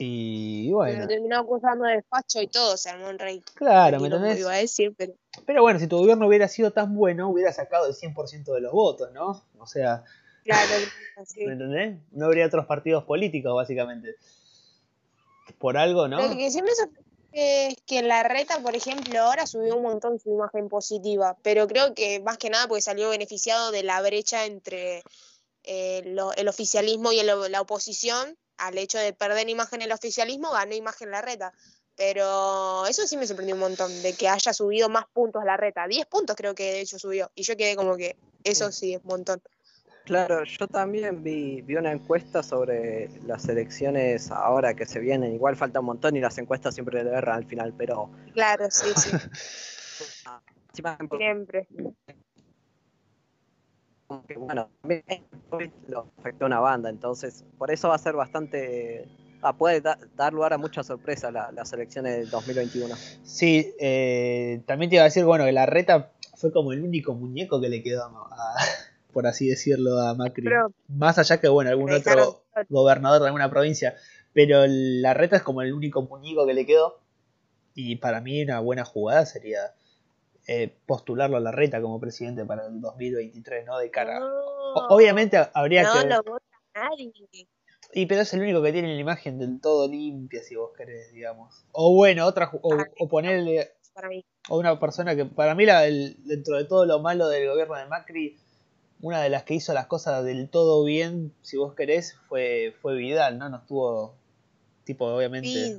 Y 0.00 0.70
bueno. 0.70 0.94
Pero 0.94 1.08
terminó 1.08 1.38
acusando 1.40 1.84
de 1.84 1.96
despacho 1.96 2.40
y 2.40 2.46
todo, 2.46 2.76
se 2.76 2.88
armó 2.88 3.08
un 3.08 3.18
rey. 3.18 3.42
Claro, 3.54 3.98
¿me 3.98 4.06
entendés? 4.06 4.38
Iba 4.38 4.52
a 4.52 4.58
decir, 4.58 4.94
pero... 4.96 5.12
pero 5.44 5.62
bueno, 5.62 5.80
si 5.80 5.88
tu 5.88 5.98
gobierno 5.98 6.28
hubiera 6.28 6.46
sido 6.46 6.70
tan 6.70 6.94
bueno, 6.94 7.28
hubiera 7.28 7.52
sacado 7.52 7.88
el 7.88 7.94
100% 7.94 8.54
de 8.54 8.60
los 8.60 8.72
votos, 8.72 9.10
¿no? 9.12 9.42
O 9.58 9.66
sea. 9.66 10.04
Claro, 10.44 10.70
¿Me 11.36 11.52
entendés? 11.52 11.98
No 12.12 12.26
habría 12.26 12.46
otros 12.46 12.66
partidos 12.66 13.02
políticos, 13.04 13.52
básicamente. 13.56 14.14
Por 15.58 15.76
algo, 15.76 16.06
¿no? 16.06 16.22
Lo 16.22 16.36
que 16.36 16.48
siempre 16.52 16.72
es 17.32 17.76
que 17.84 18.02
la 18.02 18.22
reta, 18.22 18.60
por 18.60 18.76
ejemplo, 18.76 19.18
ahora 19.20 19.48
subió 19.48 19.76
un 19.76 19.82
montón 19.82 20.20
su 20.20 20.30
imagen 20.30 20.68
positiva, 20.68 21.36
pero 21.42 21.66
creo 21.66 21.92
que 21.94 22.20
más 22.20 22.38
que 22.38 22.50
nada 22.50 22.68
porque 22.68 22.82
salió 22.82 23.10
beneficiado 23.10 23.72
de 23.72 23.82
la 23.82 24.00
brecha 24.00 24.46
entre 24.46 25.02
eh, 25.64 26.02
el 26.36 26.48
oficialismo 26.48 27.10
y 27.10 27.20
la 27.24 27.60
oposición 27.60 28.38
al 28.58 28.78
hecho 28.78 28.98
de 28.98 29.12
perder 29.12 29.48
imagen 29.48 29.82
el 29.82 29.92
oficialismo, 29.92 30.50
ganó 30.52 30.74
imagen 30.74 31.10
la 31.10 31.22
reta. 31.22 31.52
Pero 31.96 32.86
eso 32.86 33.06
sí 33.06 33.16
me 33.16 33.26
sorprendió 33.26 33.56
un 33.56 33.60
montón, 33.60 33.90
de 34.02 34.12
que 34.12 34.28
haya 34.28 34.52
subido 34.52 34.88
más 34.88 35.06
puntos 35.12 35.44
la 35.44 35.56
reta. 35.56 35.88
10 35.88 36.06
puntos 36.06 36.36
creo 36.36 36.54
que 36.54 36.72
de 36.72 36.80
hecho 36.80 36.98
subió. 36.98 37.30
Y 37.34 37.42
yo 37.42 37.56
quedé 37.56 37.74
como 37.74 37.96
que 37.96 38.16
eso 38.44 38.70
sí 38.70 38.94
es 38.94 39.00
un 39.02 39.08
montón. 39.08 39.42
Claro, 40.04 40.44
yo 40.44 40.66
también 40.68 41.22
vi, 41.22 41.60
vi 41.60 41.76
una 41.76 41.92
encuesta 41.92 42.42
sobre 42.42 43.10
las 43.26 43.46
elecciones 43.48 44.30
ahora 44.30 44.74
que 44.74 44.86
se 44.86 45.00
vienen. 45.00 45.34
Igual 45.34 45.56
falta 45.56 45.80
un 45.80 45.86
montón 45.86 46.16
y 46.16 46.20
las 46.20 46.38
encuestas 46.38 46.74
siempre 46.74 47.02
le 47.02 47.10
erran 47.10 47.36
al 47.36 47.44
final, 47.44 47.74
pero... 47.76 48.10
Claro, 48.32 48.68
sí, 48.70 48.86
sí. 48.96 49.10
Siempre 50.72 51.66
que 54.26 54.36
bueno, 54.38 54.70
también 54.80 55.02
lo 55.88 56.10
afectó 56.18 56.44
a 56.44 56.46
una 56.46 56.60
banda, 56.60 56.88
entonces 56.88 57.44
por 57.58 57.70
eso 57.70 57.88
va 57.88 57.96
a 57.96 57.98
ser 57.98 58.14
bastante, 58.14 59.06
ah, 59.42 59.56
puede 59.56 59.82
dar 59.82 60.32
lugar 60.32 60.54
a 60.54 60.58
muchas 60.58 60.86
sorpresas 60.86 61.32
la, 61.32 61.52
las 61.52 61.72
elecciones 61.72 62.16
del 62.16 62.30
2021. 62.30 62.94
Sí, 63.22 63.74
eh, 63.78 64.62
también 64.66 64.88
te 64.88 64.96
iba 64.96 65.02
a 65.02 65.06
decir, 65.06 65.24
bueno, 65.24 65.44
que 65.44 65.52
la 65.52 65.66
reta 65.66 66.12
fue 66.36 66.52
como 66.52 66.72
el 66.72 66.82
único 66.82 67.14
muñeco 67.14 67.60
que 67.60 67.68
le 67.68 67.82
quedó, 67.82 68.04
a, 68.04 68.54
por 69.12 69.26
así 69.26 69.48
decirlo, 69.48 70.00
a 70.00 70.14
Macri. 70.14 70.46
Más 70.88 71.18
allá 71.18 71.40
que, 71.40 71.48
bueno, 71.48 71.70
algún 71.70 71.92
otro 71.92 72.44
gobernador 72.70 73.20
de 73.20 73.26
alguna 73.26 73.50
provincia, 73.50 73.94
pero 74.32 74.64
la 74.66 75.12
reta 75.14 75.36
es 75.36 75.42
como 75.42 75.60
el 75.62 75.72
único 75.74 76.02
muñeco 76.02 76.46
que 76.46 76.54
le 76.54 76.64
quedó. 76.64 77.00
Y 77.74 77.96
para 77.96 78.20
mí 78.20 78.42
una 78.42 78.58
buena 78.60 78.84
jugada 78.84 79.24
sería 79.26 79.74
eh, 80.50 80.74
postularlo 80.86 81.36
a 81.36 81.40
la 81.40 81.52
reta 81.52 81.82
como 81.82 82.00
presidente 82.00 82.42
para 82.46 82.66
el 82.66 82.80
2023, 82.80 83.66
¿no? 83.66 83.76
De 83.76 83.90
cara. 83.90 84.18
obviamente 84.88 85.36
habría 85.52 85.82
que. 85.82 86.08
No 86.08 86.16
lo 86.16 86.22
vota 86.22 86.44
nadie. 86.74 87.12
Y 87.92 88.06
pero 88.06 88.22
es 88.22 88.32
el 88.32 88.40
único 88.40 88.62
que 88.62 88.72
tiene 88.72 88.94
la 88.94 88.98
imagen 88.98 89.38
del 89.38 89.60
todo 89.60 89.86
limpia, 89.88 90.42
si 90.42 90.56
vos 90.56 90.70
querés, 90.74 91.12
digamos. 91.12 91.66
O 91.72 91.94
bueno, 91.94 92.24
otra 92.24 92.50
o, 92.62 93.08
ponerle 93.08 93.72
o 94.48 94.58
una 94.58 94.80
persona 94.80 95.14
que 95.14 95.26
para 95.26 95.54
mí 95.54 95.66
la, 95.66 95.82
dentro 95.82 96.56
de 96.56 96.64
todo 96.64 96.86
lo 96.86 97.00
malo 97.00 97.28
del 97.28 97.46
gobierno 97.46 97.76
de 97.76 97.86
Macri, 97.86 98.38
una 99.02 99.20
de 99.20 99.28
las 99.28 99.44
que 99.44 99.52
hizo 99.52 99.74
las 99.74 99.86
cosas 99.86 100.24
del 100.24 100.48
todo 100.48 100.82
bien, 100.82 101.34
si 101.42 101.58
vos 101.58 101.74
querés, 101.74 102.16
fue 102.26 102.74
fue 102.80 102.96
Vidal, 102.96 103.36
¿no? 103.36 103.50
No 103.50 103.58
estuvo 103.58 104.14
tipo 104.84 105.04
obviamente 105.04 105.78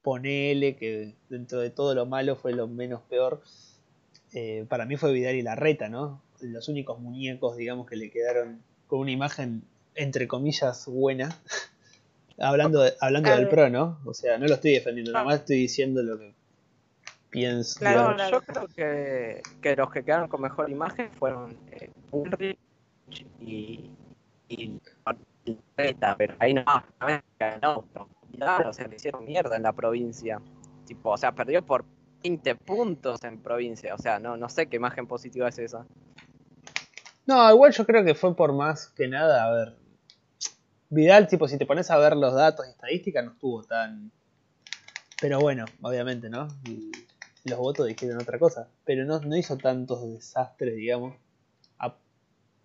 ponele 0.00 0.76
que 0.76 1.16
dentro 1.28 1.60
de 1.60 1.70
todo 1.70 1.94
lo 1.94 2.06
malo 2.06 2.36
fue 2.36 2.52
lo 2.52 2.68
menos 2.68 3.02
peor 3.08 3.42
eh, 4.34 4.66
para 4.68 4.84
mí 4.84 4.96
fue 4.96 5.12
Vidal 5.12 5.36
y 5.36 5.42
Larreta, 5.42 5.88
¿no? 5.88 6.20
Los 6.40 6.68
únicos 6.68 6.98
muñecos, 6.98 7.56
digamos, 7.56 7.88
que 7.88 7.96
le 7.96 8.10
quedaron 8.10 8.60
con 8.88 8.98
una 8.98 9.12
imagen, 9.12 9.62
entre 9.94 10.28
comillas, 10.28 10.86
buena. 10.86 11.40
hablando 12.38 12.82
de, 12.82 12.94
hablando 13.00 13.30
del 13.30 13.48
pro, 13.48 13.70
¿no? 13.70 14.00
O 14.04 14.12
sea, 14.12 14.36
no 14.38 14.46
lo 14.46 14.54
estoy 14.54 14.72
defendiendo, 14.72 15.12
nada 15.12 15.24
más 15.24 15.36
estoy 15.36 15.56
diciendo 15.58 16.02
lo 16.02 16.18
que 16.18 16.34
pienso. 17.30 17.78
Claro, 17.78 18.16
yo 18.30 18.40
creo 18.42 18.66
que, 18.68 19.42
que, 19.62 19.76
los 19.76 19.90
que 19.90 20.04
quedaron 20.04 20.28
con 20.28 20.42
mejor 20.42 20.68
imagen 20.68 21.10
fueron 21.12 21.56
eh, 21.70 21.90
Ulrich 22.10 22.58
y, 23.40 23.90
y 24.48 24.80
pero 25.76 26.34
ahí 26.38 26.54
no, 26.54 26.64
no, 27.62 27.84
o 28.66 28.72
sea, 28.72 28.88
le 28.88 28.96
hicieron 28.96 29.24
mierda 29.24 29.56
en 29.56 29.62
la 29.62 29.72
provincia. 29.72 30.40
Tipo, 30.86 31.10
o 31.10 31.16
sea, 31.16 31.32
perdió 31.32 31.64
por 31.64 31.84
20 32.24 32.54
puntos 32.56 33.22
en 33.22 33.38
provincia. 33.38 33.94
O 33.94 33.98
sea, 33.98 34.18
no, 34.18 34.36
no 34.36 34.48
sé 34.48 34.66
qué 34.66 34.76
imagen 34.76 35.06
positiva 35.06 35.48
es 35.48 35.58
esa. 35.58 35.86
No, 37.26 37.50
igual 37.50 37.72
yo 37.72 37.84
creo 37.84 38.04
que 38.04 38.14
fue 38.14 38.34
por 38.34 38.52
más 38.54 38.88
que 38.88 39.08
nada, 39.08 39.44
a 39.44 39.50
ver. 39.52 39.76
Vidal, 40.88 41.28
tipo, 41.28 41.48
si 41.48 41.58
te 41.58 41.66
pones 41.66 41.90
a 41.90 41.98
ver 41.98 42.16
los 42.16 42.34
datos 42.34 42.66
y 42.66 42.70
estadísticas, 42.70 43.24
no 43.24 43.32
estuvo 43.32 43.62
tan. 43.62 44.10
Pero 45.20 45.38
bueno, 45.40 45.66
obviamente, 45.82 46.28
¿no? 46.28 46.48
los 47.44 47.58
votos 47.58 47.86
dijeron 47.86 48.20
otra 48.20 48.38
cosa. 48.38 48.68
Pero 48.84 49.04
no, 49.04 49.20
no 49.20 49.36
hizo 49.36 49.58
tantos 49.58 50.02
desastres, 50.10 50.76
digamos. 50.76 51.14
A 51.78 51.94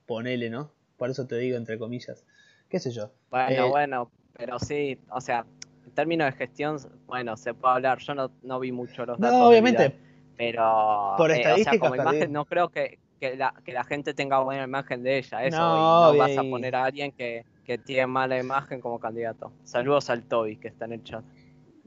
ponerle, 0.05 0.49
¿no? 0.49 0.71
Por 0.97 1.09
eso 1.09 1.27
te 1.27 1.35
digo, 1.37 1.57
entre 1.57 1.77
comillas. 1.77 2.23
¿Qué 2.69 2.79
sé 2.79 2.91
yo? 2.91 3.11
Bueno, 3.29 3.65
eh, 3.65 3.69
bueno, 3.69 4.11
pero 4.37 4.59
sí, 4.59 4.99
o 5.09 5.19
sea, 5.19 5.45
términos 5.89 6.31
de 6.31 6.37
gestión, 6.37 6.77
bueno, 7.05 7.37
se 7.37 7.53
puede 7.53 7.75
hablar. 7.75 7.99
Yo 7.99 8.15
no, 8.15 8.31
no 8.41 8.59
vi 8.59 8.71
mucho 8.71 9.05
los 9.05 9.19
datos. 9.19 9.37
No, 9.37 9.47
obviamente. 9.47 9.95
pero. 10.37 11.13
Por 11.17 11.31
estadísticas, 11.31 11.75
eh, 11.75 11.79
como 11.79 11.95
imagen, 11.95 12.31
no 12.31 12.45
creo 12.45 12.69
que, 12.69 12.99
que, 13.19 13.35
la, 13.35 13.53
que 13.63 13.73
la 13.73 13.83
gente 13.83 14.13
tenga 14.13 14.39
buena 14.39 14.63
imagen 14.63 15.03
de 15.03 15.17
ella. 15.17 15.43
Eso. 15.43 15.57
No, 15.57 16.13
y 16.13 16.17
no 16.17 16.23
vas 16.23 16.37
a 16.37 16.43
poner 16.43 16.75
a 16.75 16.85
alguien 16.85 17.11
que, 17.11 17.45
que 17.65 17.77
tiene 17.77 18.07
mala 18.07 18.37
imagen 18.37 18.81
como 18.81 18.99
candidato. 18.99 19.51
Saludos 19.63 20.09
al 20.09 20.23
Toby 20.23 20.57
que 20.57 20.69
está 20.69 20.85
en 20.85 20.93
el 20.93 21.03
chat. 21.03 21.23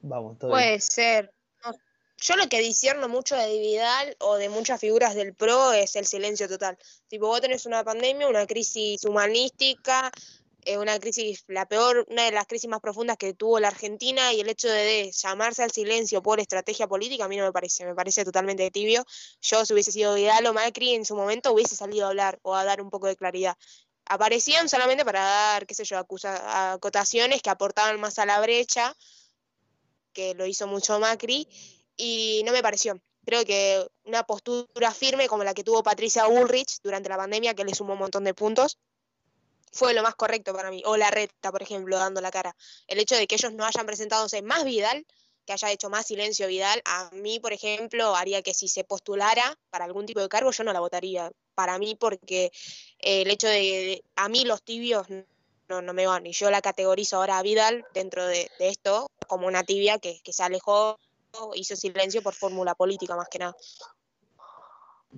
Vamos, 0.02 0.38
Toby. 0.38 0.52
Puede 0.52 0.80
ser. 0.80 1.32
Yo 2.22 2.36
lo 2.36 2.48
que 2.48 2.60
disierno 2.60 3.08
mucho 3.08 3.34
de 3.34 3.58
Vidal 3.58 4.16
o 4.20 4.36
de 4.36 4.48
muchas 4.48 4.80
figuras 4.80 5.16
del 5.16 5.34
PRO 5.34 5.72
es 5.72 5.96
el 5.96 6.06
silencio 6.06 6.48
total. 6.48 6.78
Tipo, 7.08 7.26
vos 7.26 7.40
tenés 7.40 7.66
una 7.66 7.82
pandemia, 7.82 8.28
una 8.28 8.46
crisis 8.46 9.04
humanística, 9.04 10.12
una 10.78 10.98
crisis, 10.98 11.44
la 11.48 11.66
peor, 11.66 12.06
una 12.08 12.24
de 12.24 12.32
las 12.32 12.46
crisis 12.46 12.70
más 12.70 12.80
profundas 12.80 13.16
que 13.16 13.34
tuvo 13.34 13.58
la 13.58 13.68
Argentina 13.68 14.32
y 14.32 14.40
el 14.40 14.48
hecho 14.48 14.68
de, 14.68 15.10
llamarse 15.12 15.62
al 15.62 15.72
silencio 15.72 16.22
por 16.22 16.40
estrategia 16.40 16.86
política 16.86 17.24
a 17.24 17.28
mí 17.28 17.36
no 17.36 17.44
me 17.44 17.52
parece, 17.52 17.84
me 17.84 17.94
parece 17.94 18.24
totalmente 18.24 18.70
tibio. 18.70 19.04
Yo 19.40 19.64
si 19.64 19.72
hubiese 19.72 19.92
sido 19.92 20.14
Vidal 20.14 20.46
o 20.46 20.52
Macri 20.52 20.94
en 20.94 21.04
su 21.04 21.16
momento 21.16 21.52
hubiese 21.52 21.74
salido 21.76 22.06
a 22.06 22.08
hablar 22.10 22.38
o 22.42 22.54
a 22.54 22.64
dar 22.64 22.80
un 22.80 22.90
poco 22.90 23.06
de 23.08 23.16
claridad. 23.16 23.56
Aparecían 24.04 24.68
solamente 24.68 25.04
para 25.04 25.20
dar, 25.20 25.66
qué 25.66 25.74
sé 25.74 25.84
yo, 25.84 25.98
acusa, 25.98 26.72
acotaciones 26.72 27.42
que 27.42 27.50
aportaban 27.50 28.00
más 28.00 28.18
a 28.18 28.26
la 28.26 28.40
brecha, 28.40 28.96
que 30.12 30.34
lo 30.34 30.46
hizo 30.46 30.66
mucho 30.66 30.98
Macri, 31.00 31.48
y 31.96 32.42
no 32.44 32.52
me 32.52 32.62
pareció. 32.62 33.00
Creo 33.24 33.44
que 33.44 33.86
una 34.04 34.24
postura 34.24 34.92
firme 34.92 35.28
como 35.28 35.44
la 35.44 35.54
que 35.54 35.64
tuvo 35.64 35.82
Patricia 35.82 36.26
Bullrich 36.26 36.80
durante 36.82 37.08
la 37.08 37.16
pandemia, 37.16 37.54
que 37.54 37.64
le 37.64 37.74
sumó 37.74 37.92
un 37.92 38.00
montón 38.00 38.24
de 38.24 38.34
puntos, 38.34 38.78
fue 39.72 39.94
lo 39.94 40.02
más 40.02 40.14
correcto 40.14 40.52
para 40.52 40.70
mí. 40.70 40.82
O 40.86 40.96
la 40.96 41.10
reta, 41.10 41.50
por 41.50 41.62
ejemplo, 41.62 41.98
dando 41.98 42.20
la 42.20 42.30
cara. 42.30 42.54
El 42.86 42.98
hecho 42.98 43.16
de 43.16 43.26
que 43.26 43.36
ellos 43.36 43.52
no 43.52 43.64
hayan 43.64 43.86
presentado 43.86 44.26
más 44.44 44.64
Vidal, 44.64 45.06
que 45.46 45.52
haya 45.52 45.72
hecho 45.72 45.90
más 45.90 46.06
silencio 46.06 46.46
Vidal, 46.46 46.82
a 46.84 47.10
mí, 47.12 47.40
por 47.40 47.52
ejemplo, 47.52 48.14
haría 48.14 48.42
que 48.42 48.54
si 48.54 48.68
se 48.68 48.84
postulara 48.84 49.58
para 49.70 49.84
algún 49.84 50.06
tipo 50.06 50.20
de 50.20 50.28
cargo, 50.28 50.50
yo 50.50 50.64
no 50.64 50.72
la 50.72 50.80
votaría. 50.80 51.30
Para 51.54 51.78
mí, 51.78 51.96
porque 51.96 52.52
eh, 53.00 53.22
el 53.22 53.30
hecho 53.30 53.48
de, 53.48 54.04
a 54.16 54.28
mí 54.28 54.44
los 54.44 54.62
tibios 54.62 55.06
no, 55.68 55.82
no 55.82 55.92
me 55.94 56.06
van. 56.06 56.26
Y 56.26 56.32
yo 56.32 56.50
la 56.50 56.60
categorizo 56.60 57.16
ahora 57.16 57.38
a 57.38 57.42
Vidal 57.42 57.84
dentro 57.94 58.26
de, 58.26 58.50
esto 58.58 59.10
como 59.26 59.46
una 59.46 59.64
tibia 59.64 59.98
que, 59.98 60.20
que 60.22 60.32
se 60.32 60.42
alejó, 60.42 60.98
hizo 61.54 61.76
silencio 61.76 62.22
por 62.22 62.34
fórmula 62.34 62.74
política 62.74 63.16
más 63.16 63.28
que 63.28 63.38
nada. 63.38 63.56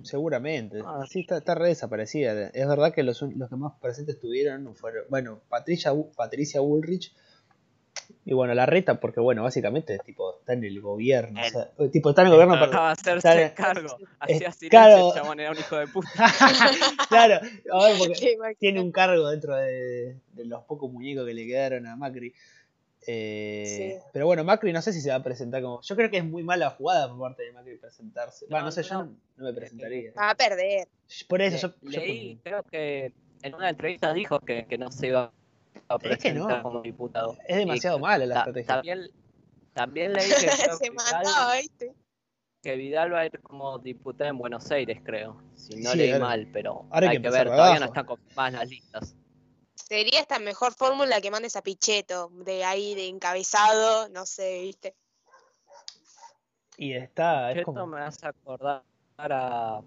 Seguramente. 0.03 0.79
Ah, 0.85 1.05
sí, 1.09 1.21
está, 1.21 1.37
está 1.37 1.55
re 1.55 1.69
desaparecida. 1.69 2.49
Es 2.49 2.67
verdad 2.67 2.93
que 2.93 3.03
los, 3.03 3.21
los 3.21 3.49
que 3.49 3.55
más 3.55 3.73
presentes 3.81 4.15
estuvieron 4.15 4.75
fueron, 4.75 5.05
bueno, 5.09 5.41
Patricia, 5.49 5.93
Patricia 6.15 6.59
Bullrich 6.61 7.13
y 8.23 8.33
bueno, 8.33 8.53
la 8.53 8.65
reta, 8.65 8.99
porque 8.99 9.19
bueno, 9.19 9.43
básicamente 9.43 9.99
tipo 9.99 10.39
está 10.39 10.53
en 10.53 10.63
el 10.63 10.81
gobierno. 10.81 11.39
o 11.41 11.49
sea, 11.49 11.69
tipo 11.91 12.09
está 12.09 12.23
en 12.23 12.27
el 12.27 12.33
gobierno 12.33 12.59
para. 12.59 12.91
hacerse 12.91 13.53
cargo. 13.55 13.97
Hacía 14.19 14.51
silencio, 14.51 14.69
claro, 14.69 15.07
el 15.09 15.13
chabón 15.13 15.39
era 15.39 15.51
un 15.51 15.57
hijo 15.57 15.75
de 15.77 15.87
puta. 15.87 16.09
claro, 17.09 17.35
a 17.71 17.85
ver, 17.85 17.97
porque 17.97 18.37
tiene 18.59 18.81
un 18.81 18.91
cargo 18.91 19.29
dentro 19.29 19.55
de, 19.55 20.19
de, 20.33 20.45
los 20.45 20.63
pocos 20.63 20.91
muñecos 20.91 21.25
que 21.25 21.33
le 21.33 21.45
quedaron 21.45 21.85
a 21.85 21.95
Macri. 21.95 22.33
Eh, 23.07 24.01
pero 24.11 24.25
bueno, 24.25 24.43
Macri 24.43 24.73
no 24.73 24.81
sé 24.81 24.91
si 24.91 25.01
se 25.01 25.09
va 25.09 25.15
a 25.15 25.23
presentar 25.23 25.61
como. 25.61 25.81
Yo 25.81 25.95
creo 25.95 26.09
que 26.09 26.17
es 26.17 26.25
muy 26.25 26.43
mala 26.43 26.71
jugada 26.71 27.07
por 27.07 27.19
parte 27.19 27.43
de 27.43 27.51
Macri 27.51 27.77
presentarse. 27.77 28.47
Bueno, 28.49 28.65
no, 28.65 28.71
sé, 28.71 28.83
yo 28.83 29.03
no, 29.03 29.15
me 29.37 29.53
presentaría. 29.53 30.11
Va 30.17 30.31
a 30.31 30.35
perder. 30.35 30.87
Por 31.27 31.41
eso 31.41 31.67
yo. 31.81 31.89
Leí, 31.89 32.39
creo 32.43 32.63
que 32.63 33.13
en 33.43 33.53
una 33.53 33.69
entrevista 33.69 34.13
dijo 34.13 34.39
que, 34.39 34.65
que 34.65 34.77
no 34.77 34.91
se 34.91 35.07
iba 35.07 35.31
a 35.87 35.99
presentar 35.99 36.63
como 36.63 36.81
diputado. 36.81 37.37
Es 37.47 37.57
demasiado 37.57 37.99
mala 37.99 38.25
la 38.25 38.37
estrategia. 38.37 38.75
También, 38.75 39.09
también 39.73 40.13
leí 40.13 40.27
que. 40.27 40.49
se 40.77 40.89
Vidal, 40.89 41.69
Que 42.63 42.75
Vidal 42.75 43.13
va 43.13 43.19
a 43.19 43.25
ir 43.27 43.39
como 43.41 43.77
diputado 43.77 44.31
en 44.31 44.37
Buenos 44.39 44.71
Aires, 44.71 44.99
creo. 45.03 45.43
Si 45.53 45.75
no 45.81 45.93
leí 45.93 46.17
mal, 46.19 46.47
pero 46.51 46.87
hay 46.89 47.21
que, 47.21 47.29
ver. 47.29 47.47
Todavía 47.47 47.79
no 47.79 47.85
están 47.85 48.05
con 48.05 48.19
más 48.35 48.51
las 48.53 48.67
listas. 48.67 49.15
Sería 49.87 50.19
esta 50.19 50.39
mejor 50.39 50.73
fórmula 50.73 51.21
que 51.21 51.29
mandes 51.29 51.55
a 51.55 51.61
Pichetto, 51.61 52.31
de 52.43 52.63
ahí, 52.63 52.95
de 52.95 53.07
encabezado, 53.07 54.09
no 54.09 54.25
sé, 54.25 54.61
¿viste? 54.61 54.95
Y 56.77 56.93
está. 56.93 57.51
Es 57.51 57.63
como... 57.63 57.85
me 57.85 58.01
hace 58.01 58.25
acordar 58.25 58.81
a, 59.19 59.83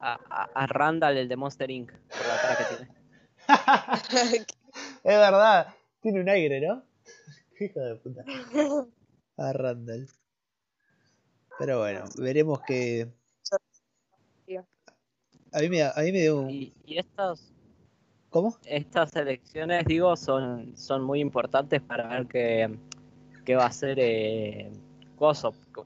a, 0.00 0.14
a, 0.52 0.66
Randall, 0.66 1.16
el 1.16 1.28
de 1.28 1.36
Monster 1.36 1.70
Inc., 1.70 1.92
por 1.92 2.26
la 2.26 2.40
cara 2.42 2.58
que 2.58 2.74
tiene. 2.74 2.92
es 5.04 5.18
verdad, 5.18 5.72
tiene 6.00 6.20
un 6.20 6.28
aire, 6.28 6.60
¿no? 6.60 6.82
Hijo 7.60 7.78
de 7.78 7.94
puta. 7.94 8.24
A 9.36 9.52
Randall. 9.52 10.08
Pero 11.56 11.78
bueno, 11.78 12.04
veremos 12.18 12.60
que. 12.66 13.06
A 15.52 15.60
mí 15.60 15.68
me, 15.68 15.82
a 15.82 15.94
mí 15.98 16.10
me 16.10 16.20
dio 16.20 16.40
un. 16.40 16.50
Y, 16.50 16.74
y 16.84 16.98
estos 16.98 17.53
Estas 18.64 19.14
elecciones, 19.14 19.84
digo, 19.84 20.16
son, 20.16 20.76
son 20.76 21.04
muy 21.04 21.20
importantes 21.20 21.80
para 21.80 22.08
ver 22.08 22.26
qué, 22.26 22.78
qué 23.44 23.54
va 23.54 23.64
a 23.64 23.68
hacer 23.68 23.98
eh, 24.00 24.72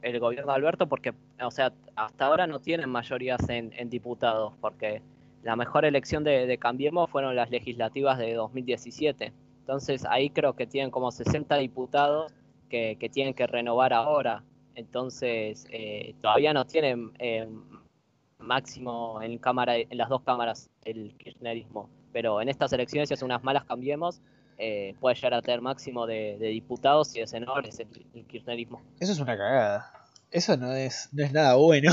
el 0.03 0.21
gobierno 0.21 0.53
de 0.53 0.57
Alberto, 0.57 0.87
porque, 0.87 1.13
o 1.43 1.51
sea, 1.51 1.73
hasta 1.95 2.27
ahora 2.27 2.47
no 2.47 2.59
tienen 2.59 2.89
mayorías 2.89 3.47
en, 3.51 3.91
diputados, 3.91 4.55
porque 4.63 5.03
la 5.43 5.57
mejor 5.57 5.85
elección 5.85 6.25
de, 6.25 6.59
Cambiemos 6.59 7.11
fueron 7.11 7.37
las 7.37 7.51
legislativas 7.51 8.19
de 8.19 8.33
2017. 8.33 9.33
Entonces 9.61 10.07
ahí 10.09 10.31
creo 10.31 10.55
que 10.55 10.67
tienen 10.67 10.91
como 10.91 11.13
60 11.13 11.55
diputados 11.57 12.33
que, 12.71 12.97
tienen 13.13 13.35
que 13.35 13.47
renovar 13.47 13.93
ahora. 13.93 14.43
Entonces 14.75 15.67
eh, 15.71 16.15
todavía 16.23 16.55
no 16.55 16.65
tienen 16.65 17.13
eh, 17.19 17.47
máximo 18.39 19.21
en 19.21 19.37
cámara 19.37 19.77
en 19.77 19.99
las 19.99 20.09
dos 20.09 20.23
cámaras 20.23 20.71
el 20.85 21.15
kirchnerismo 21.19 21.91
pero 22.13 22.41
en 22.41 22.49
estas 22.49 22.73
elecciones, 22.73 23.09
si 23.09 23.15
hace 23.15 23.25
unas 23.25 23.43
malas 23.43 23.65
cambiemos, 23.65 24.21
eh, 24.59 24.95
puede 25.01 25.15
llegar 25.15 25.35
a 25.35 25.43
tener 25.43 25.61
máximo 25.61 26.07
de, 26.07 26.37
diputados 26.39 27.15
y 27.15 27.21
de 27.21 27.27
senadores 27.27 27.79
el, 27.79 27.89
kirchnerismo. 28.27 28.83
Eso 28.99 29.13
es 29.13 29.21
una 29.21 29.37
cagada. 29.37 29.93
Eso 30.31 30.57
no 30.57 30.73
es, 30.73 31.09
no 31.13 31.25
es 31.25 31.33
nada 31.33 31.55
bueno. 31.55 31.93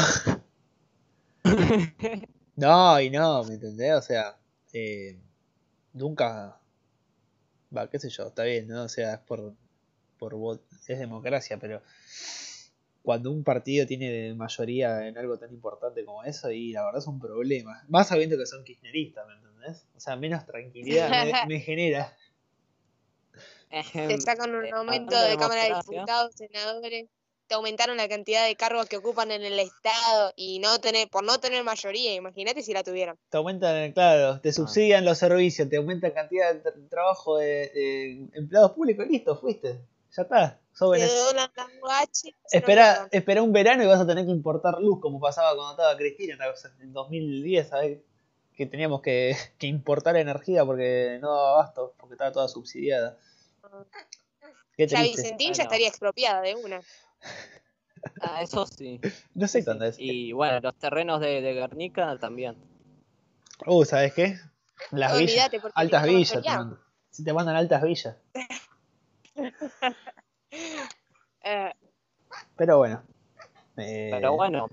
no, 2.55 2.99
y 2.99 3.09
no, 3.09 3.43
¿me 3.43 3.53
entendés? 3.53 3.93
O 3.93 4.01
sea, 4.01 4.37
eh, 4.73 5.19
nunca. 5.93 6.59
Va, 7.75 7.89
qué 7.89 7.99
sé 7.99 8.09
yo, 8.09 8.27
está 8.27 8.43
bien, 8.43 8.67
¿no? 8.67 8.83
O 8.83 8.89
sea, 8.89 9.13
es 9.13 9.19
por, 9.19 9.53
por 10.17 10.59
es 10.87 10.99
democracia, 10.99 11.57
pero 11.59 11.81
cuando 13.05 13.31
un 13.31 13.43
partido 13.43 13.85
tiene 13.85 14.33
mayoría 14.33 15.07
en 15.07 15.17
algo 15.17 15.37
tan 15.37 15.53
importante 15.53 16.03
como 16.03 16.23
eso, 16.23 16.51
y 16.51 16.71
la 16.71 16.83
verdad 16.83 16.99
es 16.99 17.07
un 17.07 17.19
problema. 17.19 17.83
Más 17.87 18.07
sabiendo 18.07 18.37
que 18.37 18.47
son 18.47 18.63
kirchneristas, 18.63 19.25
¿me 19.27 19.35
entendés? 19.65 19.85
O 19.95 19.99
sea, 19.99 20.15
menos 20.15 20.45
tranquilidad 20.45 21.09
me, 21.47 21.59
genera. 21.59 22.15
Te 23.69 24.21
sacan 24.21 24.55
un 24.55 24.65
eh, 24.65 24.71
aumento 24.73 25.19
de 25.19 25.37
Cámara 25.37 25.63
de 25.63 25.75
Diputados, 25.75 26.35
senadores, 26.35 27.07
te 27.47 27.55
aumentaron 27.55 27.97
la 27.97 28.07
cantidad 28.07 28.45
de 28.45 28.55
cargos 28.55 28.87
que 28.87 28.97
ocupan 28.97 29.31
en 29.31 29.43
el 29.43 29.59
Estado 29.59 30.33
y 30.35 30.59
no 30.59 30.79
tener, 30.79 31.09
por 31.09 31.23
no 31.23 31.39
tener 31.39 31.63
mayoría, 31.63 32.13
imagínate 32.15 32.63
si 32.63 32.73
la 32.73 32.83
tuvieran. 32.83 33.17
Te 33.29 33.37
aumentan, 33.37 33.91
claro, 33.91 34.39
te 34.41 34.49
ah. 34.49 34.53
subsidian 34.53 35.05
los 35.05 35.17
servicios, 35.17 35.69
te 35.69 35.77
aumentan 35.77 36.11
cantidad 36.11 36.55
de 36.55 36.71
trabajo 36.89 37.37
de, 37.37 38.29
empleados 38.33 38.71
públicos, 38.71 39.05
listo, 39.07 39.37
fuiste. 39.37 39.81
Ya 40.15 40.23
está. 40.23 40.61
sos 40.71 40.95
Te 42.49 42.57
Espera, 42.57 43.09
espera 43.11 43.43
un 43.43 43.51
verano 43.51 43.83
y 43.83 43.87
vas 43.87 43.99
a 43.99 44.07
tener 44.07 44.25
que 44.25 44.31
importar 44.31 44.79
luz, 44.79 44.99
como 45.01 45.19
pasaba 45.19 45.53
cuando 45.55 45.71
estaba 45.71 45.97
Cristina 45.97 46.37
en 46.79 46.93
2010, 46.93 47.67
¿sabes? 47.67 47.99
Que 48.55 48.65
teníamos 48.65 49.01
que, 49.01 49.35
que 49.57 49.67
importar 49.67 50.15
energía 50.17 50.65
porque 50.65 51.17
no 51.21 51.29
daba 51.33 51.53
abasto, 51.53 51.93
porque 51.97 52.13
estaba 52.15 52.31
toda 52.31 52.47
subsidiada. 52.47 53.17
Triste. 54.75 55.01
Vicentín 55.01 55.47
Bueno. 55.47 55.53
ya 55.55 55.63
estaría 55.63 55.87
expropiada 55.87 56.41
de 56.41 56.55
una. 56.55 56.81
Ah, 58.21 58.41
eso 58.41 58.65
sí. 58.65 58.99
No 59.33 59.47
sé 59.47 59.63
cuándo 59.63 59.85
es. 59.85 59.95
Y 59.99 60.31
bueno, 60.33 60.59
los 60.59 60.75
terrenos 60.75 61.19
de, 61.21 61.41
de 61.41 61.53
Guernica 61.53 62.17
también. 62.19 62.55
Uh, 63.65 63.85
¿sabes 63.85 64.13
qué? 64.13 64.37
Las 64.91 65.17
villas. 65.17 65.31
Olvídate, 65.31 65.59
porque 65.59 65.73
Altas 65.75 66.03
villas 66.05 66.41
te 66.41 66.49
mandan. 66.49 66.79
Si 67.09 67.23
te 67.23 67.33
mandan 67.33 67.55
altas 67.55 67.81
villas. 67.83 68.17
Eh, 71.47 71.71
Pero 72.55 72.79
bueno. 72.79 73.03
Eh, 73.77 74.09
Pero 74.11 74.33
bueno, 74.35 74.67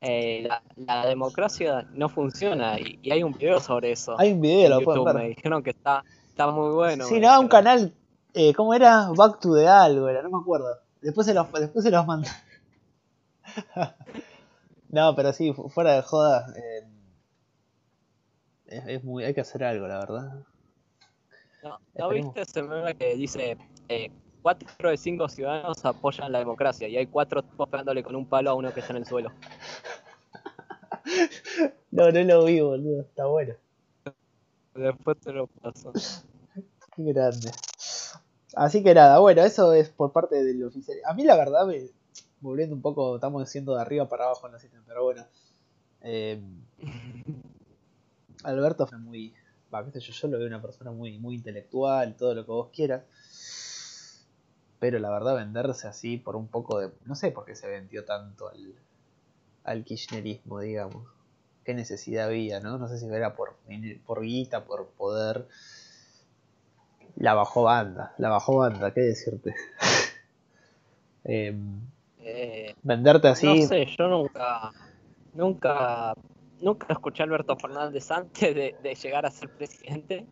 eh, 0.00 0.46
la, 0.48 0.62
la 0.76 1.06
democracia 1.06 1.86
no 1.92 2.08
funciona 2.08 2.78
y, 2.78 2.98
y 3.02 3.10
hay 3.10 3.22
un 3.22 3.32
video 3.32 3.60
sobre 3.60 3.92
eso. 3.92 4.18
Hay 4.18 4.32
un 4.32 4.40
video, 4.40 4.68
lo 4.68 4.80
pueden 4.84 5.00
YouTube. 5.02 5.14
ver. 5.14 5.22
Me 5.22 5.28
dijeron 5.30 5.62
que 5.62 5.70
está, 5.70 6.04
está 6.28 6.50
muy 6.50 6.70
bueno. 6.74 7.04
sí, 7.04 7.18
no, 7.20 7.40
un 7.40 7.48
canal. 7.48 7.92
Eh, 8.34 8.52
¿Cómo 8.54 8.74
era? 8.74 9.08
Back 9.16 9.40
to 9.40 9.54
the 9.56 9.66
algo, 9.66 10.08
era, 10.08 10.22
no 10.22 10.30
me 10.30 10.38
acuerdo. 10.38 10.66
Después 11.00 11.26
se 11.26 11.34
los, 11.34 11.50
después 11.52 11.84
se 11.84 11.90
los 11.90 12.06
mando. 12.06 12.28
no, 14.90 15.14
pero 15.14 15.32
sí, 15.32 15.52
fu- 15.52 15.68
fuera 15.68 15.94
de 15.94 16.02
joda. 16.02 16.46
eh, 16.56 16.86
es, 18.66 18.86
es 18.86 19.04
muy, 19.04 19.24
hay 19.24 19.34
que 19.34 19.40
hacer 19.40 19.64
algo, 19.64 19.86
la 19.88 19.98
verdad. 19.98 20.44
No, 21.62 21.78
¿no 21.94 22.08
viste 22.10 22.42
ese 22.42 22.62
meme 22.62 22.94
que 22.94 23.16
dice 23.16 23.56
eh, 23.88 24.10
cuatro 24.42 24.90
de 24.90 24.96
cinco 24.96 25.28
ciudadanos 25.28 25.84
apoyan 25.84 26.32
la 26.32 26.38
democracia 26.40 26.88
y 26.88 26.96
hay 26.96 27.06
cuatro 27.06 27.42
tipos 27.42 27.68
pegándole 27.68 28.02
con 28.02 28.16
un 28.16 28.28
palo 28.28 28.50
a 28.50 28.54
uno 28.54 28.72
que 28.72 28.80
está 28.80 28.92
en 28.92 28.98
el 28.98 29.06
suelo? 29.06 29.32
No, 31.90 32.10
no 32.12 32.22
lo 32.24 32.44
vi, 32.44 32.60
boludo. 32.60 33.02
Está 33.02 33.26
bueno. 33.26 33.54
Después 34.74 35.18
te 35.20 35.30
lo 35.32 35.46
paso. 35.46 35.92
Qué 36.96 37.02
grande. 37.04 37.50
Así 38.54 38.82
que 38.82 38.94
nada, 38.94 39.18
bueno, 39.20 39.42
eso 39.42 39.72
es 39.74 39.90
por 39.90 40.12
parte 40.12 40.42
del 40.42 40.64
oficial. 40.64 40.98
A 41.06 41.14
mí 41.14 41.24
la 41.24 41.36
verdad, 41.36 41.66
me, 41.66 41.90
volviendo 42.40 42.74
un 42.74 42.82
poco, 42.82 43.16
estamos 43.16 43.48
siendo 43.48 43.74
de 43.74 43.82
arriba 43.82 44.08
para 44.08 44.24
abajo 44.24 44.46
en 44.46 44.52
la 44.54 44.58
sistema, 44.58 44.84
pero 44.86 45.04
bueno. 45.04 45.26
eh, 46.02 46.42
Alberto 48.44 48.86
fue 48.86 48.98
muy, 48.98 49.34
va, 49.72 49.84
qué 49.84 49.92
sé 49.92 50.00
yo, 50.00 50.12
yo 50.12 50.28
lo 50.28 50.38
veo 50.38 50.48
una 50.48 50.62
persona 50.62 50.90
muy, 50.92 51.18
muy 51.18 51.34
intelectual, 51.36 52.16
todo 52.16 52.34
lo 52.34 52.44
que 52.44 52.50
vos 52.52 52.70
quieras. 52.72 53.04
Pero 54.80 54.98
la 54.98 55.10
verdad, 55.10 55.36
venderse 55.36 55.88
así 55.88 56.16
por 56.18 56.36
un 56.36 56.46
poco 56.48 56.78
de, 56.78 56.90
no 57.04 57.14
sé 57.14 57.30
por 57.32 57.44
qué 57.44 57.54
se 57.54 57.68
vendió 57.68 58.04
tanto 58.04 58.48
al, 58.48 58.74
al 59.64 59.84
kirchnerismo, 59.84 60.60
digamos. 60.60 61.06
Qué 61.64 61.74
necesidad 61.74 62.26
había, 62.26 62.60
¿no? 62.60 62.78
No 62.78 62.88
sé 62.88 62.98
si 62.98 63.06
era 63.06 63.34
por, 63.34 63.56
por 64.06 64.22
guita, 64.22 64.64
por 64.64 64.86
poder. 64.88 65.48
La 67.16 67.34
bajó 67.34 67.64
banda, 67.64 68.14
la 68.18 68.28
bajó 68.28 68.58
banda, 68.58 68.92
qué 68.92 69.00
decirte. 69.00 69.54
Em, 71.24 71.80
Eh, 72.20 72.74
venderte 72.82 73.28
así. 73.28 73.46
No 73.46 73.66
sé, 73.66 73.86
yo 73.98 74.08
nunca, 74.08 74.72
nunca, 75.34 76.14
nunca 76.60 76.86
escuché 76.92 77.22
a 77.22 77.26
Alberto 77.26 77.56
Fernández 77.56 78.10
antes 78.10 78.54
de, 78.54 78.76
de 78.82 78.94
llegar 78.94 79.26
a 79.26 79.30
ser 79.30 79.50
presidente. 79.50 80.26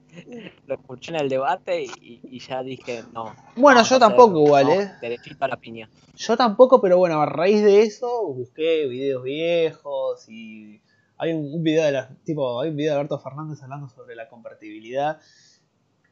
Lo 0.66 0.74
escuché 0.77 1.12
en 1.12 1.20
el 1.20 1.29
debate 1.29 1.85
y, 1.85 2.39
ya 2.41 2.62
dije, 2.62 3.03
no. 3.12 3.35
Bueno, 3.57 3.81
yo 3.81 3.83
hacer- 3.83 3.99
tampoco 4.01 4.45
igual, 4.45 4.66
no, 4.66 4.72
¿eh? 4.72 4.93
Derechito 5.01 5.45
a 5.45 5.49
la 5.49 5.57
piña. 5.57 5.89
Yo 6.14 6.37
tampoco, 6.37 6.81
pero 6.81 6.99
bueno, 6.99 7.20
a 7.20 7.27
raíz 7.27 7.62
de 7.62 7.83
eso 7.83 8.27
busqué 8.33 8.87
videos 8.87 9.22
viejos 9.22 10.29
y 10.29 10.81
hay 11.18 11.33
un, 11.33 11.55
un 11.55 11.62
video 11.62 11.85
de 11.85 11.93
la, 11.93 12.09
tipo, 12.24 12.61
hay 12.61 12.70
un 12.70 12.77
video 12.77 12.93
de 12.93 12.99
Alberto 13.01 13.18
Fernández 13.18 13.62
hablando 13.62 13.89
sobre 13.89 14.14
la 14.16 14.29
convertibilidad, 14.29 15.18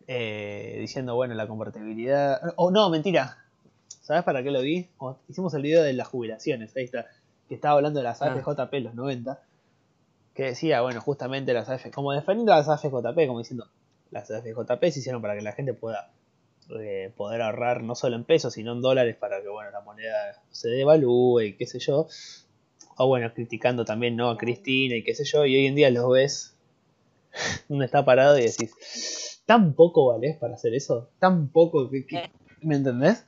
eh, 0.06 0.76
diciendo 0.80 1.14
bueno 1.14 1.34
la 1.34 1.46
convertibilidad, 1.46 2.40
o 2.56 2.70
no, 2.70 2.90
mentira, 2.90 3.38
¿sabes 3.88 4.22
para 4.22 4.42
qué 4.42 4.50
lo 4.50 4.60
vi? 4.60 4.88
Hicimos 5.28 5.54
el 5.54 5.62
video 5.62 5.82
de 5.82 5.92
las 5.94 6.08
jubilaciones, 6.08 6.76
ahí 6.76 6.84
está, 6.84 7.06
que 7.48 7.54
estaba 7.54 7.74
hablando 7.76 8.00
de 8.00 8.04
las 8.04 8.20
Ah. 8.22 8.32
AFJP 8.32 8.74
los 8.82 8.94
90, 8.94 9.42
que 10.34 10.42
decía 10.44 10.80
bueno 10.82 11.00
justamente 11.00 11.52
las 11.54 11.68
AFJP, 11.68 11.92
como 11.94 12.12
defendiendo 12.12 12.52
las 12.52 12.68
AFJP, 12.68 13.26
como 13.26 13.38
diciendo 13.38 13.68
las 14.10 14.30
AFJP 14.30 14.82
se 14.90 14.98
hicieron 15.00 15.22
para 15.22 15.34
que 15.34 15.42
la 15.42 15.52
gente 15.52 15.74
pueda 15.74 16.12
eh, 16.80 17.12
poder 17.16 17.42
ahorrar 17.42 17.82
no 17.82 17.94
solo 17.94 18.16
en 18.16 18.24
pesos, 18.24 18.54
sino 18.54 18.72
en 18.72 18.80
dólares 18.80 19.16
para 19.16 19.40
que 19.42 19.48
bueno 19.48 19.70
la 19.70 19.80
moneda 19.80 20.42
se 20.50 20.68
devalúe 20.68 21.40
y 21.42 21.52
qué 21.56 21.66
sé 21.66 21.78
yo. 21.78 22.06
O 22.96 23.08
bueno, 23.08 23.32
criticando 23.34 23.84
también 23.84 24.14
¿no? 24.16 24.30
a 24.30 24.38
Cristina 24.38 24.94
y 24.94 25.02
qué 25.02 25.14
sé 25.14 25.24
yo, 25.24 25.44
y 25.44 25.56
hoy 25.56 25.66
en 25.66 25.74
día 25.74 25.90
los 25.90 26.08
ves 26.12 26.56
donde 27.68 27.86
está 27.86 28.04
parado 28.04 28.38
y 28.38 28.42
decís, 28.42 29.40
¿tan 29.46 29.74
poco 29.74 30.06
valés 30.12 30.36
para 30.36 30.54
hacer 30.54 30.74
eso? 30.74 31.10
¿Tan 31.18 31.48
poco? 31.48 31.90
que, 31.90 32.06
que- 32.06 32.16
Eh. 32.18 32.30
¿Me 32.62 32.76
entendés? 32.76 33.26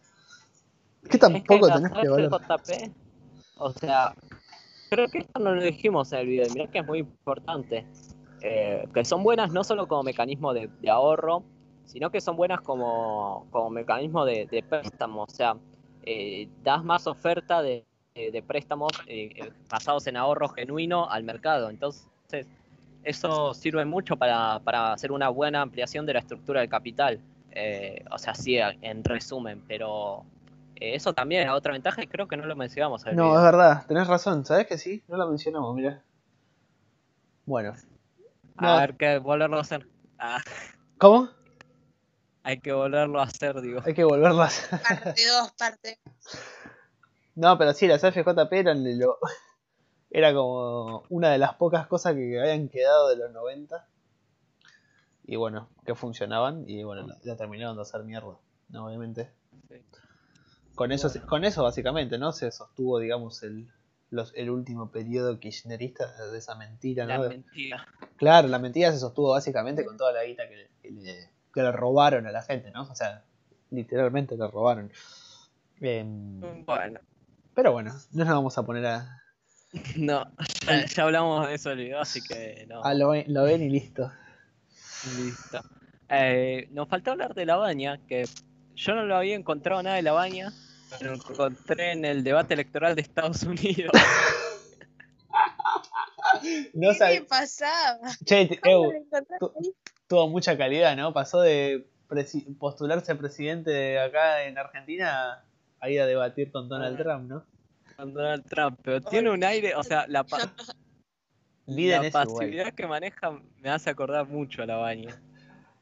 ¿Qué 1.11 1.19
tan 1.19 1.37
Es 1.37 1.43
que 1.43 1.47
poco 1.49 1.67
las 1.69 1.77
tenés 1.83 1.93
que 2.01 2.09
valer? 2.09 2.31
O 3.59 3.73
sea, 3.73 4.15
creo 4.97 5.09
que 5.09 5.18
esto 5.18 5.40
no 5.40 5.55
lo 5.55 5.62
dijimos 5.62 6.11
en 6.12 6.20
el 6.20 6.26
video, 6.26 6.47
mirá 6.55 6.70
que 6.70 6.78
es 6.78 6.86
muy 6.86 7.01
importante. 7.01 7.86
eh, 8.42 8.86
que 8.94 9.05
son 9.05 9.22
buenas 9.22 9.53
no 9.53 9.62
solo 9.62 9.88
como 9.88 10.03
mecanismo 10.03 10.55
de, 10.55 10.70
ahorro, 10.88 11.42
sino 11.84 12.11
que 12.11 12.20
son 12.20 12.36
buenas 12.36 12.61
como, 12.62 13.47
como 13.51 13.70
mecanismo 13.70 14.24
de, 14.24 14.64
préstamo. 14.68 15.24
O 15.24 15.28
sea, 15.28 15.57
eh, 16.03 16.49
das 16.62 16.82
más 16.82 17.07
oferta 17.07 17.61
de, 17.61 17.84
préstamos 18.47 18.92
eh, 19.07 19.53
basados 19.68 20.07
en 20.07 20.16
ahorro 20.16 20.49
genuino 20.49 21.11
al 21.11 21.24
mercado. 21.24 21.68
Entonces, 21.68 22.09
eso 23.05 23.53
sirve 23.53 23.84
mucho 23.84 24.16
para, 24.16 24.61
para 24.61 24.94
hacer 24.94 25.12
una 25.12 25.28
buena 25.28 25.61
ampliación 25.61 26.07
de 26.07 26.14
la 26.14 26.20
estructura 26.20 26.61
del 26.61 26.70
capital. 26.70 27.20
O 28.11 28.18
sea, 28.18 28.34
sí, 28.34 28.57
en 28.59 29.05
resumen, 29.05 29.62
pero 29.68 30.24
eso 30.81 31.12
también 31.14 31.43
es 31.47 31.51
otra 31.51 31.72
ventaja 31.72 32.03
y 32.03 32.07
creo 32.07 32.29
que 32.29 32.37
no 32.37 32.47
lo 32.47 32.57
mencionamos 32.57 33.05
No, 33.07 33.11
video. 33.12 33.37
es 33.37 33.43
verdad, 33.43 33.87
tenés 33.87 34.07
razón, 34.07 34.45
¿sabés 34.45 34.66
que 34.66 34.79
sí? 34.79 35.03
No 35.09 35.16
la 35.16 35.27
mencionamos, 35.27 35.74
mira. 35.74 36.03
Bueno, 37.45 37.74
no. 38.61 38.68
A 38.68 38.81
ver, 38.81 38.97
que 38.97 39.18
volverlo 39.18 39.59
a 39.59 39.61
hacer. 39.61 39.87
Ah, 40.18 40.41
¿cómo? 40.99 41.29
hay 42.43 42.61
que 42.61 42.72
volverlo 42.72 43.20
a 43.20 43.24
hacer, 43.24 43.61
digo. 43.61 43.81
Hay 43.85 43.93
que 43.95 44.05
volverlas. 44.05 44.68
Parte 44.70 45.27
2, 45.27 45.53
parte. 45.59 45.99
No, 47.35 47.59
pero 47.59 47.74
sí, 47.74 47.87
las 47.87 48.01
FJP 48.01 48.51
eran 48.55 48.83
de 48.83 48.97
lo... 48.97 49.18
Era 50.11 50.33
como 50.33 51.03
una 51.11 51.29
de 51.29 51.37
las 51.37 51.53
pocas 51.57 51.87
cosas 51.87 52.14
que 52.14 52.41
habían 52.41 52.70
quedado 52.70 53.11
de 53.11 53.16
los 53.16 53.31
90. 53.31 53.87
Y 55.27 55.37
bueno, 55.37 55.68
que 55.85 55.95
funcionaban. 55.95 56.64
Y 56.66 56.83
bueno, 56.83 57.07
la, 57.07 57.18
la 57.24 57.37
terminaron 57.37 57.77
de 57.77 57.83
hacer 57.83 58.05
mierda. 58.05 58.39
No, 58.70 58.87
obviamente. 58.87 59.31
Sí. 59.68 59.85
Con 60.77 60.93
eso, 60.93 61.11
con 61.27 61.45
eso 61.45 61.64
básicamente, 61.64 62.18
¿no? 62.18 62.31
Se 62.33 62.53
sostuvo, 62.53 63.01
digamos, 63.01 63.43
el, 63.43 63.66
los, 64.11 64.33
el 64.37 64.51
último 64.51 64.93
periodo 64.93 65.41
kirchnerista 65.41 66.07
de 66.31 66.39
esa 66.39 66.55
mentira, 66.55 67.05
La 67.07 67.16
¿no? 67.16 67.22
De- 67.24 67.29
mentira. 67.31 67.85
Claro, 68.16 68.47
la 68.49 68.59
mentira 68.61 68.93
se 68.93 68.99
sostuvo 69.01 69.31
básicamente 69.33 69.85
con 69.85 69.97
toda 69.97 70.12
la 70.12 70.24
guita 70.24 70.49
que, 70.49 70.68
que 70.81 70.91
le, 70.91 71.31
que 71.53 71.62
le 71.62 71.72
robaron 71.72 72.27
a 72.27 72.31
la 72.31 72.43
gente, 72.43 72.70
¿no? 72.70 72.83
O 72.83 72.95
sea, 72.95 73.24
literalmente 73.70 74.37
le 74.37 74.47
robaron. 74.49 74.93
Em, 75.81 76.64
Bueno, 76.64 77.01
pero 77.55 77.72
bueno, 77.72 77.93
no 78.12 78.24
nos 78.24 78.35
vamos 78.35 78.59
a 78.59 78.64
poner 78.64 78.87
a, 78.87 79.22
no, 79.97 80.31
ya, 80.66 80.87
ya 80.87 81.03
hablamos 81.03 81.49
de 81.49 81.55
eso 81.55 81.74
video, 81.74 82.01
así 82.01 82.20
que 82.22 82.66
no. 82.68 82.83
a 82.83 82.95
lo, 82.95 83.12
lo 83.14 83.43
ven 83.45 83.62
y 83.62 83.70
listo. 83.70 84.12
Listo. 85.18 85.61
Eh, 86.09 86.68
nos 86.70 86.89
falta 86.89 87.11
hablar 87.12 87.35
de 87.35 87.47
la 87.47 87.57
baña, 87.57 87.99
que 88.07 88.24
yo 88.74 88.95
no 88.95 89.05
lo 89.05 89.16
había 89.16 89.35
encontrado 89.35 89.83
nada 89.83 89.97
de 89.97 90.03
la 90.03 90.12
baña, 90.12 90.53
lo 91.01 91.14
encontré 91.14 91.93
en 91.93 92.05
el 92.05 92.22
debate 92.24 92.55
electoral 92.55 92.95
de 92.95 93.03
Estados 93.03 93.43
Unidos. 93.43 93.93
No 96.74 96.91
¿Qué 96.93 97.22
pasaba? 97.28 97.99
che, 98.24 98.47
te- 98.47 98.61
¿Cómo 98.61 98.74
eu, 98.74 98.93
lo 98.93 98.99
encontraste 98.99 99.37
tu- 99.39 99.53
ahí? 99.59 99.72
tuvo 100.07 100.28
mucha 100.28 100.57
calidad, 100.57 100.97
¿no? 100.97 101.12
Pasó 101.12 101.41
de 101.41 101.89
presi- 102.09 102.57
postularse 102.59 103.14
presidente 103.14 103.70
de 103.70 103.99
acá 104.01 104.45
en 104.45 104.59
Argentina 104.59 105.45
a 105.80 105.91
ir 105.91 106.01
a 106.01 106.07
debatir 106.07 106.51
con 106.53 106.68
Donald 106.68 106.97
Ah. 107.01 107.03
Trump, 107.03 107.28
¿no? 107.28 107.45
con 107.97 108.12
Donald 108.12 108.45
Trump, 108.49 108.78
pero 108.82 109.01
tiene 109.01 109.30
un 109.30 109.43
aire, 109.43 109.74
o 109.74 109.82
sea, 109.82 110.07
la, 110.09 110.24
pa- 110.24 110.37
Biden 111.66 112.03
la 112.03 112.07
es 112.09 112.14
igual. 112.14 112.26
pasividad 112.28 112.74
que 112.74 112.87
maneja 112.87 113.41
me 113.59 113.70
hace 113.70 113.89
acordar 113.91 114.26
mucho 114.28 114.62
a 114.62 114.66
la 114.66 114.76
baña. 114.76 115.20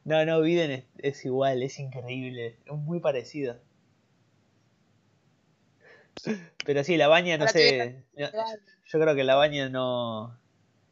No, 0.05 0.23
no, 0.25 0.41
Biden 0.41 0.71
es, 0.71 0.85
es 0.99 1.25
igual, 1.25 1.61
es 1.63 1.77
increíble, 1.79 2.57
es 2.65 2.71
muy 2.73 2.99
parecido. 3.01 3.59
Pero 6.65 6.83
sí, 6.83 6.97
la 6.97 7.07
baña, 7.07 7.37
no 7.37 7.43
Ahora 7.43 7.51
sé. 7.53 8.05
no- 8.17 8.29
yo 8.87 8.99
creo 8.99 9.15
que 9.15 9.23
la 9.23 9.35
baña 9.35 9.69
no. 9.69 10.39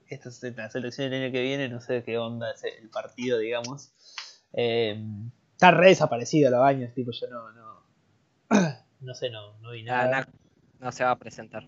Estas 0.07 0.43
las 0.43 0.75
elecciones 0.75 1.11
del 1.11 1.23
año 1.23 1.31
que 1.31 1.41
viene, 1.41 1.69
no 1.69 1.81
sé 1.81 2.03
qué 2.03 2.17
onda 2.17 2.51
es 2.51 2.63
el 2.63 2.89
partido, 2.89 3.39
digamos. 3.39 3.91
Eh, 4.53 5.03
está 5.53 5.71
re 5.71 5.87
desaparecido 5.89 6.51
la 6.51 6.59
baña, 6.59 6.91
tipo, 6.93 7.11
yo 7.11 7.27
no. 7.29 7.51
no 7.51 7.83
no 8.99 9.13
sé, 9.15 9.29
no, 9.29 9.57
no 9.59 9.71
vi 9.71 9.81
Ah, 9.89 10.05
nada. 10.05 10.21
no, 10.79 10.85
no 10.85 10.91
se 10.91 11.03
va 11.03 11.11
a 11.11 11.19
presentar. 11.19 11.67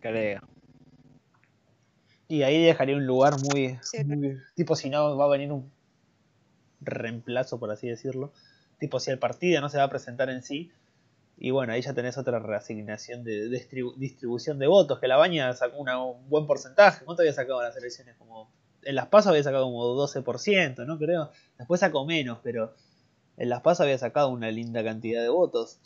Creo. 0.00 0.40
Y 2.28 2.42
ahí 2.42 2.62
dejaría 2.62 2.96
un 2.96 3.06
lugar 3.06 3.38
muy, 3.38 3.78
Sí. 3.82 4.04
muy- 4.04 4.38
Tipo, 4.56 4.74
si 4.76 4.90
no 4.90 5.16
va 5.16 5.24
a 5.26 5.28
venir 5.28 5.52
un 5.52 5.72
reemplazo, 6.80 7.58
por 7.58 7.70
así 7.70 7.88
decirlo. 7.88 8.32
Tipo, 8.78 9.00
si 9.00 9.10
el 9.10 9.18
partido 9.18 9.60
no 9.60 9.68
se 9.68 9.78
va 9.78 9.84
a 9.84 9.90
presentar 9.90 10.28
en 10.30 10.42
sí. 10.42 10.72
Y 11.38 11.50
bueno, 11.50 11.72
ahí 11.72 11.82
ya 11.82 11.92
tenés 11.94 12.18
otra 12.18 12.38
reasignación 12.38 13.24
de 13.24 13.48
distribu- 13.48 13.94
distribución 13.96 14.58
de 14.58 14.66
votos. 14.68 15.00
Que 15.00 15.08
la 15.08 15.16
baña 15.16 15.52
sacó 15.54 15.78
una- 15.78 16.02
un 16.02 16.28
buen 16.28 16.46
porcentaje. 16.46 17.04
¿Cuánto 17.04 17.22
había 17.22 17.32
sacado 17.32 17.60
en 17.60 17.68
las 17.68 17.76
elecciones? 17.76 18.16
Como. 18.16 18.52
En 18.84 18.96
las 18.96 19.06
PASO 19.08 19.30
había 19.30 19.42
sacado 19.42 19.64
como 19.64 19.84
12%, 19.94 20.84
¿no? 20.84 20.98
Creo. 20.98 21.30
Después 21.58 21.80
sacó 21.80 22.04
menos, 22.04 22.38
pero. 22.42 22.74
En 23.36 23.48
las 23.48 23.60
PASO 23.62 23.84
había 23.84 23.98
sacado 23.98 24.28
una 24.28 24.50
linda 24.50 24.84
cantidad 24.84 25.22
de 25.22 25.28
votos. 25.30 25.78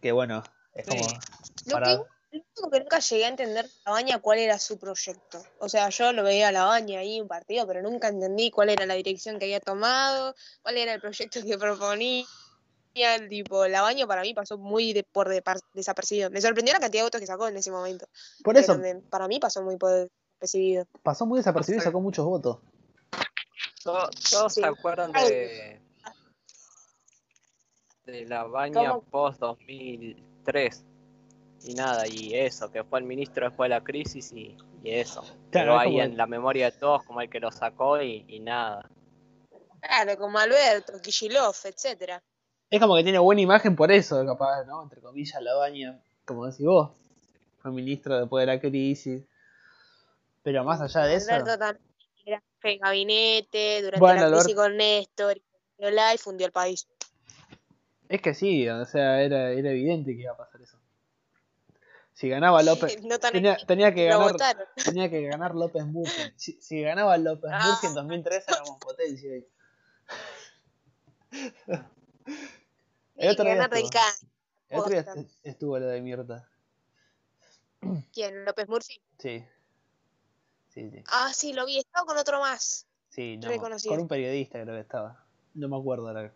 Que 0.00 0.12
bueno, 0.12 0.42
es 0.74 0.86
Sí. 0.86 0.90
como. 0.90 1.80
Lo, 1.80 1.84
que, 2.30 2.44
lo 2.62 2.70
que 2.70 2.80
nunca 2.80 2.98
llegué 3.00 3.24
a 3.24 3.28
entender 3.28 3.64
de 3.66 3.70
la 3.84 3.90
baña 3.92 4.18
cuál 4.20 4.38
era 4.38 4.58
su 4.58 4.78
proyecto. 4.78 5.42
O 5.58 5.68
sea, 5.68 5.88
yo 5.88 6.12
lo 6.12 6.22
veía 6.22 6.48
a 6.48 6.52
la 6.52 6.64
baña 6.64 7.00
ahí 7.00 7.20
un 7.20 7.28
partido, 7.28 7.66
pero 7.66 7.82
nunca 7.82 8.08
entendí 8.08 8.50
cuál 8.50 8.68
era 8.70 8.86
la 8.86 8.94
dirección 8.94 9.38
que 9.38 9.46
había 9.46 9.60
tomado, 9.60 10.34
cuál 10.62 10.76
era 10.76 10.94
el 10.94 11.00
proyecto 11.00 11.40
que 11.44 11.58
proponía. 11.58 12.24
El 13.02 13.28
tipo, 13.28 13.66
la 13.66 13.82
baña 13.82 14.06
para 14.06 14.22
mí 14.22 14.34
pasó 14.34 14.58
muy 14.58 14.92
de, 14.92 15.02
por 15.04 15.28
de- 15.28 15.42
par- 15.42 15.60
desapercibido. 15.74 16.30
Me 16.30 16.40
sorprendió 16.40 16.72
la 16.74 16.80
cantidad 16.80 17.02
de 17.02 17.06
votos 17.06 17.20
que 17.20 17.26
sacó 17.26 17.48
en 17.48 17.56
ese 17.56 17.70
momento. 17.70 18.06
Por 18.42 18.54
pero 18.54 18.60
eso 18.60 18.80
para 19.10 19.28
mí 19.28 19.38
pasó 19.40 19.62
muy 19.62 19.76
por 19.76 19.90
desapercibido. 19.90 20.86
pasó 21.02 21.26
muy 21.26 21.38
desapercibido 21.38 21.82
y 21.82 21.84
sacó 21.84 22.00
muchos 22.00 22.24
votos. 22.24 22.58
To- 23.84 24.08
¿Todos 24.30 24.52
Sí. 24.54 24.60
se 24.60 24.66
acuerdan 24.66 25.12
de, 25.12 25.80
de 28.04 28.24
la 28.26 28.44
baña 28.44 28.88
¿Cómo? 28.90 29.02
post 29.02 29.40
2003? 29.40 30.84
Y 31.64 31.74
nada, 31.74 32.06
y 32.06 32.34
eso, 32.34 32.70
que 32.70 32.84
fue 32.84 33.00
el 33.00 33.04
ministro 33.04 33.46
después 33.48 33.68
de 33.68 33.74
la 33.76 33.82
crisis 33.82 34.32
y, 34.32 34.56
y 34.82 34.90
eso. 34.90 35.24
Claro, 35.50 35.74
es 35.74 35.80
ahí 35.86 36.00
en 36.00 36.12
el- 36.12 36.16
la 36.16 36.26
memoria 36.26 36.70
de 36.70 36.78
todos 36.78 37.02
como 37.04 37.20
el 37.20 37.28
que 37.28 37.40
lo 37.40 37.50
sacó 37.50 38.00
y, 38.00 38.24
y 38.28 38.40
nada. 38.40 38.88
Claro, 39.80 40.16
como 40.18 40.38
Alberto, 40.38 41.00
Kishilov, 41.00 41.54
etcétera. 41.64 42.22
Es 42.70 42.80
como 42.80 42.96
que 42.96 43.02
tiene 43.02 43.18
buena 43.18 43.40
imagen 43.40 43.74
por 43.76 43.90
eso, 43.90 44.24
capaz, 44.26 44.64
¿no? 44.64 44.82
Entre 44.82 45.00
comillas, 45.00 45.40
la 45.42 45.54
baña, 45.54 45.98
como 46.24 46.46
decís 46.46 46.66
vos. 46.66 46.90
Fue 47.62 47.70
ministro 47.72 48.18
después 48.18 48.42
de 48.42 48.46
la 48.54 48.60
crisis. 48.60 49.24
Pero 50.42 50.64
más 50.64 50.80
allá 50.80 51.06
de 51.06 51.14
eso. 51.16 51.30
Alberto 51.32 51.58
también 51.58 51.84
era 52.26 52.40
jefe 52.40 52.68
de 52.68 52.78
gabinete 52.78 53.78
durante 53.82 54.00
Bueno, 54.00 54.28
la 54.28 54.36
crisis 54.38 54.54
con 54.54 54.76
Néstor, 54.76 55.40
y 55.78 56.18
fundió 56.18 56.46
el 56.46 56.52
país. 56.52 56.86
Es 58.08 58.20
que 58.22 58.34
sí, 58.34 58.68
o 58.68 58.84
sea, 58.86 59.22
era, 59.22 59.50
era 59.50 59.70
evidente 59.70 60.14
que 60.14 60.22
iba 60.22 60.32
a 60.32 60.36
pasar 60.36 60.60
eso. 60.62 60.78
Si 62.14 62.28
ganaba 62.28 62.62
López. 62.62 62.96
No 63.04 63.18
tan 63.18 63.32
Tenía, 63.32 63.56
tenía 63.66 63.94
que 63.94 64.06
ganar. 64.06 64.32
votaron. 64.32 64.64
Tenía 64.84 65.08
que 65.10 65.22
ganar 65.22 65.54
López 65.54 65.84
Murphy. 65.86 66.32
Si, 66.36 66.60
si 66.60 66.82
ganaba 66.82 67.16
López 67.16 67.50
Ah. 67.52 67.66
Murphy 67.66 67.86
en 67.86 67.94
2003 67.94 68.44
éramos 68.48 68.78
potencia 68.78 69.30
ahí. 69.32 69.46
El 73.18 73.30
otro 73.30 73.44
día 73.44 73.62
estuvo. 73.62 73.90
Can. 73.90 74.14
El 74.70 74.78
otro 74.78 74.90
día 74.92 75.04
Posta. 75.04 75.20
est- 75.20 75.30
estuvo 75.46 75.78
lo 75.78 75.86
de 75.86 76.00
Mirta. 76.00 76.48
¿Quién? 78.12 78.44
¿López 78.44 78.68
Murphy? 78.68 79.00
Sí. 79.18 79.44
Sí, 80.68 80.90
sí. 80.90 81.02
Ah, 81.08 81.32
sí, 81.34 81.52
lo 81.52 81.66
vi. 81.66 81.78
Estaba 81.78 82.06
con 82.06 82.16
otro 82.16 82.40
más. 82.40 82.86
Sí, 83.10 83.36
no, 83.38 83.48
Reconocido. 83.48 83.92
con 83.92 84.00
un 84.02 84.08
periodista 84.08 84.62
creo 84.62 84.74
que 84.74 84.80
estaba. 84.80 85.24
No 85.54 85.68
me 85.68 85.76
acuerdo 85.76 86.06
ahora. 86.08 86.32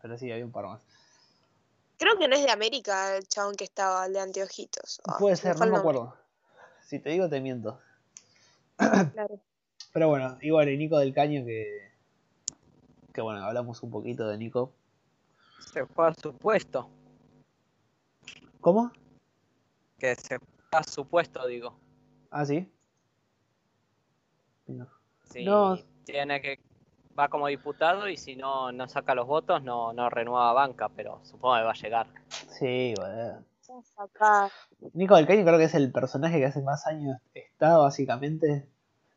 Pero 0.00 0.18
sí, 0.18 0.30
había 0.30 0.44
un 0.44 0.52
par 0.52 0.66
más. 0.66 0.80
Creo 1.98 2.18
que 2.18 2.28
no 2.28 2.34
es 2.36 2.44
de 2.44 2.50
América 2.50 3.16
el 3.16 3.26
chabón 3.28 3.54
que 3.54 3.64
estaba, 3.64 4.06
el 4.06 4.12
de 4.12 4.20
anteojitos. 4.20 5.00
Ah, 5.06 5.16
Puede 5.18 5.36
ser, 5.36 5.56
no 5.58 5.66
me 5.66 5.76
acuerdo. 5.78 6.16
Si 6.86 6.98
te 6.98 7.10
digo, 7.10 7.28
te 7.28 7.40
miento. 7.40 7.80
Claro. 8.76 9.40
Pero 9.92 10.08
bueno, 10.08 10.38
igual, 10.42 10.68
y 10.68 10.76
Nico 10.76 10.98
del 10.98 11.14
Caño 11.14 11.44
que. 11.44 11.90
Que 13.12 13.20
bueno, 13.20 13.44
hablamos 13.44 13.82
un 13.82 13.90
poquito 13.90 14.26
de 14.28 14.38
Nico. 14.38 14.72
Se 15.72 15.86
fue 15.86 16.08
a 16.08 16.14
su 16.14 16.32
puesto. 16.34 16.88
¿Cómo? 18.60 18.92
Que 19.98 20.14
se 20.14 20.38
fue 20.38 20.48
a 20.72 20.82
su 20.82 21.06
puesto, 21.06 21.46
digo. 21.46 21.78
Ah, 22.30 22.44
sí. 22.44 22.70
No. 24.66 24.88
Sí, 25.24 25.44
No. 25.44 25.76
tiene 26.04 26.40
que 26.40 26.58
va 27.18 27.28
como 27.28 27.46
diputado 27.46 28.08
y 28.08 28.16
si 28.16 28.36
no 28.36 28.72
no 28.72 28.88
saca 28.88 29.14
los 29.14 29.26
votos 29.26 29.62
no 29.62 29.92
no 29.92 30.08
renueva 30.08 30.52
banca, 30.54 30.88
pero 30.88 31.20
supongo 31.24 31.56
que 31.56 31.62
va 31.62 31.70
a 31.70 31.74
llegar. 31.74 32.06
Sí, 32.28 32.94
boludo. 32.96 33.44
Acá. 33.96 34.50
Nico 34.92 35.16
del 35.16 35.26
Caño 35.26 35.44
creo 35.44 35.58
que 35.58 35.64
es 35.64 35.74
el 35.74 35.92
personaje 35.92 36.38
que 36.38 36.46
hace 36.46 36.60
más 36.60 36.86
años 36.86 37.16
está 37.32 37.78
básicamente 37.78 38.68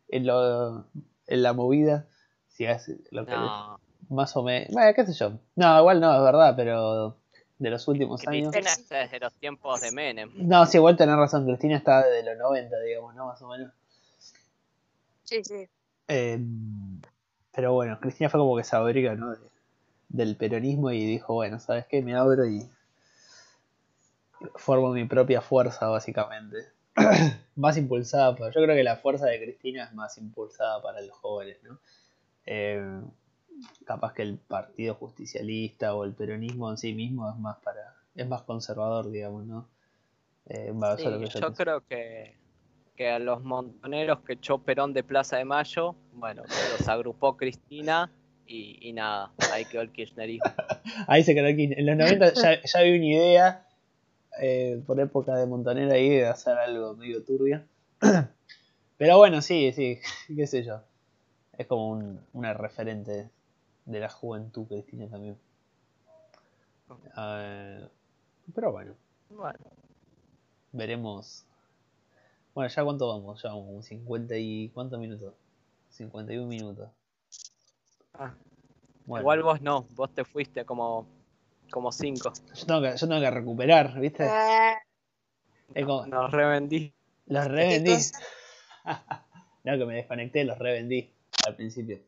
en, 0.08 0.26
lo, 0.26 0.86
en 1.28 1.44
la 1.44 1.52
movida. 1.54 2.08
Si 2.48 2.66
hace 2.66 3.00
lo 3.12 3.26
que 3.26 3.34
No, 3.34 3.80
más 4.10 4.36
o 4.36 4.44
menos. 4.44 4.70
Bueno, 4.72 4.94
qué 4.96 5.06
sé 5.06 5.14
yo. 5.14 5.34
No, 5.56 5.80
igual 5.80 6.00
no, 6.00 6.16
es 6.16 6.22
verdad, 6.22 6.54
pero 6.56 7.18
de 7.58 7.70
los 7.70 7.88
últimos 7.88 8.26
años. 8.28 8.52
Cristina 8.52 8.74
está 8.74 8.98
desde 9.00 9.20
los 9.20 9.34
tiempos 9.34 9.82
de 9.82 9.92
Menem. 9.92 10.32
No, 10.36 10.66
sí, 10.66 10.78
igual 10.78 10.98
tenés 10.98 11.16
razón. 11.16 11.46
Cristina 11.46 11.78
está 11.78 12.06
desde 12.06 12.24
los 12.30 12.38
90, 12.38 12.80
digamos, 12.82 13.16
¿no? 13.16 13.28
Más 13.28 13.42
o 13.42 13.48
menos. 13.48 13.72
Sí, 15.24 15.44
sí. 15.44 15.68
Eh, 16.08 16.40
pero 17.52 17.74
bueno, 17.74 18.00
Cristina 18.00 18.30
fue 18.30 18.40
como 18.40 18.56
que 18.58 18.64
se 18.64 18.76
abriga, 18.76 19.16
¿no? 19.16 19.32
De- 19.32 19.40
del 20.10 20.36
peronismo 20.38 20.92
y 20.92 21.04
dijo, 21.06 21.34
bueno, 21.34 21.60
¿sabes 21.60 21.88
qué? 21.88 22.02
Me 22.02 22.16
abro 22.16 22.46
y 22.46 22.70
formo 24.56 24.90
mi 24.90 25.06
propia 25.06 25.42
fuerza, 25.42 25.88
básicamente. 25.88 26.58
más 27.56 27.78
impulsada, 27.78 28.36
por, 28.36 28.54
yo 28.54 28.62
creo 28.62 28.76
que 28.76 28.84
la 28.84 28.98
fuerza 28.98 29.26
de 29.28 29.42
Cristina 29.42 29.86
es 29.86 29.94
más 29.94 30.18
impulsada 30.18 30.82
para 30.82 31.02
los 31.02 31.16
jóvenes, 31.18 31.58
¿no? 31.64 31.80
Eh, 32.46 33.02
capaz 33.86 34.14
que 34.14 34.22
el 34.24 34.38
partido 34.38 34.96
justicialista 34.96 35.96
o 35.96 36.04
el 36.04 36.14
peronismo 36.14 36.70
en 36.70 36.78
sí 36.78 36.94
mismo 36.94 37.30
es 37.30 37.38
más 37.38 37.58
para 37.64 37.96
es 38.16 38.28
más 38.28 38.44
conservador, 38.44 39.12
digamos, 39.12 39.46
¿no? 39.46 39.68
Eh, 40.48 40.72
va, 40.72 40.94
eso 40.94 40.98
Sí, 40.98 41.06
es 41.06 41.12
lo 41.12 41.20
que 41.20 41.40
yo 41.40 41.54
creo 41.54 41.82
que, 41.82 42.36
que 42.96 43.10
a 43.10 43.20
los 43.20 43.44
montoneros 43.44 44.20
que 44.22 44.34
echó 44.34 44.60
Perón 44.60 44.94
de 44.94 45.04
Plaza 45.04 45.38
de 45.38 45.46
Mayo, 45.46 45.96
bueno, 46.14 46.44
los 46.44 46.88
agrupó 46.88 47.36
Cristina 47.36 48.12
y, 48.48 48.78
y 48.88 48.94
nada, 48.94 49.34
ahí 49.52 49.66
quedó 49.66 49.82
el 49.82 49.92
kirchnerismo. 49.92 50.50
Ahí 51.08 51.24
se 51.24 51.34
quedó 51.34 51.48
aquí. 51.48 51.74
En 51.76 51.86
los 51.86 51.98
90 51.98 52.34
ya, 52.36 52.62
ya 52.62 52.80
había 52.80 52.96
una 52.96 53.06
idea, 53.06 53.68
eh, 54.40 54.82
por 54.86 55.00
época 55.00 55.36
de 55.36 55.46
Montaner 55.46 55.92
ahí, 55.92 56.10
de 56.10 56.28
hacer 56.28 56.58
algo 56.58 56.96
medio 56.96 57.24
turbio. 57.24 57.64
Pero 58.98 59.18
bueno, 59.18 59.42
sí, 59.42 59.74
sí, 59.74 60.00
qué 60.36 60.48
sé 60.48 60.64
yo. 60.64 60.82
Es 61.58 61.68
como 61.68 61.90
un, 61.90 62.22
una 62.34 62.54
referente 62.54 63.30
de 63.86 64.00
la 64.00 64.10
juventud, 64.10 64.68
Cristina 64.68 65.08
también. 65.08 65.38
Eh, 67.18 67.88
pero 68.54 68.72
bueno, 68.72 68.96
Bueno, 69.30 69.60
veremos. 70.72 71.46
Bueno, 72.54 72.70
¿ya 72.70 72.84
cuánto 72.84 73.08
vamos? 73.10 73.42
Ya 73.42 73.50
vamos, 73.50 73.66
como 73.66 73.82
50 73.82 74.38
y... 74.38 74.70
¿Cuántos 74.70 75.00
minutos? 75.00 75.34
51 75.90 76.48
minutos. 76.48 76.90
ah, 78.14 78.34
Bueno, 79.06 79.22
igual 79.24 79.44
vos 79.44 79.62
no, 79.62 79.84
vos 79.96 80.14
te 80.14 80.24
fuiste 80.24 80.66
como 80.66 81.08
como 81.72 81.92
cinco. 81.92 82.32
yo, 82.54 82.66
tengo 82.66 82.82
que, 82.82 82.96
yo 82.96 83.08
tengo 83.08 83.20
que 83.22 83.32
recuperar, 83.32 84.00
¿viste? 84.00 84.30
Eh, 85.74 85.84
como- 85.84 86.06
Nos 86.06 86.32
revendí. 86.32 86.94
Los 87.26 87.46
revendí. 87.48 87.96
no, 89.64 89.78
que 89.78 89.86
me 89.86 89.96
desconecté, 89.96 90.44
los 90.46 90.58
revendí 90.60 91.12
al 91.48 91.56
principio. 91.56 92.00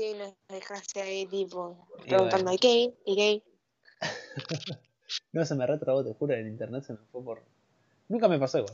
Sí, 0.00 0.14
nos 0.14 0.34
dejaste 0.48 1.02
ahí, 1.02 1.26
tipo, 1.26 1.86
Y 1.98 2.08
preguntando, 2.08 2.44
bueno. 2.44 2.52
¿y 2.54 2.58
qué? 2.58 2.94
¿Y 3.04 3.16
qué? 3.16 3.42
No, 5.32 5.44
se 5.44 5.54
me 5.54 5.66
retrabó, 5.66 6.02
te 6.04 6.14
juro, 6.14 6.34
en 6.34 6.46
internet 6.48 6.84
se 6.84 6.92
me 6.94 6.98
fue 7.12 7.22
por... 7.22 7.42
Nunca 8.08 8.28
me 8.28 8.38
pasó 8.38 8.58
igual. 8.58 8.72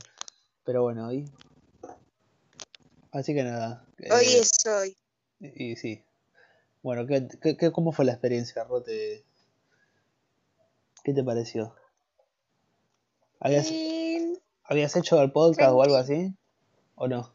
Pero 0.63 0.83
bueno, 0.83 1.07
hoy... 1.07 1.29
Así 3.11 3.33
que 3.33 3.43
nada. 3.43 3.85
eh, 3.99 4.13
Hoy 4.13 4.25
es 4.35 4.51
hoy. 4.67 4.95
Y, 5.39 5.71
y 5.71 5.75
sí. 5.75 6.03
Bueno, 6.83 7.05
¿qué, 7.07 7.27
qué, 7.41 7.57
qué- 7.57 7.71
cómo 7.71 7.91
fue 7.91 8.05
la 8.05 8.13
experiencia, 8.13 8.63
Rote? 8.63 9.23
¿Qué 11.03 11.13
te 11.13 11.23
pareció? 11.23 11.75
¿Habías, 13.39 13.71
¿Habías 14.63 14.95
hecho 14.95 15.21
el 15.21 15.31
podcast 15.31 15.71
o 15.73 15.81
algo 15.81 15.95
así? 15.95 16.33
¿O 16.95 17.07
no? 17.07 17.33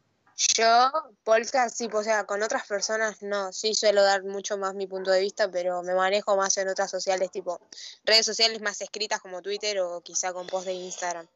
Yo, 0.57 0.91
podcast, 1.25 1.77
sí, 1.77 1.89
o 1.93 2.03
sea, 2.03 2.25
con 2.25 2.43
otras 2.43 2.67
personas 2.67 3.23
no, 3.23 3.53
sí 3.53 3.75
suelo 3.75 4.03
dar 4.03 4.25
mucho 4.25 4.57
más 4.59 4.75
mi 4.75 4.87
punto 4.87 5.11
de 5.11 5.21
vista, 5.21 5.51
pero 5.51 5.83
me 5.83 5.95
manejo 5.95 6.37
más 6.37 6.57
en 6.59 6.69
otras 6.69 6.91
sociales, 6.91 7.31
tipo 7.31 7.61
redes 8.05 8.27
sociales 8.27 8.61
más 8.61 8.81
escritas 8.81 9.21
como 9.21 9.41
Twitter 9.43 9.81
o 9.81 10.01
quizá 10.01 10.33
con 10.33 10.47
post 10.47 10.67
de 10.67 10.73
Instagram. 10.75 11.27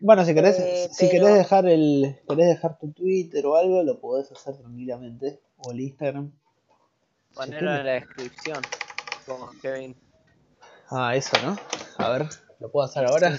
Bueno, 0.00 0.24
si 0.24 0.34
querés, 0.34 0.58
Eh, 0.58 0.88
si 0.92 1.08
pero- 1.08 1.24
querés 1.26 1.38
dejar 1.38 1.66
el, 1.66 2.20
querés 2.28 2.46
dejar 2.48 2.78
tu 2.78 2.92
Twitter 2.92 3.44
o 3.46 3.56
algo, 3.56 3.82
lo 3.82 4.00
podés 4.00 4.30
hacer 4.32 4.56
tranquilamente. 4.56 5.40
O 5.58 5.70
el 5.70 5.80
Instagram. 5.80 6.32
Ponerlo 7.34 7.74
en 7.76 7.86
la 7.86 7.92
descripción. 7.92 8.60
Como 9.26 9.50
Kevin. 9.60 9.96
Ah, 10.90 11.14
eso, 11.16 11.36
¿no? 11.44 11.56
A 11.98 12.10
ver, 12.10 12.28
¿lo 12.58 12.70
puedo 12.70 12.84
hacer 12.86 13.06
ahora? 13.06 13.38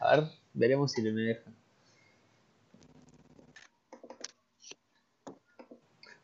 A 0.00 0.16
ver, 0.16 0.28
veremos 0.52 0.92
si 0.92 1.00
le 1.02 1.12
me 1.12 1.22
deja. 1.22 1.42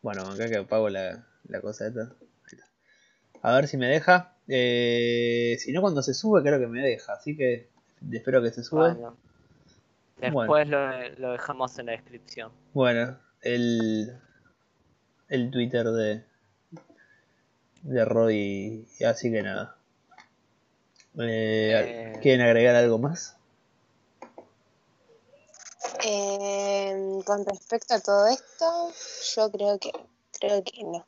Bueno, 0.06 0.22
acá 0.22 0.48
que 0.48 0.56
apago 0.56 0.88
la, 0.88 1.26
la 1.48 1.60
cosa 1.60 1.88
esta. 1.88 2.12
A 3.42 3.56
ver 3.56 3.66
si 3.66 3.76
me 3.76 3.88
deja. 3.88 4.36
Eh, 4.46 5.56
si 5.58 5.72
no, 5.72 5.80
cuando 5.80 6.00
se 6.00 6.14
sube, 6.14 6.42
creo 6.42 6.60
que 6.60 6.68
me 6.68 6.80
deja. 6.80 7.14
Así 7.14 7.36
que 7.36 7.70
espero 8.12 8.40
que 8.40 8.52
se 8.52 8.62
suba. 8.62 8.94
Bueno. 8.94 9.16
Después 10.20 10.68
lo, 10.68 11.08
lo 11.18 11.32
dejamos 11.32 11.76
en 11.80 11.86
la 11.86 11.92
descripción. 11.92 12.52
Bueno, 12.72 13.18
el, 13.42 14.16
el 15.28 15.50
Twitter 15.50 15.86
de, 15.88 16.22
de 17.82 18.04
Roy. 18.04 18.86
Así 19.04 19.32
que 19.32 19.42
nada. 19.42 19.76
Eh, 21.18 22.12
Eh. 22.14 22.18
¿Quieren 22.22 22.42
agregar 22.46 22.76
algo 22.76 22.98
más? 23.00 23.35
Eh, 26.08 27.20
con 27.26 27.44
respecto 27.44 27.94
a 27.94 28.00
todo 28.00 28.28
esto, 28.28 28.92
yo 29.34 29.50
creo 29.50 29.76
que 29.80 29.90
creo 30.38 30.62
que 30.62 30.84
no. 30.84 31.04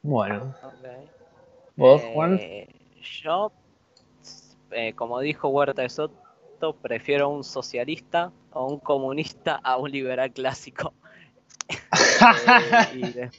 Bueno, 0.00 0.54
vos, 1.76 2.00
Eh, 2.02 2.10
Juan. 2.14 2.40
Yo, 3.22 3.52
eh, 4.70 4.94
como 4.94 5.20
dijo 5.20 5.48
Huerta 5.48 5.82
de 5.82 5.90
Soto, 5.90 6.72
prefiero 6.80 7.28
un 7.28 7.44
socialista 7.44 8.32
o 8.52 8.66
un 8.66 8.78
comunista 8.78 9.56
a 9.62 9.76
un 9.76 9.90
liberal 9.90 10.32
clásico. 10.32 10.94
Eh, 12.46 12.88
y, 12.94 13.12
de- 13.12 13.30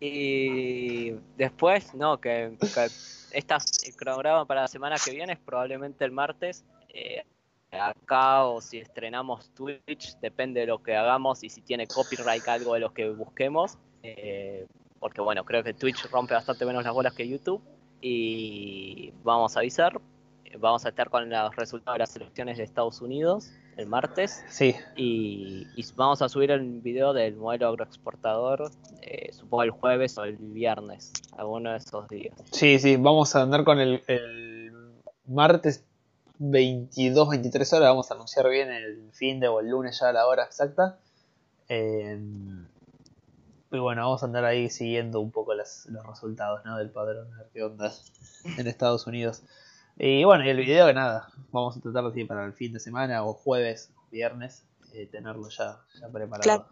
y 0.00 1.10
después, 1.36 1.94
no, 1.94 2.20
que, 2.20 2.56
que 2.60 2.88
estas, 3.32 3.84
el 3.86 3.94
cronograma 3.94 4.44
para 4.46 4.62
la 4.62 4.68
semana 4.68 4.96
que 5.02 5.12
viene 5.12 5.34
es 5.34 5.38
probablemente 5.38 6.04
el 6.04 6.10
martes. 6.10 6.64
eh, 6.88 7.24
acá 7.72 8.44
o 8.44 8.60
si 8.60 8.78
estrenamos 8.78 9.50
Twitch, 9.54 10.16
depende 10.20 10.60
de 10.60 10.66
lo 10.66 10.82
que 10.82 10.94
hagamos 10.96 11.42
y 11.44 11.48
si 11.48 11.62
tiene 11.62 11.86
copyright 11.86 12.46
algo 12.48 12.74
de 12.74 12.80
lo 12.80 12.92
que 12.92 13.10
busquemos. 13.10 13.78
eh, 14.02 14.66
porque 14.98 15.20
bueno, 15.20 15.44
creo 15.44 15.64
que 15.64 15.74
Twitch 15.74 16.08
rompe 16.10 16.34
bastante 16.34 16.64
menos 16.64 16.84
las 16.84 16.94
bolas 16.94 17.12
que 17.14 17.26
YouTube. 17.28 17.60
Y 18.00 19.12
vamos 19.24 19.56
a 19.56 19.60
avisar. 19.60 20.00
Vamos 20.58 20.84
a 20.84 20.90
estar 20.90 21.08
con 21.08 21.28
los 21.30 21.56
resultados 21.56 21.94
de 21.94 21.98
las 22.00 22.16
elecciones 22.16 22.58
de 22.58 22.64
Estados 22.64 23.00
Unidos 23.00 23.52
el 23.78 23.86
martes. 23.86 24.44
Sí, 24.48 24.74
Y, 24.96 25.66
y 25.76 25.84
vamos 25.96 26.20
a 26.20 26.28
subir 26.28 26.50
el 26.50 26.80
video 26.80 27.14
del 27.14 27.36
modelo 27.36 27.68
agroexportador, 27.68 28.70
eh, 29.00 29.32
supongo 29.32 29.62
el 29.62 29.70
jueves 29.70 30.18
o 30.18 30.24
el 30.24 30.36
viernes, 30.36 31.10
alguno 31.38 31.70
de 31.70 31.78
esos 31.78 32.06
días. 32.08 32.34
sí, 32.50 32.78
sí, 32.78 32.96
vamos 32.96 33.34
a 33.34 33.42
andar 33.42 33.64
con 33.64 33.80
el, 33.80 34.02
el 34.08 34.72
martes 35.26 35.86
22, 36.50 37.28
23 37.28 37.72
horas. 37.72 37.88
Vamos 37.90 38.10
a 38.10 38.14
anunciar 38.14 38.48
bien 38.48 38.70
el 38.70 39.12
fin 39.12 39.38
de 39.38 39.46
o 39.48 39.60
el 39.60 39.68
lunes 39.68 39.98
ya 40.00 40.08
a 40.08 40.12
la 40.12 40.26
hora 40.26 40.44
exacta. 40.44 40.98
Eh, 41.68 42.18
y 43.70 43.78
bueno, 43.78 44.02
vamos 44.02 44.22
a 44.22 44.26
andar 44.26 44.44
ahí 44.44 44.68
siguiendo 44.68 45.20
un 45.20 45.30
poco 45.30 45.54
las- 45.54 45.86
los 45.86 46.04
resultados 46.04 46.64
¿no? 46.64 46.76
del 46.76 46.90
padrón, 46.90 47.28
a 47.34 47.44
en 48.58 48.66
Estados 48.66 49.06
Unidos. 49.06 49.42
Y 49.96 50.24
bueno, 50.24 50.44
y 50.44 50.48
el 50.50 50.56
video, 50.56 50.92
nada, 50.92 51.28
vamos 51.52 51.76
a 51.76 51.80
tratar 51.80 52.10
de 52.12 52.26
para 52.26 52.44
el 52.44 52.52
fin 52.54 52.72
de 52.72 52.80
semana 52.80 53.24
o 53.24 53.34
jueves 53.34 53.90
viernes 54.10 54.64
eh, 54.92 55.06
tenerlo 55.06 55.48
ya, 55.48 55.80
ya 56.00 56.08
preparado. 56.08 56.42
Claro. 56.42 56.66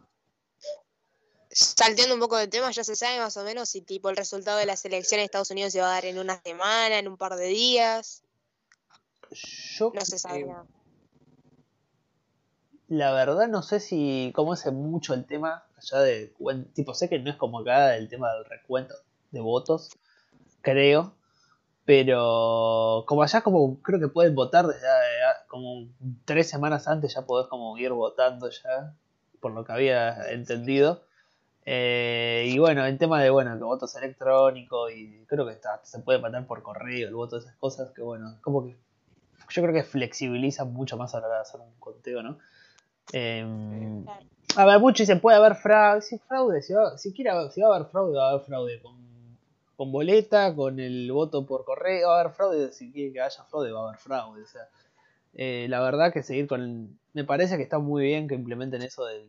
Salteando 1.48 2.14
un 2.14 2.20
poco 2.20 2.36
del 2.36 2.48
tema, 2.50 2.70
ya 2.70 2.84
se 2.84 2.96
sabe 2.96 3.18
más 3.18 3.36
o 3.36 3.44
menos 3.44 3.68
si 3.68 3.82
tipo 3.82 4.10
el 4.10 4.16
resultado 4.16 4.58
de 4.58 4.66
las 4.66 4.84
elecciones 4.84 5.22
de 5.22 5.26
Estados 5.26 5.50
Unidos 5.50 5.72
se 5.72 5.80
va 5.80 5.88
a 5.88 5.94
dar 5.94 6.04
en 6.06 6.18
una 6.18 6.40
semana, 6.42 6.98
en 6.98 7.08
un 7.08 7.16
par 7.16 7.36
de 7.36 7.46
días. 7.46 8.22
Yo, 9.30 9.92
No 9.94 10.00
se 10.00 10.16
Eh, 10.38 10.46
la 12.88 13.12
verdad, 13.12 13.46
no 13.46 13.62
sé 13.62 13.78
si, 13.78 14.32
cómo 14.34 14.54
es 14.54 14.66
mucho 14.72 15.14
el 15.14 15.24
tema 15.24 15.64
allá 15.78 16.00
de, 16.00 16.34
tipo, 16.74 16.92
sé 16.94 17.08
que 17.08 17.20
no 17.20 17.30
es 17.30 17.36
como 17.36 17.60
acá 17.60 17.96
el 17.96 18.08
tema 18.08 18.32
del 18.34 18.44
recuento 18.44 18.94
de 19.30 19.40
votos, 19.40 19.90
creo, 20.60 21.14
pero 21.84 23.04
como 23.06 23.22
allá 23.22 23.42
como 23.42 23.80
creo 23.82 24.00
que 24.00 24.08
pueden 24.08 24.34
votar 24.34 24.66
desde 24.66 24.86
eh, 24.86 25.36
como 25.48 25.86
tres 26.24 26.48
semanas 26.48 26.88
antes 26.88 27.14
ya 27.14 27.22
podés 27.22 27.46
como 27.48 27.76
ir 27.78 27.92
votando 27.92 28.50
ya, 28.50 28.94
por 29.40 29.52
lo 29.52 29.64
que 29.64 29.72
había 29.72 30.30
entendido. 30.32 31.04
Eh, 31.64 32.46
y 32.48 32.58
bueno, 32.58 32.84
el 32.86 32.98
tema 32.98 33.22
de 33.22 33.30
bueno, 33.30 33.56
que 33.56 33.62
votos 33.62 33.94
electrónicos 33.94 34.90
y 34.92 35.24
creo 35.26 35.46
que 35.46 35.52
está, 35.52 35.80
se 35.84 36.00
puede 36.00 36.18
mandar 36.18 36.46
por 36.46 36.62
correo 36.62 37.06
el 37.06 37.14
voto, 37.14 37.38
esas 37.38 37.54
cosas 37.56 37.90
que 37.92 38.02
bueno, 38.02 38.38
como 38.42 38.64
que 38.64 38.76
yo 39.50 39.62
creo 39.62 39.74
que 39.74 39.82
flexibiliza 39.82 40.64
mucho 40.64 40.96
más 40.96 41.14
a 41.14 41.20
la 41.20 41.26
hora 41.26 41.36
de 41.36 41.42
hacer 41.42 41.60
un 41.60 41.72
conteo, 41.78 42.22
¿no? 42.22 42.38
Em, 43.12 44.04
a 44.56 44.64
ver, 44.64 44.78
mucho 44.80 45.02
dice, 45.02 45.16
puede 45.16 45.36
haber 45.36 45.54
fraude, 45.56 46.02
si 46.02 46.18
fraude, 46.18 46.62
si 46.62 46.72
va, 46.72 46.96
si 46.98 47.12
quiere 47.12 47.30
haber- 47.30 47.50
si 47.50 47.60
va 47.60 47.68
a 47.72 47.76
haber 47.76 47.88
fraude, 47.88 48.16
va 48.16 48.26
a 48.28 48.30
haber 48.30 48.42
fraude 48.46 48.80
con, 48.80 48.96
con 49.76 49.90
boleta, 49.92 50.54
con 50.54 50.78
el 50.80 51.10
voto 51.10 51.44
por 51.46 51.64
correo, 51.64 52.08
va 52.08 52.18
a 52.18 52.20
haber 52.20 52.32
fraude, 52.32 52.72
si 52.72 52.92
quiere 52.92 53.12
que 53.12 53.20
haya 53.20 53.44
fraude, 53.44 53.72
va 53.72 53.80
a 53.80 53.88
haber 53.88 53.98
fraude, 53.98 54.42
o 54.42 54.46
sea, 54.46 54.68
eh, 55.34 55.66
la 55.68 55.80
verdad 55.80 56.12
que 56.12 56.22
seguir 56.22 56.46
con, 56.46 56.98
me 57.12 57.24
parece 57.24 57.56
que 57.56 57.62
está 57.62 57.78
muy 57.78 58.04
bien 58.04 58.28
que 58.28 58.34
implementen 58.34 58.82
eso 58.82 59.04
de 59.06 59.26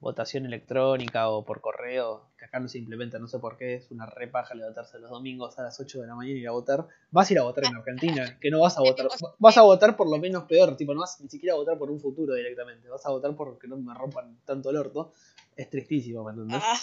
votación 0.00 0.44
electrónica 0.46 1.28
o 1.28 1.44
por 1.44 1.60
correo, 1.60 2.28
que 2.38 2.44
acá 2.44 2.60
no 2.60 2.68
se 2.68 2.78
implementa, 2.78 3.18
no 3.18 3.28
sé 3.28 3.38
por 3.38 3.56
qué, 3.56 3.74
es 3.74 3.90
una 3.90 4.06
repaja 4.06 4.54
levantarse 4.54 4.98
los 4.98 5.10
domingos 5.10 5.58
a 5.58 5.62
las 5.62 5.80
8 5.80 6.00
de 6.00 6.06
la 6.06 6.14
mañana 6.14 6.36
y 6.36 6.40
ir 6.42 6.48
a 6.48 6.52
votar, 6.52 6.86
vas 7.10 7.30
a 7.30 7.32
ir 7.32 7.38
a 7.38 7.42
votar 7.42 7.64
en 7.64 7.76
Argentina, 7.76 8.38
que 8.40 8.50
no 8.50 8.60
vas 8.60 8.76
a 8.76 8.82
votar, 8.82 9.08
vas 9.38 9.56
a 9.56 9.62
votar 9.62 9.96
por 9.96 10.10
lo 10.10 10.18
menos 10.18 10.44
peor, 10.44 10.76
tipo, 10.76 10.94
no 10.94 11.00
vas 11.00 11.20
ni 11.20 11.28
siquiera 11.28 11.54
a 11.54 11.58
votar 11.58 11.78
por 11.78 11.90
un 11.90 12.00
futuro 12.00 12.34
directamente, 12.34 12.88
vas 12.88 13.04
a 13.06 13.10
votar 13.10 13.34
por 13.34 13.58
que 13.58 13.68
no 13.68 13.76
me 13.78 13.94
rompan 13.94 14.38
tanto 14.44 14.70
el 14.70 14.76
orto, 14.76 15.12
es 15.56 15.70
tristísimo, 15.70 16.24
¿me 16.24 16.32
entendés? 16.32 16.62
Ah, 16.62 16.78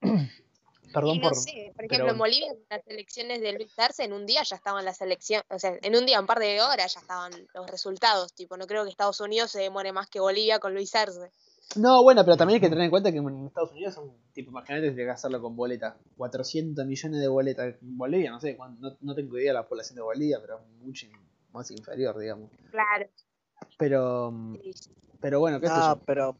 Perdón 0.92 1.18
no 1.20 1.28
por... 1.28 1.36
sé, 1.36 1.72
por 1.74 1.86
pero 1.88 1.94
ejemplo, 1.94 2.12
en. 2.12 2.18
Bolivia, 2.18 2.50
en 2.52 2.58
las 2.70 2.86
elecciones 2.86 3.40
de 3.40 3.52
Luis 3.52 3.78
Arce, 3.78 4.04
en 4.04 4.12
un 4.12 4.24
día 4.24 4.42
ya 4.42 4.56
estaban 4.56 4.84
las 4.84 5.00
elecciones, 5.00 5.44
o 5.50 5.58
sea, 5.58 5.76
en 5.82 5.96
un 5.96 6.06
día, 6.06 6.20
un 6.20 6.26
par 6.26 6.38
de 6.38 6.60
horas 6.60 6.94
ya 6.94 7.00
estaban 7.00 7.32
los 7.54 7.70
resultados, 7.70 8.32
tipo, 8.32 8.56
no 8.56 8.66
creo 8.66 8.84
que 8.84 8.90
Estados 8.90 9.20
Unidos 9.20 9.50
se 9.50 9.60
demore 9.60 9.92
más 9.92 10.08
que 10.08 10.20
Bolivia 10.20 10.58
con 10.58 10.74
Luis 10.74 10.94
Arce. 10.94 11.30
No, 11.74 12.02
bueno, 12.02 12.24
pero 12.24 12.36
también 12.36 12.56
hay 12.56 12.60
que 12.60 12.68
tener 12.70 12.84
en 12.84 12.90
cuenta 12.90 13.10
que 13.12 13.18
en 13.18 13.46
Estados 13.46 13.72
Unidos 13.72 13.94
son, 13.94 14.12
tipo, 14.32 14.50
imagínate 14.50 14.94
que 14.94 15.10
hacerlo 15.10 15.42
con 15.42 15.56
boleta, 15.56 15.98
400 16.16 16.86
millones 16.86 17.20
de 17.20 17.28
boletas, 17.28 17.74
en 17.82 17.98
Bolivia, 17.98 18.30
no 18.30 18.40
sé, 18.40 18.56
no, 18.78 18.96
no 19.00 19.14
tengo 19.14 19.36
idea 19.38 19.50
de 19.50 19.54
la 19.58 19.66
población 19.68 19.96
de 19.96 20.02
Bolivia, 20.02 20.38
pero 20.40 20.58
es 20.58 20.66
mucho 20.80 21.06
más 21.52 21.70
inferior, 21.70 22.16
digamos. 22.18 22.50
Claro. 22.70 23.06
Pero, 23.78 24.32
pero 25.20 25.40
bueno, 25.40 25.60
qué 25.60 25.66
sé 25.68 25.74
No, 25.74 25.96
yo. 25.96 26.02
pero 26.06 26.36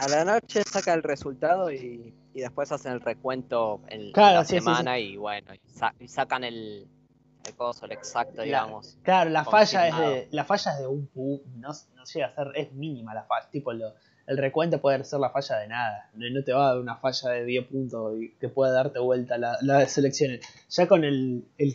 a 0.00 0.08
la 0.08 0.24
noche 0.24 0.62
saca 0.64 0.94
el 0.94 1.02
resultado 1.02 1.70
y, 1.70 2.14
y 2.32 2.40
después 2.40 2.72
hacen 2.72 2.92
el 2.92 3.00
recuento 3.00 3.80
en 3.88 4.10
Claro, 4.12 4.38
la 4.38 4.44
sí, 4.44 4.54
sí, 4.56 4.60
semana 4.60 4.98
y 4.98 5.16
bueno, 5.16 5.54
y, 5.54 5.60
sa- 5.68 5.94
y 5.98 6.08
sacan 6.08 6.44
el, 6.44 6.88
el 7.46 7.54
coso, 7.56 7.84
el 7.86 7.92
exacto, 7.92 8.42
digamos. 8.42 8.98
Claro, 9.02 9.30
la 9.30 9.44
falla 9.44 9.88
es 9.88 9.96
de, 9.96 10.28
la 10.32 10.44
falla 10.44 10.72
es 10.72 10.78
de 10.80 10.86
un 10.86 11.06
pu, 11.08 11.42
no, 11.56 11.68
no 11.94 12.04
llega 12.04 12.26
a 12.28 12.34
ser, 12.34 12.46
es 12.54 12.72
mínima 12.72 13.14
la 13.14 13.24
falla, 13.24 13.48
tipo 13.50 13.72
lo, 13.72 13.92
el 14.30 14.38
recuento 14.38 14.80
puede 14.80 15.02
ser 15.02 15.18
la 15.18 15.30
falla 15.30 15.56
de 15.58 15.66
nada, 15.66 16.08
no, 16.14 16.44
te 16.44 16.52
va 16.52 16.66
a 16.66 16.68
dar 16.70 16.78
una 16.78 16.96
falla 16.96 17.30
de 17.30 17.44
10 17.44 17.66
puntos 17.66 18.14
y 18.16 18.30
que 18.38 18.48
pueda 18.48 18.72
darte 18.72 19.00
vuelta 19.00 19.36
la- 19.38 19.58
las 19.60 19.98
elecciones. 19.98 20.40
Ya 20.70 20.86
con 20.86 21.02
el, 21.02 21.44
el 21.58 21.74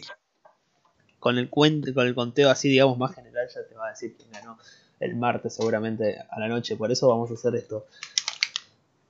con 1.19 1.37
el 1.37 1.49
con 1.49 2.07
el 2.07 2.15
conteo 2.15 2.49
así 2.49 2.69
digamos 2.69 2.97
más 2.97 3.13
general 3.13 3.47
ya 3.53 3.67
te 3.67 3.75
va 3.75 3.87
a 3.87 3.89
decir 3.89 4.15
quién 4.15 4.31
ganó 4.31 4.57
el 5.01 5.15
martes 5.17 5.53
seguramente 5.55 6.17
a 6.29 6.39
la 6.39 6.47
noche, 6.47 6.77
por 6.77 6.89
eso 6.91 7.09
vamos 7.09 7.29
a 7.29 7.33
hacer 7.33 7.55
esto. 7.55 7.85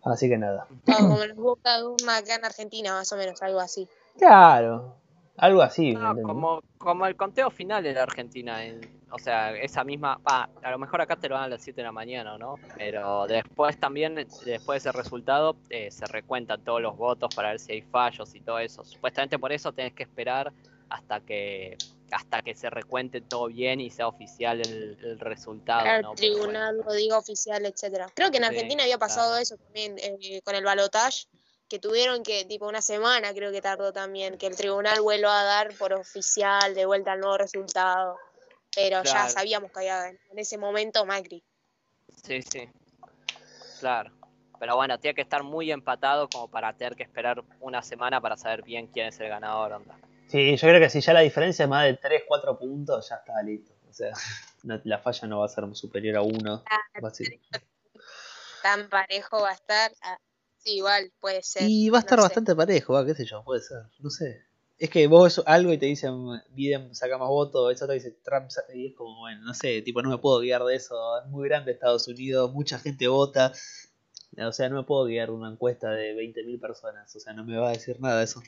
Así 0.04 0.28
que 0.28 0.38
nada. 0.38 0.68
Claro, 0.84 1.08
como 1.36 1.56
de 1.56 1.84
Urna 1.84 2.18
acá 2.18 2.36
en 2.36 2.46
Argentina, 2.46 2.94
más 2.94 3.12
o 3.12 3.18
menos, 3.18 3.42
algo 3.44 3.60
así. 3.60 3.88
Claro, 4.18 4.96
algo 5.38 5.62
así. 5.62 5.94
¿me 5.94 6.00
No, 6.00 6.22
como, 6.22 6.62
como 6.78 7.06
el 7.08 7.16
conteo 7.16 7.50
final 7.50 7.84
de 7.84 7.94
la 7.94 8.04
Argentina, 8.04 8.64
en- 8.66 8.96
o 9.12 9.20
sea, 9.20 9.56
esa 9.56 9.84
misma, 9.84 10.20
a 10.26 10.50
lo 10.72 10.78
mejor 10.78 11.00
acá 11.02 11.16
te 11.16 11.30
lo 11.30 11.36
dan 11.36 11.46
a 11.46 11.48
las 11.48 11.62
7 11.62 11.82
de 11.82 11.86
la 11.86 11.92
mañana, 11.92 12.38
¿no? 12.38 12.56
Pero 12.78 13.28
después 13.28 13.80
también, 13.80 14.16
después 14.16 14.84
de 14.84 14.90
ese 14.90 14.92
resultado, 14.92 15.56
eh, 15.70 15.90
se 15.92 16.06
recuentan 16.08 16.64
todos 16.64 16.82
los 16.82 16.98
votos 16.98 17.34
para 17.34 17.50
ver 17.50 17.60
si 17.60 17.74
hay 17.74 17.82
fallos 17.82 18.34
y 18.36 18.42
todo 18.42 18.60
eso. 18.60 18.84
Supuestamente 18.84 19.40
por 19.40 19.52
eso 19.54 19.72
tenés 19.72 19.94
que 19.94 20.04
esperar 20.04 20.52
hasta 20.90 21.20
que 21.22 21.78
hasta 22.12 22.42
que 22.44 22.54
se 22.56 22.70
recuente 22.70 23.20
todo 23.20 23.48
bien 23.48 23.82
y 23.82 23.90
sea 23.90 24.08
oficial 24.08 24.62
el, 24.62 24.98
el 25.04 25.20
resultado, 25.20 25.82
Claro, 25.84 26.02
¿no? 26.04 26.12
el 26.12 26.16
Pero 26.18 26.38
bueno. 26.38 26.44
tribunal 26.54 26.78
lo 26.86 26.94
diga 26.94 27.18
oficial, 27.18 27.66
etcétera. 27.66 28.06
Creo 28.16 28.30
que 28.32 28.38
en 28.38 28.44
Sí, 28.44 28.50
Argentina 28.50 28.84
había 28.84 28.98
pasado 29.00 29.30
claro. 29.32 29.42
eso 29.42 29.58
también 29.58 29.96
eh, 29.98 30.40
con 30.44 30.56
el 30.56 30.64
balotage, 30.64 31.26
que 31.68 31.80
tuvieron 31.80 32.24
que, 32.24 32.46
tipo, 32.46 32.68
una 32.68 32.82
semana 32.82 33.34
creo 33.34 33.52
que 33.52 33.62
tardó 33.62 33.92
también, 33.92 34.38
que 34.38 34.48
el 34.48 34.56
tribunal 34.56 35.02
vuelva 35.02 35.42
a 35.42 35.44
dar 35.44 35.74
por 35.76 35.94
oficial 35.94 36.76
de 36.76 36.86
vuelta 36.86 37.14
el 37.14 37.20
nuevo 37.22 37.38
resultado. 37.38 38.18
Pero 38.76 39.04
ya 39.04 39.30
sabíamos 39.30 39.72
que 39.72 39.80
había 39.80 40.10
en 40.10 40.20
ese 40.40 40.58
momento 40.58 41.06
Macri. 41.06 41.44
Sí, 42.24 42.42
sí. 42.42 42.70
Claro. 43.80 44.12
Pero 44.60 44.76
bueno, 44.76 45.00
tiene 45.00 45.16
que 45.16 45.22
estar 45.22 45.44
muy 45.44 45.72
empatado 45.72 46.30
como 46.30 46.50
para 46.50 46.74
tener 46.74 46.96
que 46.96 47.04
esperar 47.04 47.44
una 47.60 47.82
semana 47.82 48.22
para 48.22 48.38
saber 48.38 48.64
bien 48.64 48.88
quién 48.88 49.08
es 49.08 49.20
el 49.20 49.30
ganador, 49.30 49.74
onda. 49.74 49.98
Sí, 50.28 50.56
yo 50.56 50.68
creo 50.68 50.80
que 50.80 50.90
si 50.90 51.02
ya 51.02 51.14
la 51.14 51.20
diferencia 51.22 51.64
es 51.64 51.70
más 51.70 51.86
de 51.86 51.96
3, 51.96 52.24
4 52.28 52.58
puntos, 52.58 53.08
ya 53.10 53.16
está 53.16 53.42
listo. 53.44 53.74
O 53.90 53.94
sea, 53.94 54.12
no- 54.64 54.80
la 54.84 55.00
falla 55.00 55.28
no 55.28 55.40
va 55.40 55.46
a 55.46 55.50
ser 55.50 55.64
superior 55.76 56.18
a 56.18 56.22
1. 56.22 56.64
Ah, 56.70 56.80
Tan 58.64 58.90
parejo 58.90 59.42
va 59.42 59.52
a 59.52 59.54
estar. 59.54 59.92
Ah, 60.02 60.18
igual 60.66 61.12
puede 61.20 61.44
ser. 61.44 61.64
Y 61.70 61.90
va 61.90 62.00
a 62.00 62.02
estar 62.02 62.18
no 62.18 62.24
sé. 62.24 62.28
bastante 62.28 62.56
parejo, 62.56 62.94
va, 62.94 63.06
qué 63.06 63.16
sé 63.16 63.26
yo, 63.26 63.44
puede 63.44 63.62
ser, 63.62 63.84
no 64.00 64.10
sé. 64.10 64.42
Es 64.78 64.90
que 64.90 65.08
vos 65.08 65.24
ves 65.24 65.46
algo 65.48 65.72
y 65.72 65.78
te 65.78 65.86
dicen 65.86 66.14
Biden 66.50 66.94
saca 66.94 67.18
más 67.18 67.30
votos, 67.30 67.74
eso 67.74 67.88
te 67.88 67.94
dice 67.94 68.12
Trump 68.24 68.50
y 68.74 68.88
es 68.88 68.96
como, 68.96 69.20
bueno, 69.20 69.42
no 69.42 69.54
sé, 69.54 69.82
tipo 69.82 70.02
no 70.02 70.10
me 70.10 70.18
puedo 70.18 70.40
guiar 70.40 70.64
de 70.66 70.76
eso, 70.76 70.96
es 71.20 71.28
muy 71.28 71.48
grande 71.48 71.72
Estados 71.72 72.08
Unidos, 72.10 72.52
mucha 72.52 72.78
gente 72.80 73.08
vota, 73.08 73.54
o 74.38 74.52
sea, 74.52 74.68
no 74.68 74.76
me 74.76 74.84
puedo 74.84 75.06
guiar 75.06 75.30
de 75.30 75.36
una 75.36 75.50
encuesta 75.50 75.92
de 75.92 76.14
20.000 76.14 76.60
personas, 76.60 77.16
o 77.16 77.20
sea, 77.20 77.32
no 77.32 77.46
me 77.46 77.58
va 77.58 77.70
a 77.70 77.72
decir 77.72 78.00
nada 78.02 78.22
eso. 78.22 78.42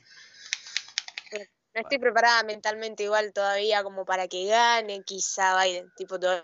No 1.78 1.82
estoy 1.82 2.00
preparada 2.00 2.42
mentalmente 2.42 3.04
igual 3.04 3.32
todavía 3.34 3.84
como 3.84 4.04
para 4.04 4.28
que 4.28 4.48
gane 4.48 5.04
quizá 5.04 5.64
Biden. 5.64 5.92
Tipo, 5.96 6.20
todavía 6.20 6.44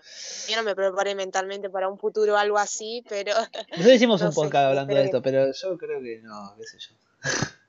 no 0.54 0.62
me 0.62 0.76
preparé 0.76 1.16
mentalmente 1.16 1.68
para 1.70 1.88
un 1.88 1.98
futuro 1.98 2.34
o 2.34 2.36
algo 2.36 2.56
así, 2.56 3.04
pero 3.08 3.32
Nosotros 3.72 3.94
hicimos 3.94 4.20
No 4.20 4.28
un 4.28 4.34
podcast 4.34 4.66
hablando 4.66 4.94
de 4.94 5.02
esto, 5.02 5.20
pero 5.22 5.52
yo 5.52 5.76
creo 5.76 6.00
que 6.00 6.20
no, 6.22 6.54
qué 6.56 6.64
sé 6.64 6.78
yo. 6.78 6.94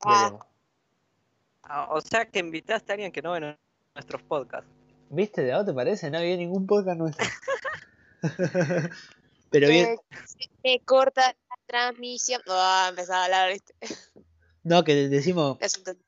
Ah. 0.00 0.38
Ah, 1.64 1.88
o 1.90 2.00
sea 2.00 2.26
que 2.26 2.38
invitaste 2.38 2.92
a 2.92 2.94
alguien 2.94 3.10
que 3.10 3.20
no 3.20 3.32
ve 3.32 3.56
nuestros 3.94 4.22
podcasts. 4.22 4.70
¿Viste? 5.10 5.42
¿De 5.42 5.64
te 5.64 5.72
parece? 5.74 6.08
No 6.08 6.18
había 6.18 6.36
ningún 6.36 6.66
podcast 6.68 6.98
nuestro. 6.98 7.26
pero 9.50 9.68
bien, 9.68 9.98
se 10.24 10.48
me 10.62 10.78
corta 10.84 11.34
la 11.50 11.56
transmisión. 11.66 12.40
Ah, 12.46 12.86
empezaba 12.90 13.22
a 13.22 13.24
hablar, 13.24 13.52
¿viste? 13.52 13.74
No, 14.62 14.84
que 14.84 14.94
decimos, 15.08 15.58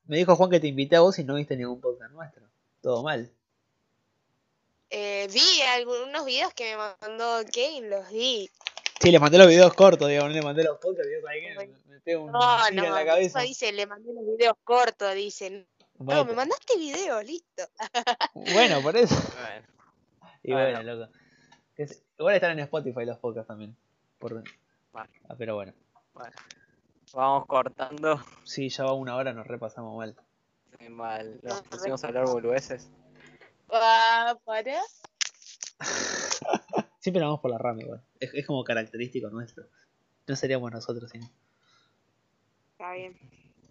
me 0.06 0.16
dijo 0.18 0.36
Juan 0.36 0.50
que 0.50 0.60
te 0.60 0.66
invité 0.68 0.96
a 0.96 1.00
vos 1.00 1.18
y 1.18 1.24
no 1.24 1.34
viste 1.36 1.56
ningún 1.56 1.80
podcast 1.80 2.12
nuestro. 2.12 2.42
Todo 2.82 3.02
mal. 3.02 3.30
Eh, 4.90 5.28
vi 5.32 5.62
algunos 5.74 6.24
videos 6.24 6.52
que 6.54 6.72
me 6.72 6.76
mandó 7.00 7.42
Kane, 7.52 7.88
los 7.88 8.10
vi. 8.10 8.50
Sí, 9.00 9.10
les 9.10 9.20
mandé 9.20 9.38
los 9.38 9.46
videos 9.46 9.72
cortos, 9.74 10.08
digamos, 10.08 10.30
no 10.30 10.36
le 10.36 10.42
mandé 10.42 10.64
los 10.64 10.78
podcasts, 10.78 11.08
digo, 11.10 11.26
ahí 11.28 11.40
que 11.40 11.54
Bueno. 11.54 11.78
me, 11.86 12.00
pego 12.00 12.24
un 12.24 12.32
No, 12.32 12.40
tiro 12.68 12.68
en 12.68 12.76
no, 12.76 12.94
la 12.94 13.00
eso 13.02 13.06
cabeza. 13.10 13.40
dice, 13.40 13.72
le 13.72 13.86
mandé 13.86 14.12
los 14.12 14.24
videos 14.26 14.54
cortos, 14.64 15.14
dicen. 15.14 15.66
No, 15.98 16.04
Bueno, 16.06 16.24
me 16.26 16.32
mandaste 16.34 16.76
videos, 16.76 17.24
listo. 17.24 17.62
bueno, 18.34 18.82
por 18.82 18.96
eso. 18.96 19.14
Bueno, 19.14 19.66
Y 20.42 20.52
Bueno. 20.52 20.70
bueno, 20.78 20.94
loco. 20.96 21.12
Es- 21.76 22.02
Igual 22.18 22.34
están 22.34 22.50
en 22.52 22.60
Spotify 22.60 23.04
los 23.06 23.18
podcasts 23.18 23.48
también. 23.48 23.74
Por... 24.18 24.42
Vale. 24.92 25.10
Ah, 25.28 25.34
pero 25.38 25.54
bueno. 25.54 25.72
bueno. 26.12 26.32
Vamos 27.12 27.46
cortando. 27.46 28.20
Sí, 28.44 28.68
ya 28.68 28.84
va 28.84 28.92
una 28.92 29.16
hora, 29.16 29.32
nos 29.32 29.46
repasamos 29.46 29.96
mal. 29.96 30.14
Qué 30.78 30.88
mal. 30.88 31.40
Nos 31.42 31.56
No, 31.64 31.70
pusimos 31.70 32.04
a 32.04 32.08
hablar 32.08 32.26
boludeces. 32.26 32.88
Ah, 33.70 34.36
para. 34.44 34.80
Siempre 37.00 37.22
vamos 37.22 37.40
por 37.40 37.50
la 37.50 37.58
rama 37.58 37.82
igual. 37.82 38.02
Es, 38.20 38.32
es 38.34 38.46
como 38.46 38.62
característico 38.64 39.28
nuestro. 39.30 39.64
No 40.26 40.36
seríamos 40.36 40.70
nosotros 40.70 41.10
sino. 41.10 41.28
Está 42.72 42.92
bien. 42.92 43.16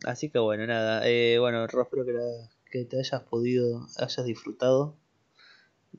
Así 0.06 0.30
que 0.30 0.40
bueno, 0.40 0.66
nada. 0.68 1.08
Eh, 1.08 1.38
bueno, 1.40 1.66
Ro, 1.68 1.84
espero 1.84 2.06
que, 2.06 2.14
la- 2.14 2.50
que 2.70 2.86
te 2.86 3.00
hayas 3.00 3.22
podido, 3.24 3.88
hayas 3.98 4.26
disfrutado. 4.26 4.96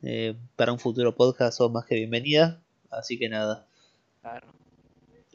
Eh, 0.03 0.37
para 0.57 0.73
un 0.73 0.79
futuro 0.79 1.15
podcast 1.17 1.57
sos 1.59 1.71
más 1.73 1.85
que 1.87 1.95
bienvenida. 1.97 2.63
Así 2.91 3.19
que 3.19 3.29
nada. 3.29 3.67
Claro. 4.21 4.49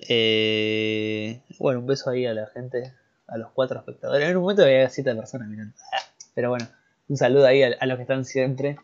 Eh, 0.10 1.41
bueno, 1.60 1.80
un 1.80 1.88
beso 1.88 2.10
ahí 2.10 2.26
a 2.26 2.34
la 2.34 2.47
gente, 2.47 2.93
a 3.28 3.38
los 3.38 3.51
cuatro 3.51 3.80
espectadores. 3.80 4.28
En 4.30 4.36
un 4.38 4.43
momento 4.43 4.64
había 4.64 4.89
siete 4.89 5.14
personas 5.16 5.47
mirando. 5.47 5.74
Pero 6.34 6.49
bueno, 6.49 6.68
un 7.08 7.18
saludo 7.18 7.45
ahí 7.47 7.64
a, 7.64 7.76
a 7.80 7.86
los 7.86 7.97
que 7.97 8.01
están 8.03 8.26
siempre, 8.26 8.78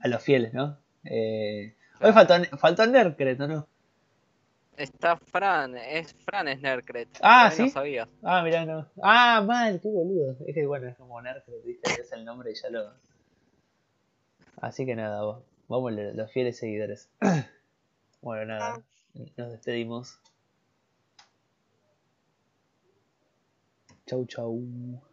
a 0.00 0.08
los 0.08 0.22
fieles, 0.22 0.52
¿no? 0.54 0.78
Eh, 1.04 1.74
hoy 2.00 2.12
faltó, 2.12 2.34
faltó 2.58 2.86
Nerdcret, 2.86 3.40
¿o 3.40 3.46
no? 3.48 3.68
Está 4.76 5.16
Fran, 5.16 5.76
es 5.76 6.14
Fran 6.24 6.48
es 6.48 6.60
Nerdcret. 6.60 7.08
Ah, 7.20 7.50
no 7.50 7.68
¿sí? 7.68 7.72
Ah, 8.22 8.42
mirá, 8.42 8.64
no. 8.64 8.86
Ah, 9.02 9.42
mal, 9.46 9.78
qué 9.80 9.88
boludo. 9.88 10.36
Es 10.46 10.54
que 10.54 10.64
bueno, 10.66 10.88
es 10.88 10.96
como 10.96 11.20
Nerdcret, 11.20 11.64
¿viste? 11.64 11.90
Es 12.00 12.12
el 12.12 12.24
nombre 12.24 12.50
y 12.52 12.54
ya 12.54 12.70
lo. 12.70 12.92
Así 14.60 14.86
que 14.86 14.94
nada, 14.96 15.22
vos- 15.22 15.42
vamos 15.68 15.92
los 15.92 16.30
fieles 16.32 16.58
seguidores. 16.58 17.08
Bueno, 18.22 18.44
nada, 18.44 18.82
nos 19.14 19.50
despedimos. 19.52 20.20
Chau, 24.06 24.24
chau. 24.26 25.09